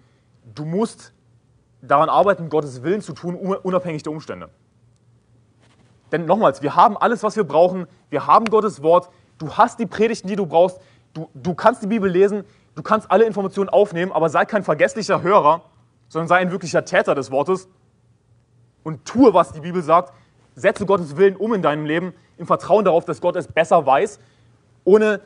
Du 0.54 0.64
musst 0.64 1.12
daran 1.80 2.09
arbeiten, 2.09 2.48
Gottes 2.48 2.83
Willen 2.83 3.00
zu 3.00 3.12
tun, 3.12 3.37
unabhängig 3.37 4.02
der 4.02 4.12
Umstände. 4.12 4.50
Denn 6.12 6.26
nochmals, 6.26 6.62
wir 6.62 6.76
haben 6.76 6.96
alles, 6.96 7.22
was 7.22 7.37
wir 7.37 7.44
brauchen. 7.44 7.87
Wir 8.11 8.26
haben 8.26 8.44
Gottes 8.46 8.83
Wort. 8.83 9.11
Du 9.38 9.52
hast 9.54 9.78
die 9.78 9.87
Predigten, 9.87 10.28
die 10.28 10.37
du 10.37 10.46
brauchst. 10.46 10.78
Du, 11.12 11.28
du 11.35 11.54
kannst 11.54 11.83
die 11.83 11.87
Bibel 11.87 12.11
lesen. 12.11 12.44
Du 12.74 12.82
kannst 12.82 13.10
alle 13.10 13.24
Informationen 13.24 13.68
aufnehmen, 13.68 14.12
aber 14.12 14.28
sei 14.28 14.44
kein 14.44 14.64
vergesslicher 14.64 15.22
Hörer, 15.22 15.62
sondern 16.08 16.28
sei 16.28 16.37
ein 16.37 16.50
wirklicher 16.50 16.84
Täter 16.84 17.14
des 17.14 17.30
Wortes 17.30 17.68
und 18.82 19.04
tue, 19.04 19.32
was 19.32 19.52
die 19.52 19.60
Bibel 19.60 19.82
sagt. 19.82 20.12
Setze 20.56 20.87
Gottes 20.87 21.16
Willen 21.16 21.37
um 21.37 21.54
in 21.54 21.62
deinem 21.62 21.87
Leben 21.87 22.14
im 22.37 22.46
Vertrauen 22.46 22.84
darauf, 22.84 23.04
dass 23.04 23.20
Gott 23.20 23.37
es 23.37 23.48
besser 23.48 23.84
weiß, 23.87 24.18
ohne 24.84 25.20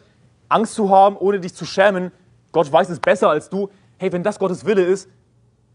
Angst 0.49 0.75
zu 0.75 0.91
haben, 0.91 1.17
ohne 1.17 1.41
dich 1.41 1.55
zu 1.55 1.67
schämen. 1.67 2.13
Gott 2.53 2.71
weiß 2.71 2.89
es 2.91 3.01
besser 3.01 3.29
als 3.29 3.51
du. 3.51 3.69
Hey, 3.99 4.13
wenn 4.13 4.23
das 4.23 4.39
Gottes 4.39 4.65
Wille 4.65 4.83
ist, 4.83 5.09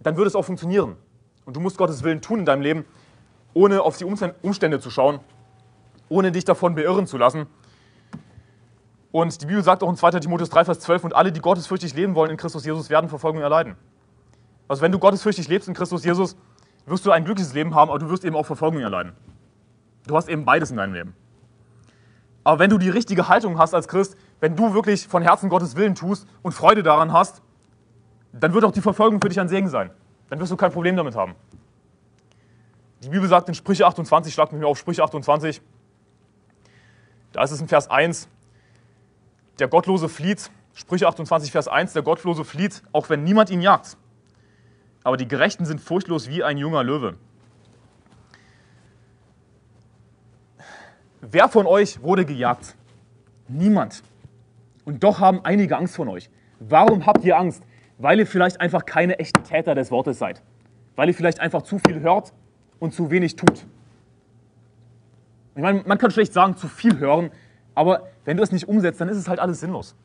dann 0.01 0.15
würde 0.15 0.27
es 0.27 0.35
auch 0.35 0.45
funktionieren. 0.45 0.95
Und 1.45 1.55
du 1.55 1.59
musst 1.59 1.77
Gottes 1.77 2.03
Willen 2.03 2.21
tun 2.21 2.39
in 2.39 2.45
deinem 2.45 2.61
Leben, 2.61 2.85
ohne 3.53 3.81
auf 3.81 3.97
die 3.97 4.05
Umstände 4.05 4.79
zu 4.79 4.89
schauen, 4.89 5.19
ohne 6.09 6.31
dich 6.31 6.45
davon 6.45 6.75
beirren 6.75 7.05
zu 7.05 7.17
lassen. 7.17 7.47
Und 9.13 9.43
die 9.43 9.45
Bibel 9.45 9.63
sagt 9.63 9.83
auch 9.83 9.89
in 9.91 9.95
2. 9.95 10.09
Timotheus 10.21 10.49
3, 10.49 10.65
Vers 10.65 10.79
12, 10.79 11.03
und 11.03 11.15
alle, 11.15 11.31
die 11.31 11.39
gottesfürchtig 11.39 11.93
leben 11.93 12.15
wollen 12.15 12.31
in 12.31 12.37
Christus 12.37 12.65
Jesus, 12.65 12.89
werden 12.89 13.09
Verfolgung 13.09 13.43
erleiden. 13.43 13.75
Also 14.67 14.81
wenn 14.81 14.91
du 14.91 14.97
gottesfürchtig 14.97 15.47
lebst 15.47 15.67
in 15.67 15.75
Christus 15.75 16.03
Jesus, 16.03 16.35
wirst 16.87 17.05
du 17.05 17.11
ein 17.11 17.23
glückliches 17.23 17.53
Leben 17.53 17.75
haben, 17.75 17.91
aber 17.91 17.99
du 17.99 18.09
wirst 18.09 18.25
eben 18.25 18.35
auch 18.35 18.47
Verfolgung 18.47 18.81
erleiden. 18.81 19.13
Du 20.07 20.17
hast 20.17 20.27
eben 20.29 20.45
beides 20.45 20.71
in 20.71 20.77
deinem 20.77 20.95
Leben. 20.95 21.15
Aber 22.43 22.57
wenn 22.57 22.71
du 22.71 22.79
die 22.79 22.89
richtige 22.89 23.27
Haltung 23.27 23.59
hast 23.59 23.75
als 23.75 23.87
Christ, 23.87 24.17
wenn 24.39 24.55
du 24.55 24.73
wirklich 24.73 25.07
von 25.07 25.21
Herzen 25.21 25.47
Gottes 25.47 25.75
Willen 25.75 25.93
tust 25.93 26.27
und 26.41 26.53
Freude 26.53 26.81
daran 26.81 27.13
hast, 27.13 27.43
dann 28.31 28.51
wird 28.55 28.65
auch 28.65 28.71
die 28.71 28.81
Verfolgung 28.81 29.21
für 29.21 29.29
dich 29.29 29.39
ein 29.39 29.47
Segen 29.47 29.69
sein. 29.69 29.91
Dann 30.29 30.39
wirst 30.39 30.51
du 30.51 30.57
kein 30.57 30.71
Problem 30.71 30.95
damit 30.95 31.15
haben. 31.15 31.35
Die 33.03 33.09
Bibel 33.09 33.29
sagt 33.29 33.47
in 33.47 33.53
Sprüche 33.53 33.85
28, 33.85 34.33
schlag 34.33 34.51
mit 34.51 34.59
mir 34.59 34.67
auf 34.67 34.79
Sprüche 34.79 35.03
28, 35.03 35.61
da 37.31 37.43
ist 37.43 37.51
es 37.51 37.61
in 37.61 37.67
Vers 37.67 37.91
1, 37.91 38.27
der 39.59 39.67
Gottlose 39.67 40.09
flieht, 40.09 40.49
Sprüche 40.73 41.07
28, 41.07 41.51
Vers 41.51 41.67
1, 41.67 41.93
der 41.93 42.01
Gottlose 42.01 42.43
flieht, 42.43 42.81
auch 42.91 43.09
wenn 43.09 43.23
niemand 43.23 43.49
ihn 43.49 43.61
jagt. 43.61 43.97
Aber 45.03 45.17
die 45.17 45.27
Gerechten 45.27 45.65
sind 45.65 45.81
furchtlos 45.81 46.29
wie 46.29 46.43
ein 46.43 46.57
junger 46.57 46.83
Löwe. 46.83 47.15
Wer 51.21 51.47
von 51.49 51.65
euch 51.67 52.01
wurde 52.01 52.25
gejagt? 52.25 52.75
Niemand. 53.47 54.03
Und 54.85 55.03
doch 55.03 55.19
haben 55.19 55.43
einige 55.45 55.77
Angst 55.77 55.95
von 55.95 56.09
euch. 56.09 56.29
Warum 56.59 57.05
habt 57.05 57.23
ihr 57.23 57.37
Angst? 57.37 57.63
Weil 57.97 58.19
ihr 58.19 58.27
vielleicht 58.27 58.59
einfach 58.59 58.85
keine 58.85 59.19
echten 59.19 59.43
Täter 59.43 59.75
des 59.75 59.91
Wortes 59.91 60.19
seid. 60.19 60.41
Weil 60.95 61.09
ihr 61.09 61.13
vielleicht 61.13 61.39
einfach 61.39 61.61
zu 61.61 61.79
viel 61.79 61.99
hört 62.01 62.33
und 62.79 62.93
zu 62.93 63.11
wenig 63.11 63.35
tut. 63.35 63.65
Ich 65.55 65.61
meine, 65.61 65.83
man 65.85 65.97
kann 65.97 66.11
schlecht 66.11 66.33
sagen, 66.33 66.57
zu 66.57 66.67
viel 66.67 66.97
hören, 66.97 67.29
aber 67.75 68.07
wenn 68.25 68.37
du 68.37 68.43
es 68.43 68.51
nicht 68.51 68.67
umsetzt, 68.67 69.01
dann 69.01 69.09
ist 69.09 69.17
es 69.17 69.27
halt 69.27 69.39
alles 69.39 69.59
sinnlos. 69.59 69.95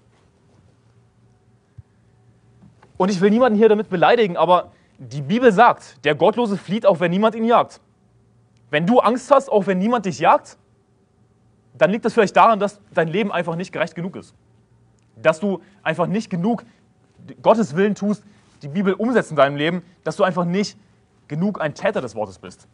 Und 2.96 3.10
ich 3.10 3.20
will 3.20 3.30
niemanden 3.30 3.56
hier 3.56 3.68
damit 3.68 3.88
beleidigen, 3.88 4.36
aber 4.36 4.72
die 4.98 5.22
Bibel 5.22 5.52
sagt, 5.52 6.04
der 6.04 6.14
Gottlose 6.16 6.56
flieht, 6.56 6.84
auch 6.84 6.98
wenn 7.00 7.12
niemand 7.12 7.36
ihn 7.36 7.44
jagt. 7.44 7.80
Wenn 8.70 8.86
du 8.86 8.98
Angst 8.98 9.30
hast, 9.30 9.50
auch 9.50 9.66
wenn 9.66 9.78
niemand 9.78 10.04
dich 10.06 10.18
jagt, 10.18 10.58
dann 11.74 11.90
liegt 11.90 12.04
das 12.04 12.12
vielleicht 12.12 12.36
daran, 12.36 12.58
dass 12.58 12.80
dein 12.92 13.08
Leben 13.08 13.30
einfach 13.30 13.54
nicht 13.54 13.72
gerecht 13.72 13.94
genug 13.94 14.16
ist. 14.16 14.34
Dass 15.22 15.38
du 15.38 15.62
einfach 15.82 16.08
nicht 16.08 16.28
genug 16.28 16.64
Gottes 17.40 17.76
Willen 17.76 17.94
tust, 17.94 18.24
die 18.62 18.68
Bibel 18.68 18.94
umsetzt 18.94 19.30
in 19.30 19.36
deinem 19.36 19.56
Leben, 19.56 19.82
dass 20.02 20.16
du 20.16 20.24
einfach 20.24 20.44
nicht 20.44 20.76
genug 21.28 21.60
ein 21.60 21.74
Täter 21.74 22.00
des 22.00 22.16
Wortes 22.16 22.38
bist. 22.40 22.66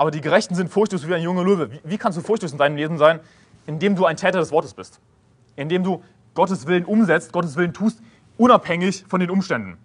Aber 0.00 0.10
die 0.10 0.22
Gerechten 0.22 0.54
sind 0.54 0.70
furchtlos 0.70 1.06
wie 1.06 1.14
ein 1.14 1.20
junger 1.20 1.44
Löwe. 1.44 1.72
Wie, 1.72 1.80
wie 1.84 1.98
kannst 1.98 2.16
du 2.16 2.22
furchtlos 2.22 2.52
in 2.52 2.56
deinem 2.56 2.74
Leben 2.74 2.96
sein? 2.96 3.20
Indem 3.66 3.96
du 3.96 4.06
ein 4.06 4.16
Täter 4.16 4.38
des 4.38 4.50
Wortes 4.50 4.72
bist. 4.72 4.98
Indem 5.56 5.84
du 5.84 6.02
Gottes 6.32 6.66
Willen 6.66 6.86
umsetzt, 6.86 7.34
Gottes 7.34 7.54
Willen 7.56 7.74
tust, 7.74 8.00
unabhängig 8.38 9.04
von 9.08 9.20
den 9.20 9.28
Umständen. 9.28 9.76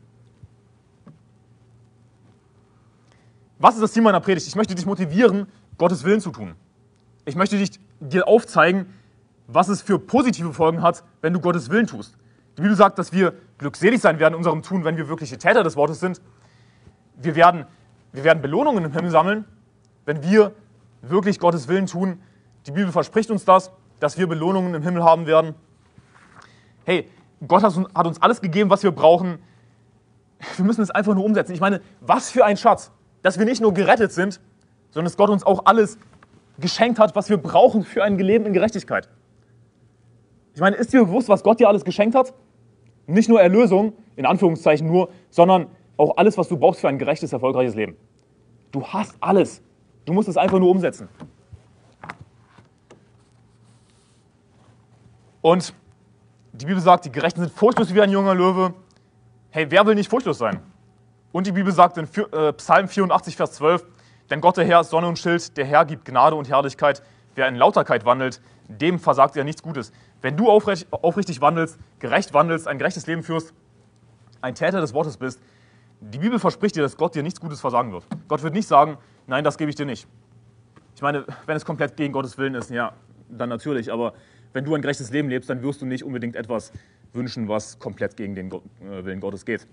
Was 3.60 3.76
ist 3.76 3.82
das 3.82 3.92
Ziel 3.92 4.04
meiner 4.04 4.22
Predigt? 4.22 4.48
Ich 4.48 4.56
möchte 4.56 4.74
dich 4.74 4.86
motivieren, 4.86 5.48
Gottes 5.78 6.06
Willen 6.06 6.22
zu 6.22 6.32
tun. 6.32 6.56
Ich 7.26 7.36
möchte 7.36 7.58
dich, 7.58 7.78
dir 8.00 8.26
aufzeigen, 8.26 8.86
was 9.48 9.68
es 9.68 9.82
für 9.82 10.00
positive 10.00 10.54
Folgen 10.54 10.82
hat, 10.82 11.04
wenn 11.20 11.34
du 11.34 11.42
Gottes 11.42 11.70
Willen 11.70 11.88
tust. 11.88 12.16
Die 12.58 12.62
Bibel 12.62 12.78
sagt, 12.78 13.00
dass 13.00 13.12
wir 13.12 13.34
glückselig 13.58 14.00
sein 14.00 14.18
werden 14.20 14.36
in 14.36 14.38
unserem 14.38 14.62
Tun, 14.64 14.86
wenn 14.86 14.96
wir 14.96 15.10
wirkliche 15.10 15.38
Täter 15.38 15.64
des 15.64 15.76
Wortes 15.76 16.00
sind. 16.00 16.22
Wir 17.18 17.36
werden, 17.36 17.66
wir 18.14 18.24
werden 18.24 18.42
Belohnungen 18.42 18.86
im 18.86 18.94
Himmel 18.94 19.12
sammeln 19.12 19.44
wenn 20.06 20.24
wir 20.24 20.54
wirklich 21.02 21.40
Gottes 21.40 21.68
Willen 21.68 21.88
tun. 21.88 22.20
Die 22.66 22.72
Bibel 22.72 22.92
verspricht 22.92 23.30
uns 23.32 23.46
das, 23.46 23.72
dass 24.00 24.18
wir 24.18 24.28
Belohnungen 24.28 24.74
im 24.74 24.82
Himmel 24.82 25.04
haben 25.04 25.26
werden. 25.26 25.56
Hey, 26.86 27.10
Gott 27.48 27.64
hat 27.64 28.08
uns 28.08 28.22
alles 28.22 28.42
gegeben, 28.42 28.70
was 28.70 28.84
wir 28.84 28.92
brauchen. 28.92 29.40
Wir 30.58 30.66
müssen 30.66 30.82
es 30.82 30.92
einfach 30.92 31.14
nur 31.16 31.26
umsetzen. 31.26 31.54
Ich 31.54 31.62
meine, 31.62 31.82
was 32.02 32.30
für 32.30 32.46
ein 32.46 32.58
Schatz, 32.58 32.92
dass 33.22 33.40
wir 33.40 33.46
nicht 33.46 33.62
nur 33.62 33.74
gerettet 33.74 34.12
sind, 34.12 34.40
sondern 34.92 35.06
dass 35.06 35.18
Gott 35.18 35.30
uns 35.30 35.46
auch 35.46 35.66
alles 35.66 35.98
geschenkt 36.60 37.00
hat, 37.00 37.16
was 37.16 37.30
wir 37.30 37.38
brauchen 37.38 37.84
für 37.84 38.04
ein 38.04 38.18
Leben 38.18 38.46
in 38.46 38.54
Gerechtigkeit. 38.54 39.10
Ich 40.54 40.62
meine, 40.62 40.76
ist 40.78 40.94
dir 40.94 41.04
bewusst, 41.04 41.28
was 41.28 41.44
Gott 41.44 41.60
dir 41.60 41.68
alles 41.68 41.84
geschenkt 41.84 42.16
hat? 42.16 42.34
Nicht 43.08 43.28
nur 43.28 43.42
Erlösung, 43.42 43.94
in 44.16 44.26
Anführungszeichen 44.26 44.88
nur, 44.88 45.10
sondern 45.30 45.68
auch 45.98 46.18
alles, 46.18 46.38
was 46.38 46.48
du 46.48 46.58
brauchst 46.58 46.82
für 46.82 46.88
ein 46.88 46.98
gerechtes, 46.98 47.34
erfolgreiches 47.34 47.76
Leben. 47.76 47.98
Du 48.72 48.86
hast 48.88 49.16
alles. 49.20 49.62
Du 50.06 50.14
musst 50.14 50.30
es 50.30 50.38
einfach 50.38 50.60
nur 50.60 50.70
umsetzen. 50.70 51.10
Und 55.42 55.74
die 56.54 56.66
Bibel 56.66 56.82
sagt, 56.82 57.06
die 57.06 57.12
Gerechten 57.12 57.42
sind 57.42 57.52
furchtlos 57.52 57.94
wie 57.94 58.02
ein 58.02 58.10
junger 58.10 58.34
Löwe. 58.34 58.74
Hey, 59.50 59.68
wer 59.70 59.86
will 59.86 59.96
nicht 59.96 60.10
furchtlos 60.10 60.38
sein? 60.38 60.60
Und 61.32 61.48
die 61.48 61.52
Bibel 61.52 61.72
sagt 61.72 61.98
in 61.98 62.08
äh, 62.32 62.54
Psalm 62.54 62.88
84, 62.88 63.36
Vers 63.36 63.54
12, 63.54 63.86
denn 64.30 64.42
Gott 64.42 64.58
der 64.58 64.66
Herr 64.66 64.82
ist 64.82 64.90
Sonne 64.90 65.08
und 65.08 65.20
Schild, 65.20 65.56
der 65.58 65.66
Herr 65.66 65.86
gibt 65.86 66.06
Gnade 66.06 66.36
und 66.36 66.50
Herrlichkeit. 66.50 67.04
Wer 67.36 67.48
in 67.48 67.56
Lauterkeit 67.56 68.06
wandelt, 68.06 68.42
dem 68.68 69.00
versagt 69.00 69.36
er 69.36 69.44
nichts 69.44 69.62
Gutes. 69.62 69.92
Wenn 70.22 70.38
du 70.38 70.50
aufrichtig 70.50 71.42
wandelst, 71.42 71.78
gerecht 72.00 72.34
wandelst, 72.34 72.68
ein 72.68 72.78
gerechtes 72.78 73.06
Leben 73.06 73.22
führst, 73.22 73.54
ein 74.42 74.56
Täter 74.56 74.82
des 74.82 74.94
Wortes 74.94 75.18
bist, 75.18 75.42
die 76.00 76.18
Bibel 76.18 76.40
verspricht 76.40 76.76
dir, 76.76 76.82
dass 76.82 76.98
Gott 76.98 77.16
dir 77.16 77.24
nichts 77.24 77.40
Gutes 77.40 77.62
versagen 77.62 77.92
wird. 77.92 78.06
Gott 78.28 78.42
wird 78.42 78.54
nicht 78.54 78.68
sagen, 78.68 78.98
nein, 79.28 79.44
das 79.44 79.58
gebe 79.58 79.70
ich 79.70 79.76
dir 79.76 79.86
nicht. 79.86 80.08
Ich 80.96 81.02
meine, 81.02 81.26
wenn 81.46 81.58
es 81.58 81.66
komplett 81.66 81.98
gegen 81.98 82.14
Gottes 82.14 82.38
Willen 82.38 82.56
ist, 82.56 82.70
ja, 82.70 82.94
dann 83.30 83.50
natürlich. 83.50 83.92
Aber 83.92 84.14
wenn 84.54 84.64
du 84.64 84.74
ein 84.76 84.82
gerechtes 84.82 85.12
Leben 85.12 85.30
lebst, 85.30 85.50
dann 85.50 85.62
wirst 85.62 85.82
du 85.82 85.86
nicht 85.86 86.04
unbedingt 86.04 86.36
etwas 86.36 86.72
wünschen, 87.14 87.48
was 87.50 87.80
komplett 87.80 88.16
gegen 88.16 88.36
den 88.36 88.52
äh, 88.52 89.04
Willen 89.04 89.20
Gottes 89.20 89.46
geht. 89.46 89.68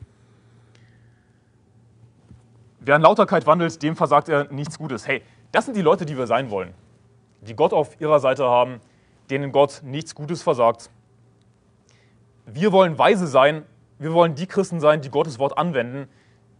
Wer 2.80 2.96
in 2.96 3.02
Lauterkeit 3.02 3.46
wandelt, 3.46 3.80
dem 3.82 3.94
versagt 3.94 4.28
er 4.28 4.52
nichts 4.52 4.78
Gutes. 4.78 5.06
Hey, 5.06 5.22
das 5.52 5.66
sind 5.66 5.76
die 5.76 5.82
Leute, 5.82 6.04
die 6.04 6.18
wir 6.18 6.26
sein 6.26 6.50
wollen. 6.50 6.74
Die 7.42 7.54
Gott 7.54 7.72
auf 7.72 8.00
ihrer 8.00 8.18
Seite 8.18 8.44
haben, 8.44 8.80
denen 9.30 9.52
Gott 9.52 9.82
nichts 9.84 10.14
Gutes 10.14 10.42
versagt. 10.42 10.90
Wir 12.46 12.72
wollen 12.72 12.98
weise 12.98 13.28
sein. 13.28 13.64
Wir 14.00 14.12
wollen 14.12 14.34
die 14.34 14.46
Christen 14.46 14.80
sein, 14.80 15.00
die 15.00 15.10
Gottes 15.10 15.38
Wort 15.38 15.56
anwenden, 15.56 16.08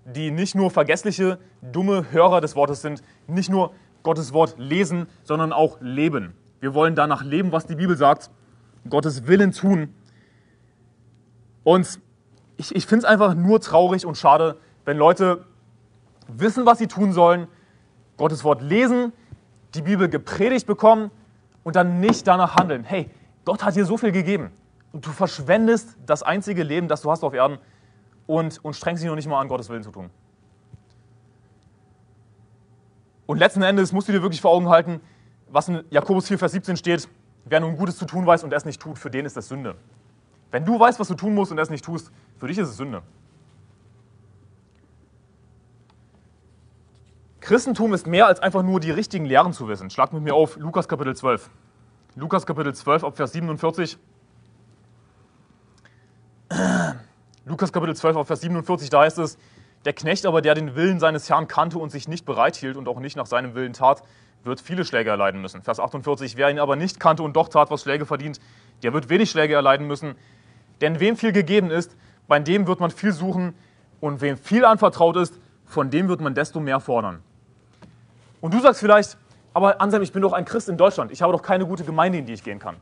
die 0.04 0.30
nicht 0.30 0.54
nur 0.54 0.70
vergessliche, 0.70 1.38
dumme 1.60 2.10
Hörer 2.10 2.40
des 2.40 2.56
Wortes 2.56 2.82
sind, 2.82 3.02
nicht 3.26 3.50
nur 3.50 3.72
Gottes 4.02 4.32
Wort 4.32 4.56
lesen, 4.58 5.06
sondern 5.22 5.52
auch 5.52 5.78
leben. 5.80 6.34
Wir 6.60 6.74
wollen 6.74 6.94
danach 6.94 7.22
leben, 7.22 7.52
was 7.52 7.66
die 7.66 7.76
Bibel 7.76 7.96
sagt, 7.96 8.30
Gottes 8.88 9.26
Willen 9.26 9.52
tun. 9.52 9.94
Und 11.64 12.00
ich, 12.56 12.74
ich 12.74 12.86
finde 12.86 13.04
es 13.06 13.10
einfach 13.10 13.34
nur 13.34 13.60
traurig 13.60 14.04
und 14.06 14.16
schade, 14.16 14.58
wenn 14.84 14.96
Leute 14.96 15.44
wissen, 16.28 16.66
was 16.66 16.78
sie 16.78 16.88
tun 16.88 17.12
sollen, 17.12 17.46
Gottes 18.16 18.44
Wort 18.44 18.62
lesen, 18.62 19.12
die 19.74 19.82
Bibel 19.82 20.08
gepredigt 20.08 20.66
bekommen 20.66 21.10
und 21.62 21.76
dann 21.76 22.00
nicht 22.00 22.26
danach 22.26 22.56
handeln. 22.56 22.84
Hey, 22.84 23.10
Gott 23.44 23.64
hat 23.64 23.76
dir 23.76 23.84
so 23.84 23.96
viel 23.96 24.12
gegeben 24.12 24.50
und 24.92 25.06
du 25.06 25.10
verschwendest 25.10 25.96
das 26.06 26.22
einzige 26.22 26.62
Leben, 26.62 26.88
das 26.88 27.02
du 27.02 27.10
hast 27.10 27.24
auf 27.24 27.34
Erden 27.34 27.58
und, 28.26 28.64
und 28.64 28.74
strengst 28.74 29.02
dich 29.02 29.08
noch 29.08 29.16
nicht 29.16 29.28
mal 29.28 29.40
an, 29.40 29.48
Gottes 29.48 29.68
Willen 29.68 29.82
zu 29.82 29.90
tun. 29.90 30.10
Und 33.26 33.38
letzten 33.38 33.62
Endes 33.62 33.92
musst 33.92 34.08
du 34.08 34.12
dir 34.12 34.22
wirklich 34.22 34.40
vor 34.40 34.50
Augen 34.50 34.68
halten, 34.68 35.00
was 35.48 35.68
in 35.68 35.84
Jakobus 35.90 36.28
4, 36.28 36.38
Vers 36.38 36.52
17 36.52 36.76
steht, 36.76 37.08
wer 37.44 37.60
nun 37.60 37.76
Gutes 37.76 37.96
zu 37.98 38.04
tun 38.04 38.26
weiß 38.26 38.44
und 38.44 38.52
es 38.52 38.64
nicht 38.64 38.80
tut, 38.80 38.98
für 38.98 39.10
den 39.10 39.26
ist 39.26 39.36
das 39.36 39.48
Sünde. 39.48 39.76
Wenn 40.50 40.64
du 40.64 40.78
weißt, 40.78 41.00
was 41.00 41.08
du 41.08 41.14
tun 41.14 41.34
musst 41.34 41.50
und 41.50 41.58
es 41.58 41.70
nicht 41.70 41.84
tust, 41.84 42.10
für 42.38 42.46
dich 42.46 42.58
ist 42.58 42.68
es 42.68 42.76
Sünde. 42.76 43.02
Christentum 47.40 47.92
ist 47.92 48.06
mehr 48.06 48.26
als 48.26 48.38
einfach 48.40 48.62
nur 48.62 48.78
die 48.80 48.90
richtigen 48.90 49.24
Lehren 49.24 49.52
zu 49.52 49.66
wissen. 49.66 49.90
Schlag 49.90 50.12
mit 50.12 50.22
mir 50.22 50.34
auf 50.34 50.56
Lukas 50.56 50.86
Kapitel 50.86 51.16
12. 51.16 51.50
Lukas 52.14 52.46
Kapitel 52.46 52.74
12, 52.74 53.04
ab 53.04 53.16
Vers 53.16 53.32
47. 53.32 53.98
Lukas 57.44 57.72
Kapitel 57.72 57.96
12, 57.96 58.16
auf 58.16 58.26
Vers 58.28 58.40
47, 58.42 58.88
da 58.88 59.00
heißt 59.00 59.18
es, 59.18 59.36
der 59.84 59.92
Knecht 59.92 60.26
aber, 60.26 60.42
der 60.42 60.54
den 60.54 60.76
Willen 60.76 61.00
seines 61.00 61.28
Herrn 61.28 61.48
kannte 61.48 61.78
und 61.78 61.90
sich 61.90 62.06
nicht 62.06 62.24
bereithielt 62.24 62.76
und 62.76 62.86
auch 62.86 63.00
nicht 63.00 63.16
nach 63.16 63.26
seinem 63.26 63.56
Willen 63.56 63.72
tat, 63.72 64.04
wird 64.44 64.60
viele 64.60 64.84
Schläge 64.84 65.10
erleiden 65.10 65.40
müssen. 65.40 65.60
Vers 65.60 65.80
48, 65.80 66.36
wer 66.36 66.50
ihn 66.50 66.60
aber 66.60 66.76
nicht 66.76 67.00
kannte 67.00 67.24
und 67.24 67.34
doch 67.34 67.48
tat, 67.48 67.70
was 67.72 67.82
Schläge 67.82 68.06
verdient, 68.06 68.40
der 68.84 68.92
wird 68.92 69.08
wenig 69.08 69.30
Schläge 69.30 69.54
erleiden 69.54 69.88
müssen. 69.88 70.14
Denn 70.80 71.00
wem 71.00 71.16
viel 71.16 71.32
gegeben 71.32 71.70
ist, 71.70 71.96
bei 72.28 72.38
dem 72.38 72.68
wird 72.68 72.78
man 72.78 72.92
viel 72.92 73.12
suchen 73.12 73.54
und 74.00 74.20
wem 74.20 74.36
viel 74.36 74.64
anvertraut 74.64 75.16
ist, 75.16 75.34
von 75.66 75.90
dem 75.90 76.08
wird 76.08 76.20
man 76.20 76.34
desto 76.34 76.60
mehr 76.60 76.78
fordern. 76.78 77.22
Und 78.40 78.54
du 78.54 78.60
sagst 78.60 78.80
vielleicht, 78.80 79.16
aber 79.52 79.80
Anselm, 79.80 80.04
ich 80.04 80.12
bin 80.12 80.22
doch 80.22 80.32
ein 80.32 80.44
Christ 80.44 80.68
in 80.68 80.76
Deutschland, 80.76 81.10
ich 81.10 81.22
habe 81.22 81.32
doch 81.32 81.42
keine 81.42 81.66
gute 81.66 81.82
Gemeinde, 81.82 82.18
in 82.18 82.26
die 82.26 82.34
ich 82.34 82.44
gehen 82.44 82.60
kann. 82.60 82.76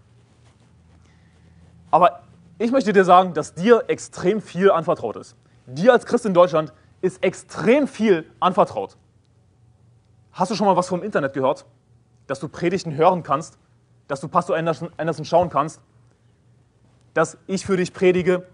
Aber 1.90 2.20
ich 2.61 2.73
möchte 2.73 2.92
dir 2.92 3.05
sagen, 3.05 3.33
dass 3.33 3.55
dir 3.55 3.85
extrem 3.88 4.42
viel 4.42 4.70
anvertraut 4.70 5.16
ist. 5.16 5.35
Dir 5.64 5.94
als 5.94 6.05
Christ 6.05 6.27
in 6.27 6.35
Deutschland 6.35 6.75
ist 7.01 7.25
extrem 7.25 7.88
viel 7.88 8.31
anvertraut. 8.38 8.99
Hast 10.33 10.51
du 10.51 10.55
schon 10.55 10.66
mal 10.66 10.77
was 10.77 10.87
vom 10.87 11.03
Internet 11.03 11.33
gehört? 11.33 11.64
Dass 12.27 12.38
du 12.38 12.49
Predigten 12.49 12.94
hören 12.94 13.23
kannst, 13.23 13.59
dass 14.09 14.20
du 14.20 14.29
Pastor 14.29 14.57
Anderson, 14.57 14.90
Anderson 14.99 15.25
schauen 15.25 15.49
kannst, 15.49 15.81
dass 17.14 17.38
ich 17.46 17.64
für 17.64 17.79
dich 17.79 17.94
predige, 17.94 18.46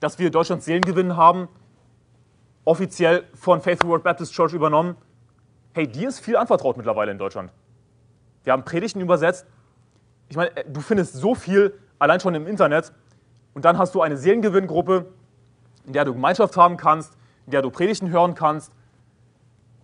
dass 0.00 0.18
wir 0.18 0.32
Deutschlands 0.32 0.64
Seelengewinn 0.64 1.16
haben, 1.16 1.46
offiziell 2.64 3.22
von 3.32 3.60
Faithful 3.60 3.90
World 3.90 4.02
Baptist 4.02 4.32
Church 4.32 4.54
übernommen. 4.54 4.96
Hey, 5.72 5.86
dir 5.86 6.08
ist 6.08 6.18
viel 6.18 6.36
anvertraut 6.36 6.76
mittlerweile 6.76 7.12
in 7.12 7.18
Deutschland. 7.18 7.52
Wir 8.42 8.54
haben 8.54 8.64
Predigten 8.64 9.00
übersetzt. 9.00 9.46
Ich 10.28 10.36
meine, 10.36 10.50
du 10.66 10.80
findest 10.80 11.14
so 11.14 11.36
viel 11.36 11.78
allein 12.00 12.18
schon 12.18 12.34
im 12.34 12.48
Internet. 12.48 12.92
Und 13.54 13.64
dann 13.64 13.78
hast 13.78 13.94
du 13.94 14.02
eine 14.02 14.16
Seelengewinngruppe, 14.16 15.06
in 15.86 15.92
der 15.92 16.04
du 16.04 16.12
Gemeinschaft 16.12 16.56
haben 16.56 16.76
kannst, 16.76 17.16
in 17.46 17.52
der 17.52 17.62
du 17.62 17.70
Predigten 17.70 18.10
hören 18.10 18.34
kannst. 18.34 18.72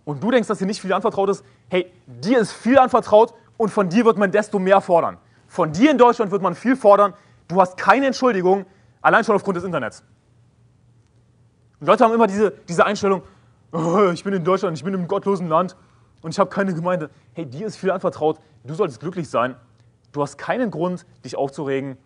Und 0.05 0.23
du 0.23 0.31
denkst, 0.31 0.47
dass 0.47 0.57
dir 0.57 0.65
nicht 0.65 0.81
viel 0.81 0.93
anvertraut 0.93 1.29
ist. 1.29 1.43
Hey, 1.69 1.91
dir 2.07 2.39
ist 2.39 2.51
viel 2.51 2.79
anvertraut 2.79 3.33
und 3.57 3.69
von 3.69 3.89
dir 3.89 4.05
wird 4.05 4.17
man 4.17 4.31
desto 4.31 4.57
mehr 4.57 4.81
fordern. 4.81 5.17
Von 5.47 5.71
dir 5.71 5.91
in 5.91 5.97
Deutschland 5.97 6.31
wird 6.31 6.41
man 6.41 6.55
viel 6.55 6.75
fordern. 6.75 7.13
Du 7.47 7.59
hast 7.59 7.77
keine 7.77 8.07
Entschuldigung, 8.07 8.65
allein 9.01 9.23
schon 9.23 9.35
aufgrund 9.35 9.57
des 9.57 9.63
Internets. 9.63 10.03
Und 11.79 11.87
Leute 11.87 12.03
haben 12.03 12.13
immer 12.13 12.27
diese, 12.27 12.51
diese 12.67 12.85
Einstellung, 12.85 13.21
oh, 13.71 14.09
ich 14.13 14.23
bin 14.23 14.33
in 14.33 14.43
Deutschland, 14.43 14.77
ich 14.77 14.83
bin 14.83 14.93
im 14.93 15.07
gottlosen 15.07 15.47
Land 15.47 15.75
und 16.21 16.31
ich 16.31 16.39
habe 16.39 16.49
keine 16.49 16.73
Gemeinde. 16.73 17.09
Hey, 17.33 17.45
dir 17.45 17.67
ist 17.67 17.77
viel 17.77 17.91
anvertraut, 17.91 18.39
du 18.63 18.73
solltest 18.73 18.99
glücklich 18.99 19.29
sein. 19.29 19.55
Du 20.11 20.21
hast 20.21 20.37
keinen 20.37 20.71
Grund, 20.71 21.05
dich 21.23 21.35
aufzuregen. 21.35 21.97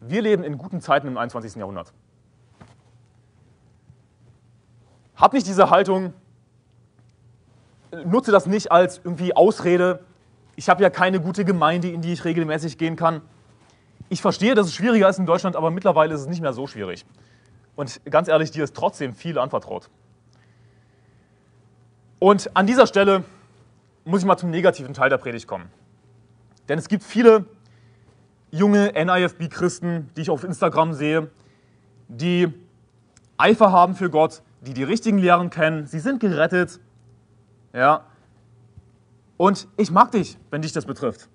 Wir 0.00 0.22
leben 0.22 0.44
in 0.44 0.58
guten 0.58 0.80
Zeiten 0.80 1.06
im 1.08 1.18
21. 1.18 1.56
Jahrhundert. 1.56 1.92
Hab 5.16 5.32
nicht 5.32 5.46
diese 5.46 5.70
Haltung, 5.70 6.14
nutze 8.04 8.30
das 8.30 8.46
nicht 8.46 8.70
als 8.70 9.00
irgendwie 9.02 9.34
Ausrede. 9.34 10.04
Ich 10.54 10.68
habe 10.68 10.82
ja 10.82 10.90
keine 10.90 11.20
gute 11.20 11.44
Gemeinde, 11.44 11.90
in 11.90 12.02
die 12.02 12.12
ich 12.12 12.24
regelmäßig 12.24 12.78
gehen 12.78 12.94
kann. 12.94 13.22
Ich 14.08 14.22
verstehe, 14.22 14.54
dass 14.54 14.66
es 14.66 14.74
schwieriger 14.74 15.08
ist 15.08 15.18
in 15.18 15.26
Deutschland, 15.26 15.56
aber 15.56 15.70
mittlerweile 15.70 16.14
ist 16.14 16.22
es 16.22 16.26
nicht 16.28 16.40
mehr 16.40 16.52
so 16.52 16.66
schwierig. 16.66 17.04
Und 17.74 18.00
ganz 18.10 18.28
ehrlich, 18.28 18.50
dir 18.50 18.64
ist 18.64 18.74
trotzdem 18.74 19.14
viel 19.14 19.38
anvertraut. 19.38 19.90
Und 22.18 22.56
an 22.56 22.66
dieser 22.66 22.86
Stelle 22.86 23.24
muss 24.04 24.20
ich 24.20 24.26
mal 24.26 24.36
zum 24.36 24.50
negativen 24.50 24.94
Teil 24.94 25.10
der 25.10 25.18
Predigt 25.18 25.46
kommen. 25.46 25.70
Denn 26.68 26.78
es 26.78 26.88
gibt 26.88 27.04
viele 27.04 27.44
junge 28.50 28.92
NIFB-Christen, 28.92 30.10
die 30.16 30.22
ich 30.22 30.30
auf 30.30 30.44
Instagram 30.44 30.92
sehe, 30.92 31.30
die 32.08 32.52
Eifer 33.36 33.70
haben 33.72 33.94
für 33.94 34.10
Gott, 34.10 34.42
die 34.62 34.74
die 34.74 34.82
richtigen 34.82 35.18
Lehren 35.18 35.50
kennen, 35.50 35.86
sie 35.86 36.00
sind 36.00 36.20
gerettet. 36.20 36.80
Ja. 37.72 38.04
Und 39.36 39.68
ich 39.76 39.90
mag 39.90 40.10
dich, 40.10 40.38
wenn 40.50 40.62
dich 40.62 40.72
das 40.72 40.86
betrifft. 40.86 41.28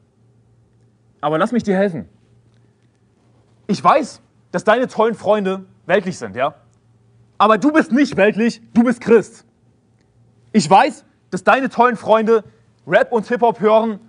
Aber 1.21 1.37
lass 1.37 1.51
mich 1.51 1.63
dir 1.63 1.77
helfen. 1.77 2.09
Ich 3.67 3.81
weiß, 3.81 4.21
dass 4.51 4.63
deine 4.63 4.87
tollen 4.87 5.15
Freunde 5.15 5.65
weltlich 5.85 6.17
sind, 6.17 6.35
ja? 6.35 6.55
Aber 7.37 7.57
du 7.57 7.71
bist 7.71 7.91
nicht 7.91 8.17
weltlich, 8.17 8.61
du 8.73 8.83
bist 8.83 8.99
Christ. 8.99 9.45
Ich 10.51 10.69
weiß, 10.69 11.05
dass 11.29 11.43
deine 11.43 11.69
tollen 11.69 11.95
Freunde 11.95 12.43
Rap 12.85 13.11
und 13.11 13.27
Hip-Hop 13.27 13.59
hören, 13.59 13.99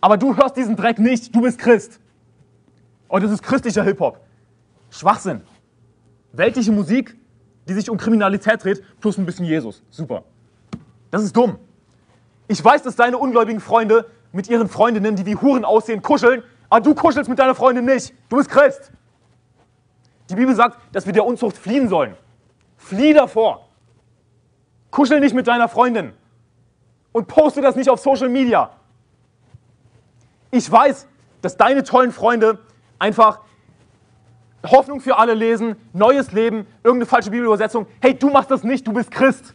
aber 0.00 0.16
du 0.16 0.36
hörst 0.36 0.56
diesen 0.56 0.76
Dreck 0.76 0.98
nicht, 0.98 1.34
du 1.34 1.42
bist 1.42 1.58
Christ. 1.58 2.00
Und 3.08 3.24
das 3.24 3.30
ist 3.30 3.42
christlicher 3.42 3.82
Hip-Hop. 3.82 4.20
Schwachsinn. 4.90 5.42
Weltliche 6.32 6.72
Musik, 6.72 7.16
die 7.66 7.74
sich 7.74 7.90
um 7.90 7.96
Kriminalität 7.96 8.62
dreht, 8.62 8.82
plus 9.00 9.18
ein 9.18 9.26
bisschen 9.26 9.44
Jesus. 9.44 9.82
Super. 9.90 10.24
Das 11.10 11.22
ist 11.22 11.36
dumm. 11.36 11.58
Ich 12.46 12.64
weiß, 12.64 12.82
dass 12.82 12.96
deine 12.96 13.18
ungläubigen 13.18 13.60
Freunde 13.60 14.06
mit 14.32 14.48
ihren 14.48 14.68
Freundinnen, 14.68 15.16
die 15.16 15.26
wie 15.26 15.36
Huren 15.36 15.64
aussehen, 15.64 16.02
kuscheln, 16.02 16.42
aber 16.70 16.80
du 16.80 16.94
kuschelst 16.94 17.28
mit 17.28 17.38
deiner 17.38 17.54
Freundin 17.54 17.84
nicht. 17.84 18.14
Du 18.28 18.36
bist 18.36 18.50
Christ. 18.50 18.92
Die 20.30 20.34
Bibel 20.34 20.54
sagt, 20.54 20.78
dass 20.92 21.06
wir 21.06 21.12
der 21.12 21.24
Unzucht 21.24 21.56
fliehen 21.56 21.88
sollen. 21.88 22.14
Flieh 22.76 23.14
davor. 23.14 23.68
Kuschel 24.90 25.20
nicht 25.20 25.34
mit 25.34 25.46
deiner 25.46 25.68
Freundin. 25.68 26.12
Und 27.12 27.26
poste 27.26 27.62
das 27.62 27.76
nicht 27.76 27.88
auf 27.88 28.00
Social 28.00 28.28
Media. 28.28 28.70
Ich 30.50 30.70
weiß, 30.70 31.06
dass 31.42 31.56
deine 31.56 31.82
tollen 31.82 32.12
Freunde 32.12 32.58
einfach 32.98 33.40
Hoffnung 34.66 35.00
für 35.00 35.16
alle 35.16 35.34
lesen, 35.34 35.76
neues 35.92 36.32
Leben, 36.32 36.66
irgendeine 36.82 37.06
falsche 37.06 37.30
Bibelübersetzung. 37.30 37.86
Hey, 38.00 38.14
du 38.14 38.30
machst 38.30 38.50
das 38.50 38.64
nicht, 38.64 38.86
du 38.86 38.92
bist 38.92 39.10
Christ. 39.10 39.54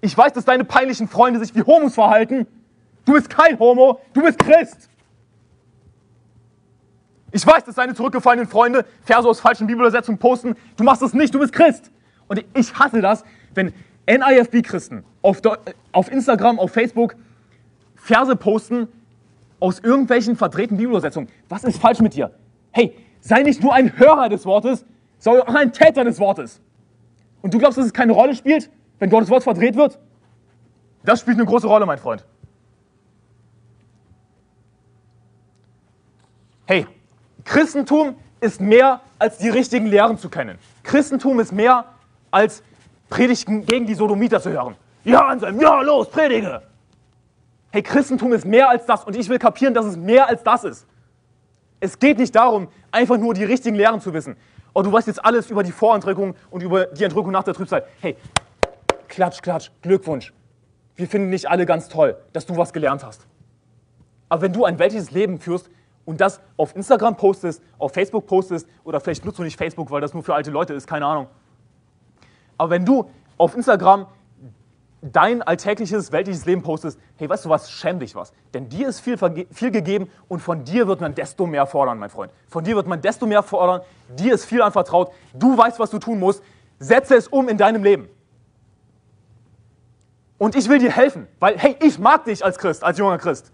Ich 0.00 0.16
weiß, 0.16 0.32
dass 0.32 0.44
deine 0.44 0.64
peinlichen 0.64 1.08
Freunde 1.08 1.40
sich 1.40 1.54
wie 1.54 1.62
Homos 1.62 1.94
verhalten. 1.94 2.46
Du 3.04 3.14
bist 3.14 3.28
kein 3.28 3.58
Homo, 3.58 4.00
du 4.12 4.22
bist 4.22 4.38
Christ. 4.38 4.88
Ich 7.32 7.46
weiß, 7.46 7.64
dass 7.64 7.74
deine 7.74 7.94
zurückgefallenen 7.94 8.48
Freunde 8.48 8.86
Verse 9.02 9.28
aus 9.28 9.40
falschen 9.40 9.66
Bibelübersetzungen 9.66 10.18
posten. 10.18 10.54
Du 10.76 10.84
machst 10.84 11.02
das 11.02 11.12
nicht, 11.12 11.34
du 11.34 11.40
bist 11.40 11.52
Christ. 11.52 11.90
Und 12.28 12.44
ich 12.54 12.78
hasse 12.78 13.00
das, 13.00 13.24
wenn 13.54 13.72
NIFB-Christen 14.06 15.04
auf, 15.22 15.42
auf 15.92 16.10
Instagram, 16.10 16.58
auf 16.58 16.72
Facebook 16.72 17.16
Verse 17.96 18.34
posten 18.36 18.88
aus 19.60 19.80
irgendwelchen 19.80 20.36
verdrehten 20.36 20.76
Bibelübersetzungen. 20.76 21.28
Was 21.48 21.64
ist 21.64 21.80
falsch 21.80 22.00
mit 22.00 22.14
dir? 22.14 22.32
Hey, 22.70 22.94
sei 23.20 23.42
nicht 23.42 23.62
nur 23.62 23.74
ein 23.74 23.98
Hörer 23.98 24.28
des 24.28 24.46
Wortes, 24.46 24.84
sondern 25.18 25.48
auch 25.48 25.54
ein 25.54 25.72
Täter 25.72 26.04
des 26.04 26.20
Wortes. 26.20 26.60
Und 27.42 27.54
du 27.54 27.58
glaubst, 27.58 27.78
dass 27.78 27.86
es 27.86 27.92
keine 27.92 28.12
Rolle 28.12 28.34
spielt, 28.34 28.70
wenn 28.98 29.10
Gottes 29.10 29.30
Wort 29.30 29.42
verdreht 29.42 29.76
wird? 29.76 29.98
Das 31.04 31.20
spielt 31.20 31.36
eine 31.36 31.46
große 31.46 31.66
Rolle, 31.66 31.86
mein 31.86 31.98
Freund. 31.98 32.24
Hey, 36.66 36.86
Christentum 37.44 38.16
ist 38.40 38.60
mehr 38.60 39.00
als 39.18 39.38
die 39.38 39.48
richtigen 39.48 39.86
Lehren 39.86 40.18
zu 40.18 40.28
kennen. 40.28 40.58
Christentum 40.82 41.40
ist 41.40 41.52
mehr 41.52 41.86
als 42.30 42.62
Predigten 43.08 43.64
gegen 43.64 43.86
die 43.86 43.94
Sodomiter 43.94 44.40
zu 44.40 44.50
hören. 44.50 44.76
Ja, 45.04 45.28
Anselm, 45.28 45.60
ja, 45.60 45.80
los, 45.80 46.10
predige! 46.10 46.62
Hey, 47.78 47.84
Christentum 47.84 48.32
ist 48.32 48.44
mehr 48.44 48.68
als 48.68 48.86
das 48.86 49.04
und 49.04 49.14
ich 49.14 49.28
will 49.28 49.38
kapieren, 49.38 49.72
dass 49.72 49.86
es 49.86 49.96
mehr 49.96 50.28
als 50.28 50.42
das 50.42 50.64
ist. 50.64 50.84
Es 51.78 51.96
geht 52.00 52.18
nicht 52.18 52.34
darum, 52.34 52.66
einfach 52.90 53.16
nur 53.18 53.34
die 53.34 53.44
richtigen 53.44 53.76
Lehren 53.76 54.00
zu 54.00 54.12
wissen. 54.12 54.36
Oh, 54.74 54.82
du 54.82 54.90
weißt 54.90 55.06
jetzt 55.06 55.24
alles 55.24 55.48
über 55.48 55.62
die 55.62 55.70
Vorentrückung 55.70 56.34
und 56.50 56.64
über 56.64 56.86
die 56.86 57.04
Entrückung 57.04 57.30
nach 57.30 57.44
der 57.44 57.54
Trübsal. 57.54 57.84
Hey, 58.00 58.16
klatsch, 59.06 59.42
klatsch, 59.42 59.70
Glückwunsch. 59.80 60.32
Wir 60.96 61.06
finden 61.06 61.30
nicht 61.30 61.48
alle 61.48 61.66
ganz 61.66 61.88
toll, 61.88 62.16
dass 62.32 62.46
du 62.46 62.56
was 62.56 62.72
gelernt 62.72 63.04
hast. 63.04 63.28
Aber 64.28 64.42
wenn 64.42 64.52
du 64.52 64.64
ein 64.64 64.80
weltliches 64.80 65.12
Leben 65.12 65.38
führst 65.38 65.70
und 66.04 66.20
das 66.20 66.40
auf 66.56 66.74
Instagram 66.74 67.16
postest, 67.16 67.62
auf 67.78 67.92
Facebook 67.92 68.26
postest 68.26 68.66
oder 68.82 68.98
vielleicht 68.98 69.24
nutzt 69.24 69.38
du 69.38 69.44
nicht 69.44 69.56
Facebook, 69.56 69.88
weil 69.92 70.00
das 70.00 70.14
nur 70.14 70.24
für 70.24 70.34
alte 70.34 70.50
Leute 70.50 70.74
ist, 70.74 70.88
keine 70.88 71.06
Ahnung. 71.06 71.28
Aber 72.56 72.70
wenn 72.70 72.84
du 72.84 73.08
auf 73.36 73.54
Instagram 73.54 74.08
dein 75.00 75.42
alltägliches, 75.42 76.12
weltliches 76.12 76.44
Leben 76.44 76.62
postest, 76.62 76.98
hey, 77.16 77.28
weißt 77.28 77.44
du 77.44 77.48
was, 77.48 77.70
schäm 77.70 77.98
dich 78.00 78.14
was. 78.14 78.32
Denn 78.52 78.68
dir 78.68 78.88
ist 78.88 79.00
viel, 79.00 79.16
viel 79.50 79.70
gegeben 79.70 80.10
und 80.28 80.40
von 80.40 80.64
dir 80.64 80.86
wird 80.86 81.00
man 81.00 81.14
desto 81.14 81.46
mehr 81.46 81.66
fordern, 81.66 81.98
mein 81.98 82.10
Freund. 82.10 82.32
Von 82.48 82.64
dir 82.64 82.76
wird 82.76 82.86
man 82.86 83.00
desto 83.00 83.26
mehr 83.26 83.42
fordern, 83.42 83.82
dir 84.16 84.34
ist 84.34 84.44
viel 84.44 84.62
anvertraut, 84.62 85.12
du 85.34 85.56
weißt, 85.56 85.78
was 85.78 85.90
du 85.90 85.98
tun 85.98 86.18
musst, 86.18 86.42
setze 86.78 87.16
es 87.16 87.28
um 87.28 87.48
in 87.48 87.56
deinem 87.56 87.84
Leben. 87.84 88.08
Und 90.38 90.54
ich 90.54 90.68
will 90.68 90.78
dir 90.78 90.92
helfen, 90.92 91.26
weil, 91.40 91.58
hey, 91.58 91.76
ich 91.80 91.98
mag 91.98 92.24
dich 92.24 92.44
als 92.44 92.58
Christ, 92.58 92.84
als 92.84 92.98
junger 92.98 93.18
Christ. 93.18 93.50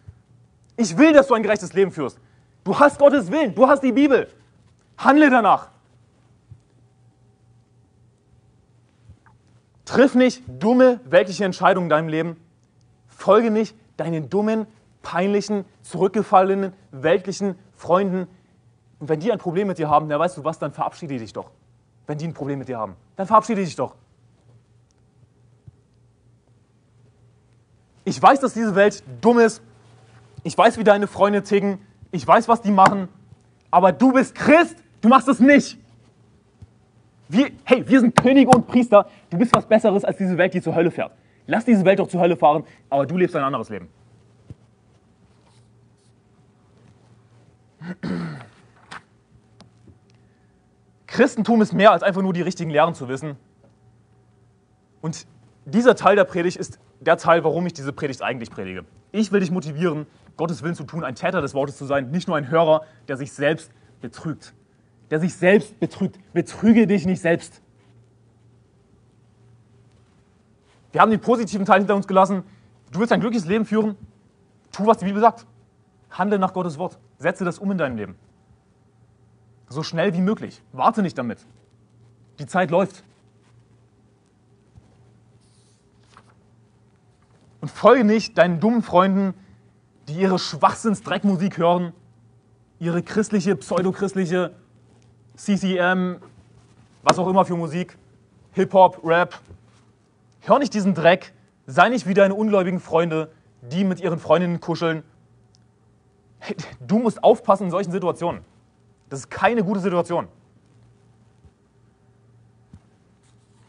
Ich 0.76 0.96
will, 0.98 1.12
dass 1.12 1.28
du 1.28 1.34
ein 1.34 1.42
gerechtes 1.42 1.72
Leben 1.72 1.90
führst. 1.90 2.18
Du 2.62 2.78
hast 2.78 2.98
Gottes 2.98 3.30
Willen, 3.30 3.54
du 3.54 3.66
hast 3.66 3.82
die 3.82 3.92
Bibel. 3.92 4.28
Handle 4.98 5.30
danach. 5.30 5.70
Triff 9.84 10.14
nicht 10.14 10.42
dumme 10.46 11.00
weltliche 11.04 11.44
Entscheidungen 11.44 11.86
in 11.86 11.90
deinem 11.90 12.08
Leben. 12.08 12.36
Folge 13.06 13.50
nicht 13.50 13.76
deinen 13.96 14.28
dummen, 14.30 14.66
peinlichen, 15.02 15.64
zurückgefallenen, 15.82 16.72
weltlichen 16.90 17.56
Freunden. 17.74 18.26
Und 18.98 19.08
wenn 19.08 19.20
die 19.20 19.30
ein 19.30 19.38
Problem 19.38 19.68
mit 19.68 19.78
dir 19.78 19.88
haben, 19.88 20.08
dann 20.08 20.18
weißt 20.18 20.38
du 20.38 20.44
was, 20.44 20.58
dann 20.58 20.72
verabschiede 20.72 21.18
dich 21.18 21.32
doch. 21.32 21.50
Wenn 22.06 22.18
die 22.18 22.26
ein 22.26 22.34
Problem 22.34 22.58
mit 22.58 22.68
dir 22.68 22.78
haben, 22.78 22.96
dann 23.16 23.26
verabschiede 23.26 23.62
dich 23.62 23.76
doch. 23.76 23.94
Ich 28.04 28.20
weiß, 28.20 28.40
dass 28.40 28.52
diese 28.52 28.74
Welt 28.74 29.02
dumm 29.20 29.38
ist. 29.38 29.62
Ich 30.42 30.56
weiß, 30.56 30.76
wie 30.78 30.84
deine 30.84 31.06
Freunde 31.06 31.42
ticken. 31.42 31.78
Ich 32.10 32.26
weiß, 32.26 32.48
was 32.48 32.60
die 32.60 32.70
machen. 32.70 33.08
Aber 33.70 33.92
du 33.92 34.12
bist 34.12 34.34
Christ. 34.34 34.76
Du 35.00 35.08
machst 35.08 35.28
es 35.28 35.40
nicht. 35.40 35.78
Wir, 37.34 37.50
hey, 37.64 37.84
wir 37.88 37.98
sind 37.98 38.14
Könige 38.14 38.48
und 38.48 38.68
Priester. 38.68 39.08
Du 39.28 39.38
bist 39.38 39.52
was 39.52 39.66
Besseres 39.66 40.04
als 40.04 40.16
diese 40.16 40.38
Welt, 40.38 40.54
die 40.54 40.62
zur 40.62 40.72
Hölle 40.72 40.92
fährt. 40.92 41.10
Lass 41.48 41.64
diese 41.64 41.84
Welt 41.84 41.98
doch 41.98 42.06
zur 42.06 42.20
Hölle 42.20 42.36
fahren, 42.36 42.62
aber 42.88 43.06
du 43.06 43.16
lebst 43.16 43.34
ein 43.34 43.42
anderes 43.42 43.70
Leben. 43.70 43.88
Christentum 51.08 51.60
ist 51.60 51.72
mehr 51.72 51.90
als 51.90 52.04
einfach 52.04 52.22
nur 52.22 52.32
die 52.32 52.42
richtigen 52.42 52.70
Lehren 52.70 52.94
zu 52.94 53.08
wissen. 53.08 53.34
Und 55.00 55.26
dieser 55.64 55.96
Teil 55.96 56.14
der 56.14 56.24
Predigt 56.24 56.56
ist 56.56 56.78
der 57.00 57.16
Teil, 57.16 57.42
warum 57.42 57.66
ich 57.66 57.72
diese 57.72 57.92
Predigt 57.92 58.22
eigentlich 58.22 58.52
predige. 58.52 58.84
Ich 59.10 59.32
will 59.32 59.40
dich 59.40 59.50
motivieren, 59.50 60.06
Gottes 60.36 60.62
Willen 60.62 60.76
zu 60.76 60.84
tun, 60.84 61.02
ein 61.02 61.16
Täter 61.16 61.42
des 61.42 61.52
Wortes 61.52 61.76
zu 61.76 61.84
sein, 61.84 62.12
nicht 62.12 62.28
nur 62.28 62.36
ein 62.36 62.48
Hörer, 62.48 62.82
der 63.08 63.16
sich 63.16 63.32
selbst 63.32 63.72
betrügt 64.00 64.54
der 65.10 65.20
sich 65.20 65.34
selbst 65.34 65.78
betrügt. 65.80 66.18
Betrüge 66.32 66.86
dich 66.86 67.06
nicht 67.06 67.20
selbst. 67.20 67.60
Wir 70.92 71.00
haben 71.00 71.10
den 71.10 71.20
positiven 71.20 71.66
Teil 71.66 71.80
hinter 71.80 71.96
uns 71.96 72.06
gelassen. 72.06 72.44
Du 72.92 73.00
willst 73.00 73.12
ein 73.12 73.20
glückliches 73.20 73.48
Leben 73.48 73.64
führen? 73.64 73.96
Tu, 74.70 74.86
was 74.86 74.98
die 74.98 75.04
Bibel 75.04 75.20
sagt. 75.20 75.46
Handle 76.10 76.38
nach 76.38 76.52
Gottes 76.52 76.78
Wort. 76.78 76.98
Setze 77.18 77.44
das 77.44 77.58
um 77.58 77.70
in 77.72 77.78
deinem 77.78 77.96
Leben. 77.96 78.14
So 79.68 79.82
schnell 79.82 80.14
wie 80.14 80.20
möglich. 80.20 80.62
Warte 80.72 81.02
nicht 81.02 81.18
damit. 81.18 81.38
Die 82.38 82.46
Zeit 82.46 82.70
läuft. 82.70 83.02
Und 87.60 87.70
folge 87.70 88.04
nicht 88.04 88.38
deinen 88.38 88.60
dummen 88.60 88.82
Freunden, 88.82 89.34
die 90.06 90.14
ihre 90.14 90.38
Schwachsinns-Dreckmusik 90.38 91.58
hören, 91.58 91.92
ihre 92.78 93.02
christliche, 93.02 93.56
pseudochristliche 93.56 94.54
CCM, 95.36 96.20
was 97.02 97.18
auch 97.18 97.28
immer 97.28 97.44
für 97.44 97.56
Musik, 97.56 97.96
Hip-Hop, 98.52 99.00
Rap. 99.04 99.40
Hör 100.42 100.58
nicht 100.58 100.74
diesen 100.74 100.94
Dreck, 100.94 101.32
sei 101.66 101.88
nicht 101.88 102.06
wie 102.06 102.14
deine 102.14 102.34
ungläubigen 102.34 102.80
Freunde, 102.80 103.30
die 103.62 103.84
mit 103.84 104.00
ihren 104.00 104.18
Freundinnen 104.18 104.60
kuscheln. 104.60 105.02
Du 106.80 106.98
musst 106.98 107.24
aufpassen 107.24 107.64
in 107.64 107.70
solchen 107.70 107.90
Situationen. 107.90 108.42
Das 109.08 109.20
ist 109.20 109.30
keine 109.30 109.64
gute 109.64 109.80
Situation. 109.80 110.28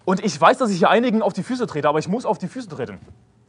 Und 0.04 0.24
ich 0.24 0.40
weiß, 0.40 0.60
dass 0.60 0.70
ich 0.70 0.78
hier 0.78 0.90
einigen 0.90 1.22
auf 1.22 1.34
die 1.34 1.42
Füße 1.42 1.66
trete, 1.66 1.90
aber 1.90 2.00
ich 2.00 2.08
muss 2.08 2.26
auf 2.26 2.38
die 2.38 2.48
Füße 2.48 2.70
treten. 2.70 3.00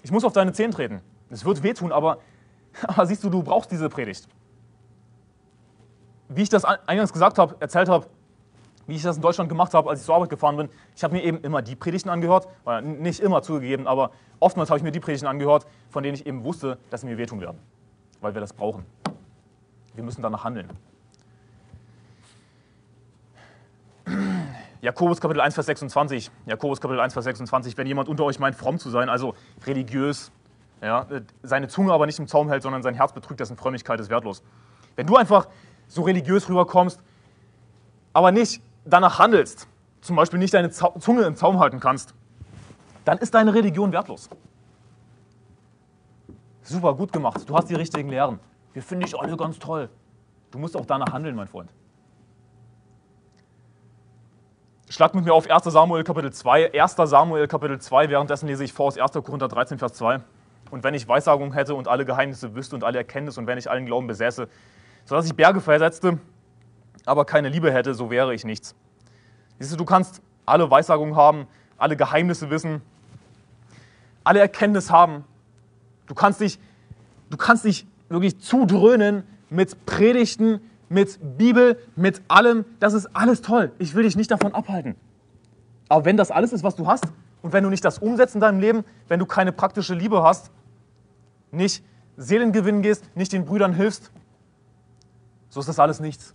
Ich 0.03 0.11
muss 0.11 0.25
auf 0.25 0.33
deine 0.33 0.53
Zehen 0.53 0.71
treten. 0.71 1.01
Es 1.29 1.45
wird 1.45 1.63
wehtun, 1.63 1.93
aber, 1.93 2.19
aber 2.83 3.05
siehst 3.05 3.25
du, 3.25 3.29
du 3.29 3.43
brauchst 3.43 3.71
diese 3.71 3.89
Predigt 3.91 4.27
wie 6.29 6.43
ich 6.43 6.49
das 6.49 6.65
eingangs 6.65 7.13
gesagt 7.13 7.39
habe, 7.39 7.57
erzählt 7.61 7.89
habe, 7.89 8.07
wie 8.87 8.95
ich 8.95 9.03
das 9.03 9.17
in 9.17 9.23
Deutschland 9.23 9.49
gemacht 9.49 9.75
habe, 9.75 9.91
als 9.91 10.01
ich 10.01 10.07
zur 10.07 10.15
Arbeit 10.15 10.31
gefahren 10.31 10.57
bin, 10.57 10.69
ich 10.95 11.03
habe 11.03 11.15
mir 11.15 11.23
eben 11.23 11.39
immer 11.39 11.61
die 11.63 11.75
Predigten 11.75 12.09
angehört, 12.09 12.49
nicht 12.83 13.21
immer 13.21 13.43
zugegeben, 13.43 13.87
aber 13.87 14.13
oftmals 14.39 14.71
habe 14.71 14.79
ich 14.79 14.85
mir 14.85 14.93
die 14.93 15.01
Predigten 15.01 15.27
angehört, 15.27 15.67
von 15.91 16.03
denen 16.03 16.15
ich 16.15 16.27
eben 16.27 16.45
wusste, 16.45 16.79
dass 16.91 17.01
sie 17.01 17.07
mir 17.07 17.19
wehtun 17.19 17.41
werden, 17.41 17.59
weil 18.21 18.35
wir 18.35 18.41
das 18.41 18.53
brauchen. 18.53 18.85
Wir 19.95 20.05
müssen 20.05 20.23
danach 20.23 20.45
handeln. 20.45 20.71
Jakobus 24.83 25.21
Kapitel 25.21 25.41
1, 25.41 25.55
Vers 25.55 25.67
26. 25.67 26.31
Jakobus 26.45 26.81
Kapitel 26.81 27.01
1, 27.01 27.13
Vers 27.13 27.25
26. 27.25 27.77
Wenn 27.77 27.89
jemand 27.89 28.09
unter 28.09 28.25
euch 28.25 28.39
meint, 28.39 28.55
fromm 28.55 28.79
zu 28.79 28.91
sein, 28.91 29.09
also 29.09 29.35
religiös, 29.67 30.31
ja, 30.81 31.07
seine 31.43 31.67
Zunge 31.67 31.93
aber 31.93 32.07
nicht 32.07 32.21
im 32.21 32.29
Zaum 32.29 32.49
hält, 32.49 32.63
sondern 32.63 32.83
sein 32.85 32.95
Herz 32.95 33.13
betrügt, 33.13 33.41
dessen 33.41 33.57
Frömmigkeit 33.57 33.99
ist 33.99 34.11
wertlos. 34.11 34.45
Wenn 34.95 35.07
du 35.09 35.17
einfach 35.17 35.49
so 35.89 36.03
religiös 36.03 36.49
rüberkommst, 36.49 37.01
aber 38.13 38.33
nicht 38.33 38.63
danach 38.85 39.19
handelst, 39.19 39.69
zum 40.01 40.17
Beispiel 40.17 40.39
nicht 40.39 40.55
deine 40.55 40.71
Zunge 40.71 41.23
im 41.23 41.37
Zaum 41.37 41.59
halten 41.59 41.81
kannst, 41.81 42.15
dann 43.05 43.19
ist 43.19 43.35
deine 43.35 43.55
Religion 43.55 43.93
wertlos. 43.93 44.29
Super, 46.63 46.95
gut 46.95 47.13
gemacht. 47.13 47.49
Du 47.49 47.57
hast 47.57 47.71
die 47.71 47.75
richtigen 47.75 48.09
Lehren. 48.09 48.41
Wir 48.73 48.83
finden 48.83 49.05
dich 49.05 49.19
alle 49.19 49.37
ganz 49.37 49.59
toll. 49.59 49.89
Du 50.51 50.59
musst 50.59 50.77
auch 50.77 50.87
danach 50.87 51.13
handeln, 51.13 51.37
mein 51.37 51.47
Freund. 51.47 51.71
Schlag 54.89 55.15
mit 55.15 55.25
mir 55.25 55.35
auf 55.35 55.51
1 55.51 55.65
Samuel 55.65 56.05
Kapitel 56.05 56.33
2. 56.33 56.73
1 56.73 56.97
Samuel 56.97 57.49
Kapitel 57.49 57.79
2, 57.81 58.09
währenddessen 58.09 58.47
lese 58.47 58.65
ich 58.65 58.73
vor 58.73 58.87
aus 58.87 58.99
1. 58.99 59.13
Korinther 59.13 59.49
13, 59.49 59.79
Vers 59.79 59.95
2. 59.95 60.21
Und 60.71 60.85
wenn 60.85 60.95
ich 60.95 61.07
Weissagung 61.07 61.53
hätte 61.53 61.75
und 61.75 61.89
alle 61.89 62.05
Geheimnisse 62.05 62.55
wüsste 62.55 62.75
und 62.75 62.85
alle 62.85 62.99
Erkenntnis 62.99 63.39
und 63.39 63.47
wenn 63.47 63.59
ich 63.59 63.71
allen 63.71 63.87
Glauben 63.87 64.07
besäße, 64.07 64.49
sodass 65.07 65.25
ich 65.25 65.35
Berge 65.35 65.61
versetzte, 65.61 66.19
aber 67.07 67.25
keine 67.25 67.49
Liebe 67.49 67.73
hätte, 67.73 67.95
so 67.95 68.11
wäre 68.11 68.35
ich 68.35 68.45
nichts. 68.45 68.75
Siehst 69.59 69.73
du, 69.73 69.77
du 69.77 69.85
kannst 69.87 70.21
alle 70.45 70.71
Weissagungen 70.71 71.17
haben, 71.17 71.47
alle 71.79 71.97
Geheimnisse 71.97 72.51
wissen, 72.51 72.83
alle 74.25 74.41
Erkenntnis 74.41 74.91
haben. 74.91 75.25
Du 76.07 76.15
kannst 76.15 76.41
dich, 76.41 76.59
du 77.31 77.37
kannst 77.37 77.65
dich 77.65 77.87
wirklich 78.09 78.39
zudröhnen 78.41 79.23
mit 79.49 79.87
Predigten, 79.87 80.61
mit 80.89 81.19
Bibel, 81.39 81.79
mit 81.95 82.23
allem. 82.29 82.65
Das 82.81 82.93
ist 82.93 83.07
alles 83.15 83.41
toll. 83.41 83.73
Ich 83.79 83.95
will 83.95 84.03
dich 84.03 84.17
nicht 84.17 84.31
davon 84.31 84.55
abhalten. 84.55 84.97
Aber 85.89 86.05
wenn 86.05 86.17
das 86.17 86.31
alles 86.31 86.53
ist, 86.53 86.65
was 86.65 86.77
du 86.77 86.87
hast, 86.87 87.05
und 87.43 87.53
wenn 87.53 87.63
du 87.63 87.71
nicht 87.71 87.85
das 87.85 87.99
umsetzt 87.99 88.35
in 88.35 88.41
deinem 88.41 88.59
Leben, 88.59 88.85
wenn 89.07 89.21
du 89.21 89.27
keine 89.27 89.53
praktische 89.53 89.95
Liebe 89.95 90.23
hast, 90.23 90.51
nicht 91.53 91.85
Seelen 92.17 92.51
gewinnen 92.51 92.83
gehst, 92.83 93.05
nicht 93.15 93.33
den 93.33 93.45
Brüdern 93.45 93.73
hilfst, 93.73 94.11
so 95.57 95.61
ist 95.61 95.71
das 95.71 95.79
alles 95.79 96.01
nichts. 96.01 96.35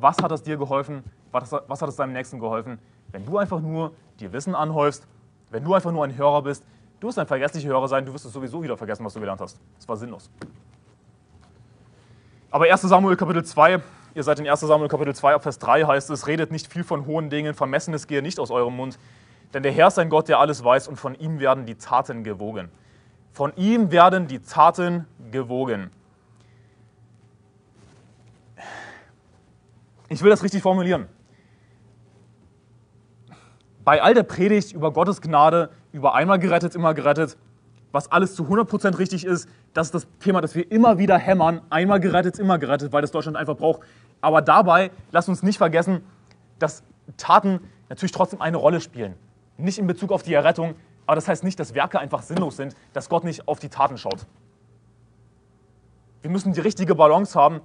Was 0.00 0.16
hat 0.22 0.32
es 0.32 0.42
dir 0.42 0.56
geholfen? 0.56 1.04
Was, 1.30 1.52
was 1.52 1.82
hat 1.82 1.90
es 1.90 1.96
deinem 1.96 2.14
Nächsten 2.14 2.40
geholfen? 2.40 2.78
Wenn 3.12 3.26
du 3.26 3.36
einfach 3.36 3.60
nur 3.60 3.92
dir 4.18 4.32
Wissen 4.32 4.54
anhäufst, 4.54 5.06
wenn 5.50 5.62
du 5.62 5.74
einfach 5.74 5.92
nur 5.92 6.02
ein 6.02 6.16
Hörer 6.16 6.40
bist, 6.40 6.64
du 7.00 7.08
wirst 7.08 7.18
ein 7.18 7.26
vergesslicher 7.26 7.68
Hörer 7.68 7.86
sein, 7.86 8.06
du 8.06 8.14
wirst 8.14 8.24
es 8.24 8.32
sowieso 8.32 8.62
wieder 8.62 8.78
vergessen, 8.78 9.04
was 9.04 9.12
du 9.12 9.20
gelernt 9.20 9.42
hast. 9.42 9.60
Das 9.76 9.86
war 9.86 9.98
sinnlos. 9.98 10.30
Aber 12.50 12.64
1 12.64 12.80
Samuel 12.80 13.16
Kapitel 13.16 13.44
2, 13.44 13.82
ihr 14.14 14.22
seid 14.22 14.40
in 14.40 14.48
1 14.48 14.58
Samuel 14.60 14.88
Kapitel 14.88 15.14
2 15.14 15.34
ab 15.34 15.42
Vers 15.42 15.58
3 15.58 15.84
heißt 15.84 16.08
es, 16.08 16.26
redet 16.26 16.50
nicht 16.52 16.66
viel 16.66 16.82
von 16.82 17.04
hohen 17.04 17.28
Dingen, 17.28 17.52
Vermessenes 17.52 18.06
gehe 18.06 18.22
nicht 18.22 18.40
aus 18.40 18.50
eurem 18.50 18.74
Mund, 18.74 18.98
denn 19.52 19.62
der 19.62 19.72
Herr 19.72 19.88
ist 19.88 19.98
ein 19.98 20.08
Gott, 20.08 20.28
der 20.28 20.38
alles 20.38 20.64
weiß 20.64 20.88
und 20.88 20.96
von 20.96 21.14
ihm 21.14 21.40
werden 21.40 21.66
die 21.66 21.74
Taten 21.74 22.24
gewogen. 22.24 22.70
Von 23.32 23.52
ihm 23.56 23.92
werden 23.92 24.28
die 24.28 24.38
Taten 24.38 25.04
gewogen. 25.30 25.90
Ich 30.10 30.22
will 30.22 30.28
das 30.28 30.42
richtig 30.42 30.60
formulieren. 30.60 31.08
bei 33.84 34.02
all 34.02 34.14
der 34.14 34.22
Predigt 34.22 34.72
über 34.72 34.92
Gottes 34.92 35.20
Gnade, 35.20 35.70
über 35.92 36.14
einmal 36.14 36.38
gerettet, 36.38 36.74
immer 36.74 36.94
gerettet, 36.94 37.36
was 37.92 38.12
alles 38.12 38.36
zu 38.36 38.44
100% 38.44 38.98
richtig 38.98 39.24
ist, 39.24 39.48
das 39.72 39.88
ist 39.88 39.94
das 39.94 40.06
Thema, 40.20 40.40
das 40.40 40.54
wir 40.54 40.70
immer 40.70 40.98
wieder 40.98 41.18
hämmern. 41.18 41.60
Einmal 41.70 41.98
gerettet, 41.98 42.38
immer 42.38 42.58
gerettet, 42.58 42.92
weil 42.92 43.02
das 43.02 43.10
Deutschland 43.10 43.36
einfach 43.36 43.56
braucht. 43.56 43.80
Aber 44.20 44.42
dabei, 44.42 44.92
lasst 45.10 45.28
uns 45.28 45.42
nicht 45.42 45.58
vergessen, 45.58 46.02
dass 46.60 46.84
Taten 47.16 47.60
natürlich 47.88 48.12
trotzdem 48.12 48.40
eine 48.40 48.58
Rolle 48.58 48.80
spielen. 48.80 49.14
Nicht 49.56 49.78
in 49.78 49.88
Bezug 49.88 50.12
auf 50.12 50.22
die 50.22 50.34
Errettung, 50.34 50.74
aber 51.06 51.16
das 51.16 51.26
heißt 51.26 51.42
nicht, 51.42 51.58
dass 51.58 51.74
Werke 51.74 51.98
einfach 51.98 52.22
sinnlos 52.22 52.56
sind, 52.56 52.76
dass 52.92 53.08
Gott 53.08 53.24
nicht 53.24 53.48
auf 53.48 53.58
die 53.58 53.70
Taten 53.70 53.98
schaut. 53.98 54.26
Wir 56.22 56.30
müssen 56.30 56.52
die 56.52 56.60
richtige 56.60 56.94
Balance 56.94 57.36
haben, 57.36 57.60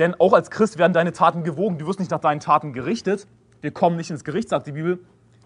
denn 0.00 0.14
auch 0.18 0.32
als 0.32 0.50
Christ 0.50 0.78
werden 0.78 0.92
deine 0.92 1.12
Taten 1.12 1.44
gewogen. 1.44 1.78
Du 1.78 1.86
wirst 1.86 2.00
nicht 2.00 2.10
nach 2.10 2.20
deinen 2.20 2.40
Taten 2.40 2.72
gerichtet. 2.72 3.28
Wir 3.60 3.70
kommen 3.70 3.96
nicht 3.96 4.10
ins 4.10 4.24
Gericht, 4.24 4.48
sagt 4.48 4.66
die 4.66 4.72
Bibel. 4.72 4.98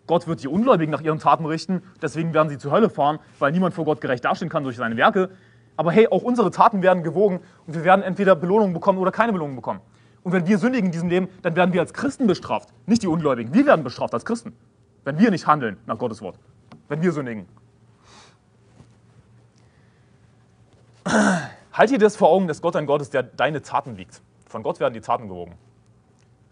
Gott 0.06 0.26
wird 0.26 0.42
die 0.42 0.48
Ungläubigen 0.48 0.92
nach 0.92 1.00
ihren 1.00 1.18
Taten 1.18 1.46
richten, 1.46 1.82
deswegen 2.02 2.34
werden 2.34 2.50
sie 2.50 2.58
zur 2.58 2.72
Hölle 2.72 2.90
fahren, 2.90 3.18
weil 3.38 3.52
niemand 3.52 3.74
vor 3.74 3.86
Gott 3.86 4.00
gerecht 4.00 4.24
dastehen 4.24 4.50
kann 4.50 4.62
durch 4.62 4.76
seine 4.76 4.96
Werke. 4.96 5.30
Aber 5.76 5.90
hey, 5.92 6.08
auch 6.08 6.22
unsere 6.22 6.50
Taten 6.50 6.82
werden 6.82 7.02
gewogen 7.02 7.40
und 7.66 7.74
wir 7.74 7.84
werden 7.84 8.02
entweder 8.02 8.36
Belohnung 8.36 8.74
bekommen 8.74 8.98
oder 8.98 9.10
keine 9.10 9.32
Belohnung 9.32 9.56
bekommen. 9.56 9.80
Und 10.22 10.32
wenn 10.32 10.46
wir 10.46 10.58
sündigen 10.58 10.86
in 10.86 10.92
diesem 10.92 11.08
Leben, 11.08 11.28
dann 11.42 11.56
werden 11.56 11.72
wir 11.72 11.80
als 11.80 11.92
Christen 11.92 12.26
bestraft, 12.26 12.68
nicht 12.86 13.02
die 13.02 13.08
Ungläubigen. 13.08 13.52
Wir 13.54 13.66
werden 13.66 13.82
bestraft 13.82 14.14
als 14.14 14.24
Christen, 14.24 14.54
wenn 15.04 15.18
wir 15.18 15.30
nicht 15.30 15.46
handeln 15.46 15.78
nach 15.86 15.98
Gottes 15.98 16.22
Wort, 16.22 16.38
wenn 16.88 17.02
wir 17.02 17.12
sündigen. 17.12 17.46
Halt 21.72 21.90
dir 21.90 21.98
das 21.98 22.14
vor 22.14 22.28
Augen, 22.28 22.46
dass 22.46 22.62
Gott 22.62 22.76
ein 22.76 22.86
Gott 22.86 23.00
ist, 23.00 23.14
der 23.14 23.22
deine 23.22 23.62
Taten 23.62 23.96
wiegt. 23.96 24.22
Von 24.54 24.62
Gott 24.62 24.78
werden 24.78 24.94
die 24.94 25.00
Taten 25.00 25.26
gewogen. 25.26 25.58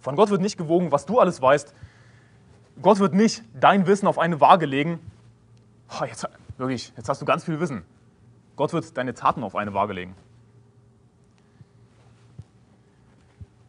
Von 0.01 0.17
Gott 0.17 0.31
wird 0.31 0.41
nicht 0.41 0.59
gewogen, 0.59 0.91
was 0.91 1.07
du 1.07 1.21
alles 1.21 1.41
weißt. 1.41 1.73
Gott 2.83 2.99
wird 2.99 3.15
nicht 3.15 3.45
dein 3.55 3.87
Wissen 3.87 4.09
auf 4.09 4.19
eine 4.19 4.41
Waage 4.41 4.67
legen. 4.67 4.99
Oh, 5.89 6.05
jetzt, 6.05 6.29
wirklich, 6.59 6.93
jetzt 6.97 7.09
hast 7.09 7.23
du 7.23 7.27
ganz 7.27 7.45
viel 7.45 7.61
Wissen. 7.61 7.85
Gott 8.57 8.73
wird 8.73 8.97
deine 8.97 9.15
Taten 9.15 9.45
auf 9.45 9.55
eine 9.55 9.73
Waage 9.73 9.93
legen. 9.93 10.17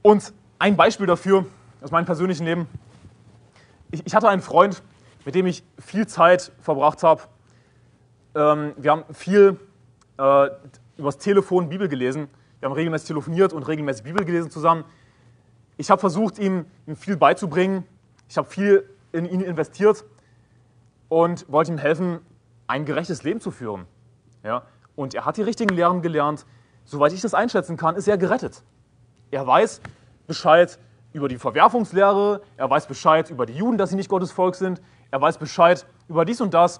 Und 0.01 0.33
ein 0.57 0.77
Beispiel 0.77 1.05
dafür 1.05 1.45
aus 1.83 1.91
meinem 1.91 2.05
persönlichen 2.05 2.45
Leben. 2.45 2.67
Ich, 3.91 4.03
ich 4.03 4.15
hatte 4.15 4.29
einen 4.29 4.41
Freund, 4.41 4.81
mit 5.25 5.35
dem 5.35 5.45
ich 5.45 5.63
viel 5.77 6.07
Zeit 6.07 6.51
verbracht 6.59 7.03
habe. 7.03 7.21
Ähm, 8.33 8.73
wir 8.77 8.89
haben 8.89 9.03
viel 9.13 9.59
äh, 10.17 10.49
übers 10.97 11.19
Telefon 11.19 11.69
Bibel 11.69 11.87
gelesen. 11.87 12.29
Wir 12.63 12.69
haben 12.69 12.75
regelmäßig 12.75 13.09
telefoniert 13.09 13.51
und 13.51 13.67
regelmäßig 13.67 14.05
Bibel 14.05 14.23
gelesen 14.23 14.49
zusammen. 14.49 14.85
Ich 15.75 15.91
habe 15.91 15.99
versucht, 15.99 16.39
ihm, 16.39 16.65
viel 16.95 17.17
beizubringen. 17.17 17.83
Ich 18.29 18.37
habe 18.37 18.47
viel 18.47 18.89
in 19.11 19.25
ihn 19.25 19.41
investiert 19.41 20.05
und 21.09 21.45
wollte 21.51 21.73
ihm 21.73 21.77
helfen, 21.77 22.19
ein 22.67 22.85
gerechtes 22.85 23.23
Leben 23.23 23.41
zu 23.41 23.51
führen. 23.51 23.85
Ja? 24.43 24.63
Und 24.95 25.13
er 25.13 25.25
hat 25.25 25.35
die 25.35 25.41
richtigen 25.41 25.75
Lehren 25.75 26.01
gelernt. 26.01 26.45
Soweit 26.85 27.11
ich 27.11 27.19
das 27.19 27.33
einschätzen 27.33 27.75
kann, 27.75 27.97
ist 27.97 28.07
er 28.07 28.17
gerettet. 28.17 28.63
Er 29.29 29.45
weiß 29.45 29.81
Bescheid 30.27 30.79
über 31.11 31.27
die 31.27 31.39
Verwerfungslehre, 31.39 32.43
er 32.55 32.69
weiß 32.69 32.87
Bescheid 32.87 33.29
über 33.29 33.45
die 33.45 33.55
Juden, 33.55 33.77
dass 33.77 33.89
sie 33.89 33.97
nicht 33.97 34.07
Gottes 34.07 34.31
Volk 34.31 34.55
sind, 34.55 34.81
er 35.11 35.19
weiß 35.19 35.37
Bescheid 35.37 35.85
über 36.07 36.23
dies 36.23 36.39
und 36.39 36.53
das. 36.53 36.79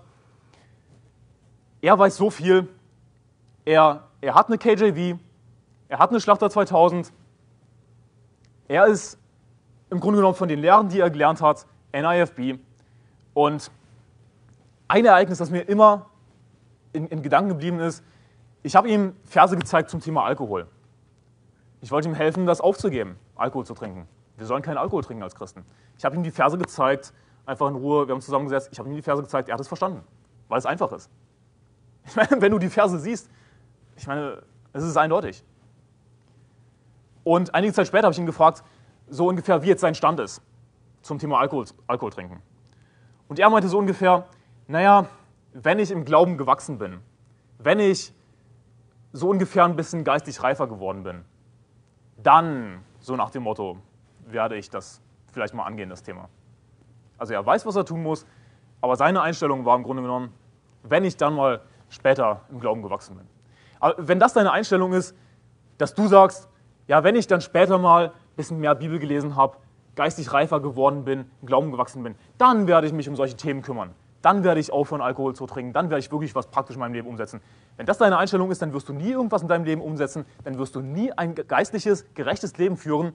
Er 1.81 1.99
weiß 1.99 2.15
so 2.15 2.29
viel. 2.29 2.69
Er, 3.65 4.07
er 4.21 4.34
hat 4.34 4.47
eine 4.47 4.57
KJV, 4.57 5.19
er 5.93 5.99
hat 5.99 6.09
eine 6.09 6.19
Schlachter 6.19 6.49
2000. 6.49 7.13
Er 8.67 8.87
ist 8.87 9.19
im 9.91 9.99
Grunde 9.99 10.17
genommen 10.17 10.33
von 10.33 10.49
den 10.49 10.57
Lehren, 10.57 10.89
die 10.89 10.99
er 10.99 11.11
gelernt 11.11 11.39
hat, 11.39 11.67
NIFB. 11.93 12.59
Und 13.35 13.69
ein 14.87 15.05
Ereignis, 15.05 15.37
das 15.37 15.51
mir 15.51 15.61
immer 15.69 16.07
in, 16.93 17.05
in 17.09 17.21
Gedanken 17.21 17.49
geblieben 17.49 17.79
ist, 17.79 18.03
ich 18.63 18.75
habe 18.75 18.89
ihm 18.89 19.15
Verse 19.23 19.55
gezeigt 19.55 19.91
zum 19.91 19.99
Thema 19.99 20.23
Alkohol. 20.23 20.65
Ich 21.81 21.91
wollte 21.91 22.09
ihm 22.09 22.15
helfen, 22.15 22.47
das 22.47 22.59
aufzugeben, 22.59 23.15
Alkohol 23.35 23.67
zu 23.67 23.75
trinken. 23.75 24.07
Wir 24.37 24.47
sollen 24.47 24.63
keinen 24.63 24.79
Alkohol 24.79 25.03
trinken 25.03 25.21
als 25.21 25.35
Christen. 25.35 25.63
Ich 25.99 26.05
habe 26.05 26.15
ihm 26.15 26.23
die 26.23 26.31
Verse 26.31 26.57
gezeigt, 26.57 27.13
einfach 27.45 27.67
in 27.67 27.75
Ruhe, 27.75 28.07
wir 28.07 28.15
haben 28.15 28.21
zusammengesetzt, 28.21 28.69
ich 28.71 28.79
habe 28.79 28.89
ihm 28.89 28.95
die 28.95 29.03
Verse 29.03 29.21
gezeigt, 29.21 29.47
er 29.47 29.53
hat 29.53 29.61
es 29.61 29.67
verstanden, 29.67 30.01
weil 30.47 30.57
es 30.57 30.65
einfach 30.65 30.91
ist. 30.91 31.11
Ich 32.07 32.15
meine, 32.15 32.29
wenn 32.41 32.51
du 32.51 32.57
die 32.57 32.69
Verse 32.69 32.97
siehst, 32.97 33.29
ich 33.95 34.07
meine, 34.07 34.41
es 34.71 34.83
ist 34.83 34.97
eindeutig. 34.97 35.43
Und 37.24 37.53
einige 37.53 37.74
Zeit 37.74 37.88
später 37.88 38.03
habe 38.03 38.13
ich 38.13 38.19
ihn 38.19 38.26
gefragt, 38.26 38.63
so 39.07 39.28
ungefähr, 39.28 39.61
wie 39.63 39.67
jetzt 39.67 39.82
sein 39.82 39.95
Stand 39.95 40.19
ist 40.19 40.41
zum 41.01 41.19
Thema 41.19 41.39
Alkohol, 41.39 41.65
Alkohol 41.88 42.11
trinken. 42.11 42.41
Und 43.28 43.39
er 43.39 43.49
meinte 43.49 43.67
so 43.67 43.78
ungefähr, 43.78 44.26
naja, 44.67 45.05
wenn 45.53 45.80
ich 45.80 45.91
im 45.91 46.05
Glauben 46.05 46.38
gewachsen 46.38 46.78
bin, 46.78 46.99
wenn 47.59 47.80
ich 47.80 48.13
so 49.11 49.30
ungefähr 49.30 49.65
ein 49.65 49.76
bisschen 49.76 50.03
geistig 50.03 50.41
reifer 50.41 50.67
geworden 50.67 51.03
bin, 51.03 51.26
dann, 52.17 52.82
so 52.99 53.15
nach 53.15 53.30
dem 53.30 53.43
Motto, 53.43 53.78
werde 54.26 54.55
ich 54.55 54.69
das 54.69 55.01
vielleicht 55.32 55.53
mal 55.53 55.65
angehen, 55.65 55.89
das 55.89 56.03
Thema. 56.03 56.30
Also 57.17 57.34
er 57.34 57.45
weiß, 57.45 57.65
was 57.65 57.76
er 57.76 57.86
tun 57.86 58.01
muss, 58.01 58.26
aber 58.82 58.95
seine 58.95 59.21
Einstellung 59.21 59.65
war 59.65 59.76
im 59.76 59.84
Grunde 59.84 60.01
genommen, 60.01 60.34
wenn 60.84 61.05
ich 61.05 61.17
dann 61.17 61.36
mal 61.36 61.61
später 61.89 62.41
im 62.49 62.59
Glauben 62.59 62.82
gewachsen 62.82 63.15
bin. 63.15 63.28
Aber 63.80 63.95
wenn 63.97 64.19
das 64.19 64.34
deine 64.34 64.51
Einstellung 64.51 64.93
ist, 64.93 65.15
dass 65.78 65.93
du 65.93 66.07
sagst, 66.07 66.49
ja, 66.88 67.03
wenn 67.03 67.15
ich 67.15 67.27
dann 67.27 67.41
später 67.41 67.77
mal 67.77 68.07
ein 68.07 68.11
bisschen 68.36 68.59
mehr 68.59 68.75
Bibel 68.75 68.99
gelesen 68.99 69.36
habe, 69.36 69.57
geistig 69.95 70.34
reifer 70.34 70.59
geworden 70.59 71.05
bin, 71.05 71.25
im 71.41 71.47
Glauben 71.47 71.71
gewachsen 71.71 72.03
bin, 72.03 72.15
dann 72.38 72.67
werde 72.67 72.88
ich 72.88 72.93
mich 72.93 73.07
um 73.07 73.15
solche 73.15 73.36
Themen 73.36 73.61
kümmern. 73.61 73.91
Dann 74.21 74.43
werde 74.43 74.61
ich 74.61 74.71
aufhören, 74.71 75.01
Alkohol 75.01 75.36
zu 75.36 75.45
trinken. 75.45 75.73
Dann 75.73 75.89
werde 75.89 75.99
ich 75.99 76.09
wirklich 76.09 76.34
was 76.34 76.47
praktisch 76.47 76.77
in 76.77 76.79
meinem 76.79 76.93
Leben 76.93 77.07
umsetzen. 77.09 77.41
Wenn 77.75 77.86
das 77.86 77.97
deine 77.97 78.17
Einstellung 78.17 78.51
ist, 78.51 78.61
dann 78.61 78.73
wirst 78.73 78.88
du 78.88 78.93
nie 78.93 79.11
irgendwas 79.11 79.41
in 79.41 79.49
deinem 79.49 79.65
Leben 79.65 79.81
umsetzen. 79.81 80.25
Dann 80.45 80.57
wirst 80.57 80.75
du 80.75 80.79
nie 80.79 81.11
ein 81.11 81.36
geistliches, 81.36 82.05
gerechtes 82.13 82.57
Leben 82.57 82.77
führen. 82.77 83.13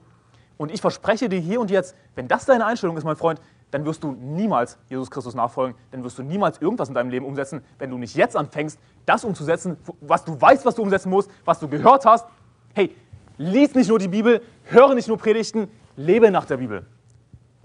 Und 0.57 0.71
ich 0.71 0.81
verspreche 0.81 1.27
dir 1.27 1.39
hier 1.39 1.61
und 1.61 1.71
jetzt, 1.71 1.95
wenn 2.13 2.27
das 2.27 2.45
deine 2.45 2.65
Einstellung 2.65 2.95
ist, 2.95 3.05
mein 3.05 3.15
Freund, 3.15 3.41
dann 3.71 3.85
wirst 3.85 4.03
du 4.03 4.11
niemals 4.11 4.77
Jesus 4.87 5.09
Christus 5.09 5.33
nachfolgen. 5.33 5.75
Dann 5.91 6.03
wirst 6.03 6.19
du 6.19 6.23
niemals 6.23 6.61
irgendwas 6.61 6.89
in 6.89 6.95
deinem 6.95 7.09
Leben 7.09 7.25
umsetzen, 7.25 7.63
wenn 7.79 7.89
du 7.89 7.97
nicht 7.97 8.15
jetzt 8.15 8.35
anfängst, 8.35 8.79
das 9.05 9.23
umzusetzen, 9.23 9.77
was 10.01 10.25
du 10.25 10.39
weißt, 10.39 10.63
was 10.65 10.75
du 10.75 10.83
umsetzen 10.83 11.09
musst, 11.09 11.31
was 11.43 11.59
du 11.59 11.67
gehört 11.67 12.05
hast. 12.05 12.27
Hey, 12.75 12.95
lies 13.39 13.73
nicht 13.73 13.89
nur 13.89 13.97
die 13.97 14.09
Bibel, 14.09 14.41
höre 14.65 14.93
nicht 14.93 15.07
nur 15.07 15.17
Predigten, 15.17 15.71
lebe 15.95 16.29
nach 16.29 16.45
der 16.45 16.57
Bibel. 16.57 16.85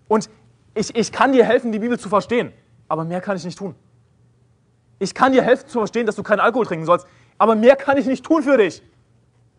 Und 0.09 0.31
ich, 0.75 0.97
ich 0.97 1.13
kann 1.13 1.33
dir 1.33 1.45
helfen, 1.45 1.73
die 1.73 1.79
Bibel 1.79 1.99
zu 1.99 2.09
verstehen, 2.09 2.53
aber 2.89 3.05
mehr 3.05 3.21
kann 3.21 3.37
ich 3.37 3.45
nicht 3.45 3.59
tun. 3.59 3.75
Ich 4.99 5.15
kann 5.15 5.33
dir 5.33 5.43
helfen 5.43 5.69
zu 5.69 5.79
verstehen, 5.79 6.07
dass 6.07 6.17
du 6.17 6.23
keinen 6.23 6.41
Alkohol 6.41 6.65
trinken 6.65 6.87
sollst, 6.87 7.07
aber 7.37 7.57
mehr 7.57 7.77
kann 7.77 7.99
ich 7.99 8.07
nicht 8.07 8.25
tun 8.25 8.43
für 8.43 8.57
dich. 8.57 8.83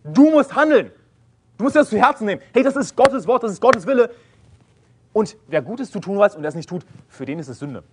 Du 0.04 0.32
musst 0.32 0.56
handeln. 0.56 0.92
Du 1.58 1.64
musst 1.66 1.76
das 1.76 1.90
zu 1.90 1.98
Herzen 1.98 2.26
nehmen. 2.26 2.42
Hey, 2.54 2.64
das 2.64 2.76
ist 2.76 2.96
Gottes 2.96 3.28
Wort, 3.28 3.44
das 3.44 3.52
ist 3.52 3.62
Gottes 3.62 3.86
Wille. 3.86 4.10
Und 5.14 5.38
wer 5.48 5.62
Gutes 5.62 5.92
zu 5.92 6.00
tun 6.00 6.18
weiß 6.18 6.36
und 6.36 6.44
das 6.44 6.56
nicht 6.56 6.68
tut, 6.68 6.86
für 7.08 7.26
den 7.26 7.40
ist 7.40 7.48
es 7.48 7.60
Sünde. 7.60 7.84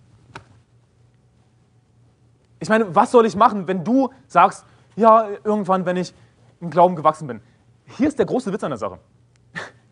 Ich 2.59 2.69
meine, 2.69 2.95
was 2.95 3.11
soll 3.11 3.25
ich 3.25 3.35
machen, 3.35 3.67
wenn 3.67 3.83
du 3.83 4.09
sagst, 4.27 4.65
ja, 4.95 5.27
irgendwann, 5.43 5.85
wenn 5.85 5.97
ich 5.97 6.13
im 6.61 6.69
Glauben 6.69 6.95
gewachsen 6.95 7.27
bin? 7.27 7.41
Hier 7.85 8.07
ist 8.07 8.17
der 8.17 8.25
große 8.25 8.51
Witz 8.51 8.63
an 8.63 8.71
der 8.71 8.77
Sache. 8.77 8.99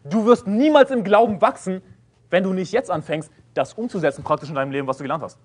Du 0.03 0.25
wirst 0.25 0.47
niemals 0.47 0.89
im 0.91 1.03
Glauben 1.03 1.41
wachsen, 1.41 1.81
wenn 2.29 2.43
du 2.43 2.53
nicht 2.53 2.71
jetzt 2.71 2.89
anfängst, 2.89 3.31
das 3.53 3.73
umzusetzen 3.73 4.23
praktisch 4.23 4.49
in 4.49 4.55
deinem 4.55 4.71
Leben, 4.71 4.87
was 4.87 4.97
du 4.97 5.03
gelernt 5.03 5.23
hast. 5.23 5.37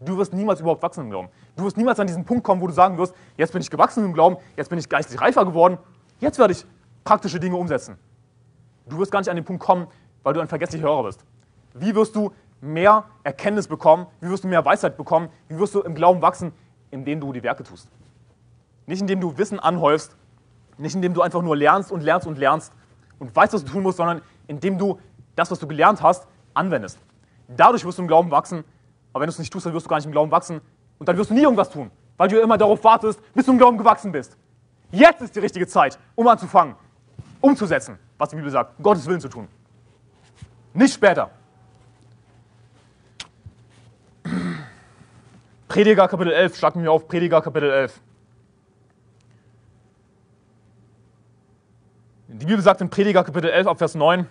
Du 0.00 0.16
wirst 0.16 0.32
niemals 0.32 0.60
überhaupt 0.60 0.82
wachsen 0.82 1.04
im 1.04 1.10
Glauben. 1.10 1.28
Du 1.56 1.64
wirst 1.64 1.76
niemals 1.76 2.00
an 2.00 2.06
diesen 2.06 2.24
Punkt 2.24 2.42
kommen, 2.42 2.60
wo 2.60 2.66
du 2.66 2.72
sagen 2.72 2.96
wirst, 2.96 3.14
jetzt 3.36 3.52
bin 3.52 3.60
ich 3.60 3.70
gewachsen 3.70 4.04
im 4.04 4.14
Glauben, 4.14 4.38
jetzt 4.56 4.70
bin 4.70 4.78
ich 4.78 4.88
geistig 4.88 5.20
reifer 5.20 5.44
geworden, 5.44 5.78
jetzt 6.20 6.38
werde 6.38 6.54
ich 6.54 6.64
praktische 7.04 7.38
Dinge 7.38 7.56
umsetzen. 7.56 7.98
Du 8.88 8.98
wirst 8.98 9.12
gar 9.12 9.20
nicht 9.20 9.28
an 9.28 9.36
den 9.36 9.44
Punkt 9.44 9.62
kommen, 9.62 9.86
weil 10.22 10.32
du 10.32 10.40
ein 10.40 10.48
vergesslicher 10.48 10.86
Hörer 10.86 11.04
bist. 11.04 11.24
Wie 11.74 11.94
wirst 11.94 12.16
du 12.16 12.32
mehr 12.60 13.04
Erkenntnis 13.24 13.68
bekommen? 13.68 14.06
Wie 14.20 14.28
wirst 14.30 14.44
du 14.44 14.48
mehr 14.48 14.64
Weisheit 14.64 14.96
bekommen? 14.96 15.28
Wie 15.48 15.58
wirst 15.58 15.74
du 15.74 15.82
im 15.82 15.94
Glauben 15.94 16.22
wachsen? 16.22 16.52
Indem 16.90 17.20
du 17.20 17.32
die 17.32 17.42
Werke 17.42 17.62
tust. 17.62 17.88
Nicht 18.86 19.00
indem 19.00 19.20
du 19.20 19.36
Wissen 19.38 19.60
anhäufst, 19.60 20.16
nicht 20.80 20.94
indem 20.94 21.14
du 21.14 21.22
einfach 21.22 21.42
nur 21.42 21.56
lernst 21.56 21.92
und 21.92 22.02
lernst 22.02 22.26
und 22.26 22.38
lernst, 22.38 22.72
und 23.18 23.34
weißt, 23.36 23.52
was 23.52 23.64
du 23.64 23.70
tun 23.70 23.82
musst, 23.82 23.98
sondern 23.98 24.22
indem 24.46 24.78
du 24.78 24.98
das, 25.36 25.50
was 25.50 25.58
du 25.58 25.68
gelernt 25.68 26.02
hast, 26.02 26.26
anwendest. 26.54 26.98
Dadurch 27.48 27.84
wirst 27.84 27.98
du 27.98 28.02
im 28.02 28.08
Glauben 28.08 28.30
wachsen, 28.30 28.64
aber 29.12 29.22
wenn 29.22 29.26
du 29.26 29.32
es 29.32 29.38
nicht 29.38 29.52
tust, 29.52 29.66
dann 29.66 29.74
wirst 29.74 29.86
du 29.86 29.90
gar 29.90 29.96
nicht 29.96 30.06
im 30.06 30.12
Glauben 30.12 30.30
wachsen 30.30 30.60
und 30.98 31.08
dann 31.08 31.16
wirst 31.16 31.30
du 31.30 31.34
nie 31.34 31.42
irgendwas 31.42 31.70
tun, 31.70 31.90
weil 32.16 32.28
du 32.28 32.40
immer 32.40 32.56
darauf 32.56 32.82
wartest, 32.82 33.20
bis 33.34 33.46
du 33.46 33.52
im 33.52 33.58
Glauben 33.58 33.76
gewachsen 33.78 34.10
bist. 34.10 34.36
Jetzt 34.90 35.20
ist 35.20 35.36
die 35.36 35.40
richtige 35.40 35.66
Zeit, 35.66 35.98
um 36.14 36.26
anzufangen, 36.26 36.74
umzusetzen, 37.40 37.98
was 38.18 38.30
die 38.30 38.36
Bibel 38.36 38.50
sagt, 38.50 38.82
Gottes 38.82 39.06
Willen 39.06 39.20
zu 39.20 39.28
tun. 39.28 39.46
Nicht 40.72 40.94
später. 40.94 41.30
Prediger 45.68 46.08
Kapitel 46.08 46.32
11, 46.32 46.56
schlag 46.56 46.74
mir 46.74 46.90
auf, 46.90 47.06
Prediger 47.06 47.40
Kapitel 47.40 47.70
11. 47.70 48.00
Die 52.40 52.46
Bibel 52.46 52.62
sagt 52.62 52.80
in 52.80 52.88
Prediger 52.88 53.22
Kapitel 53.22 53.50
11 53.50 53.66
ab 53.66 53.76
Vers 53.76 53.94
9, 53.94 54.26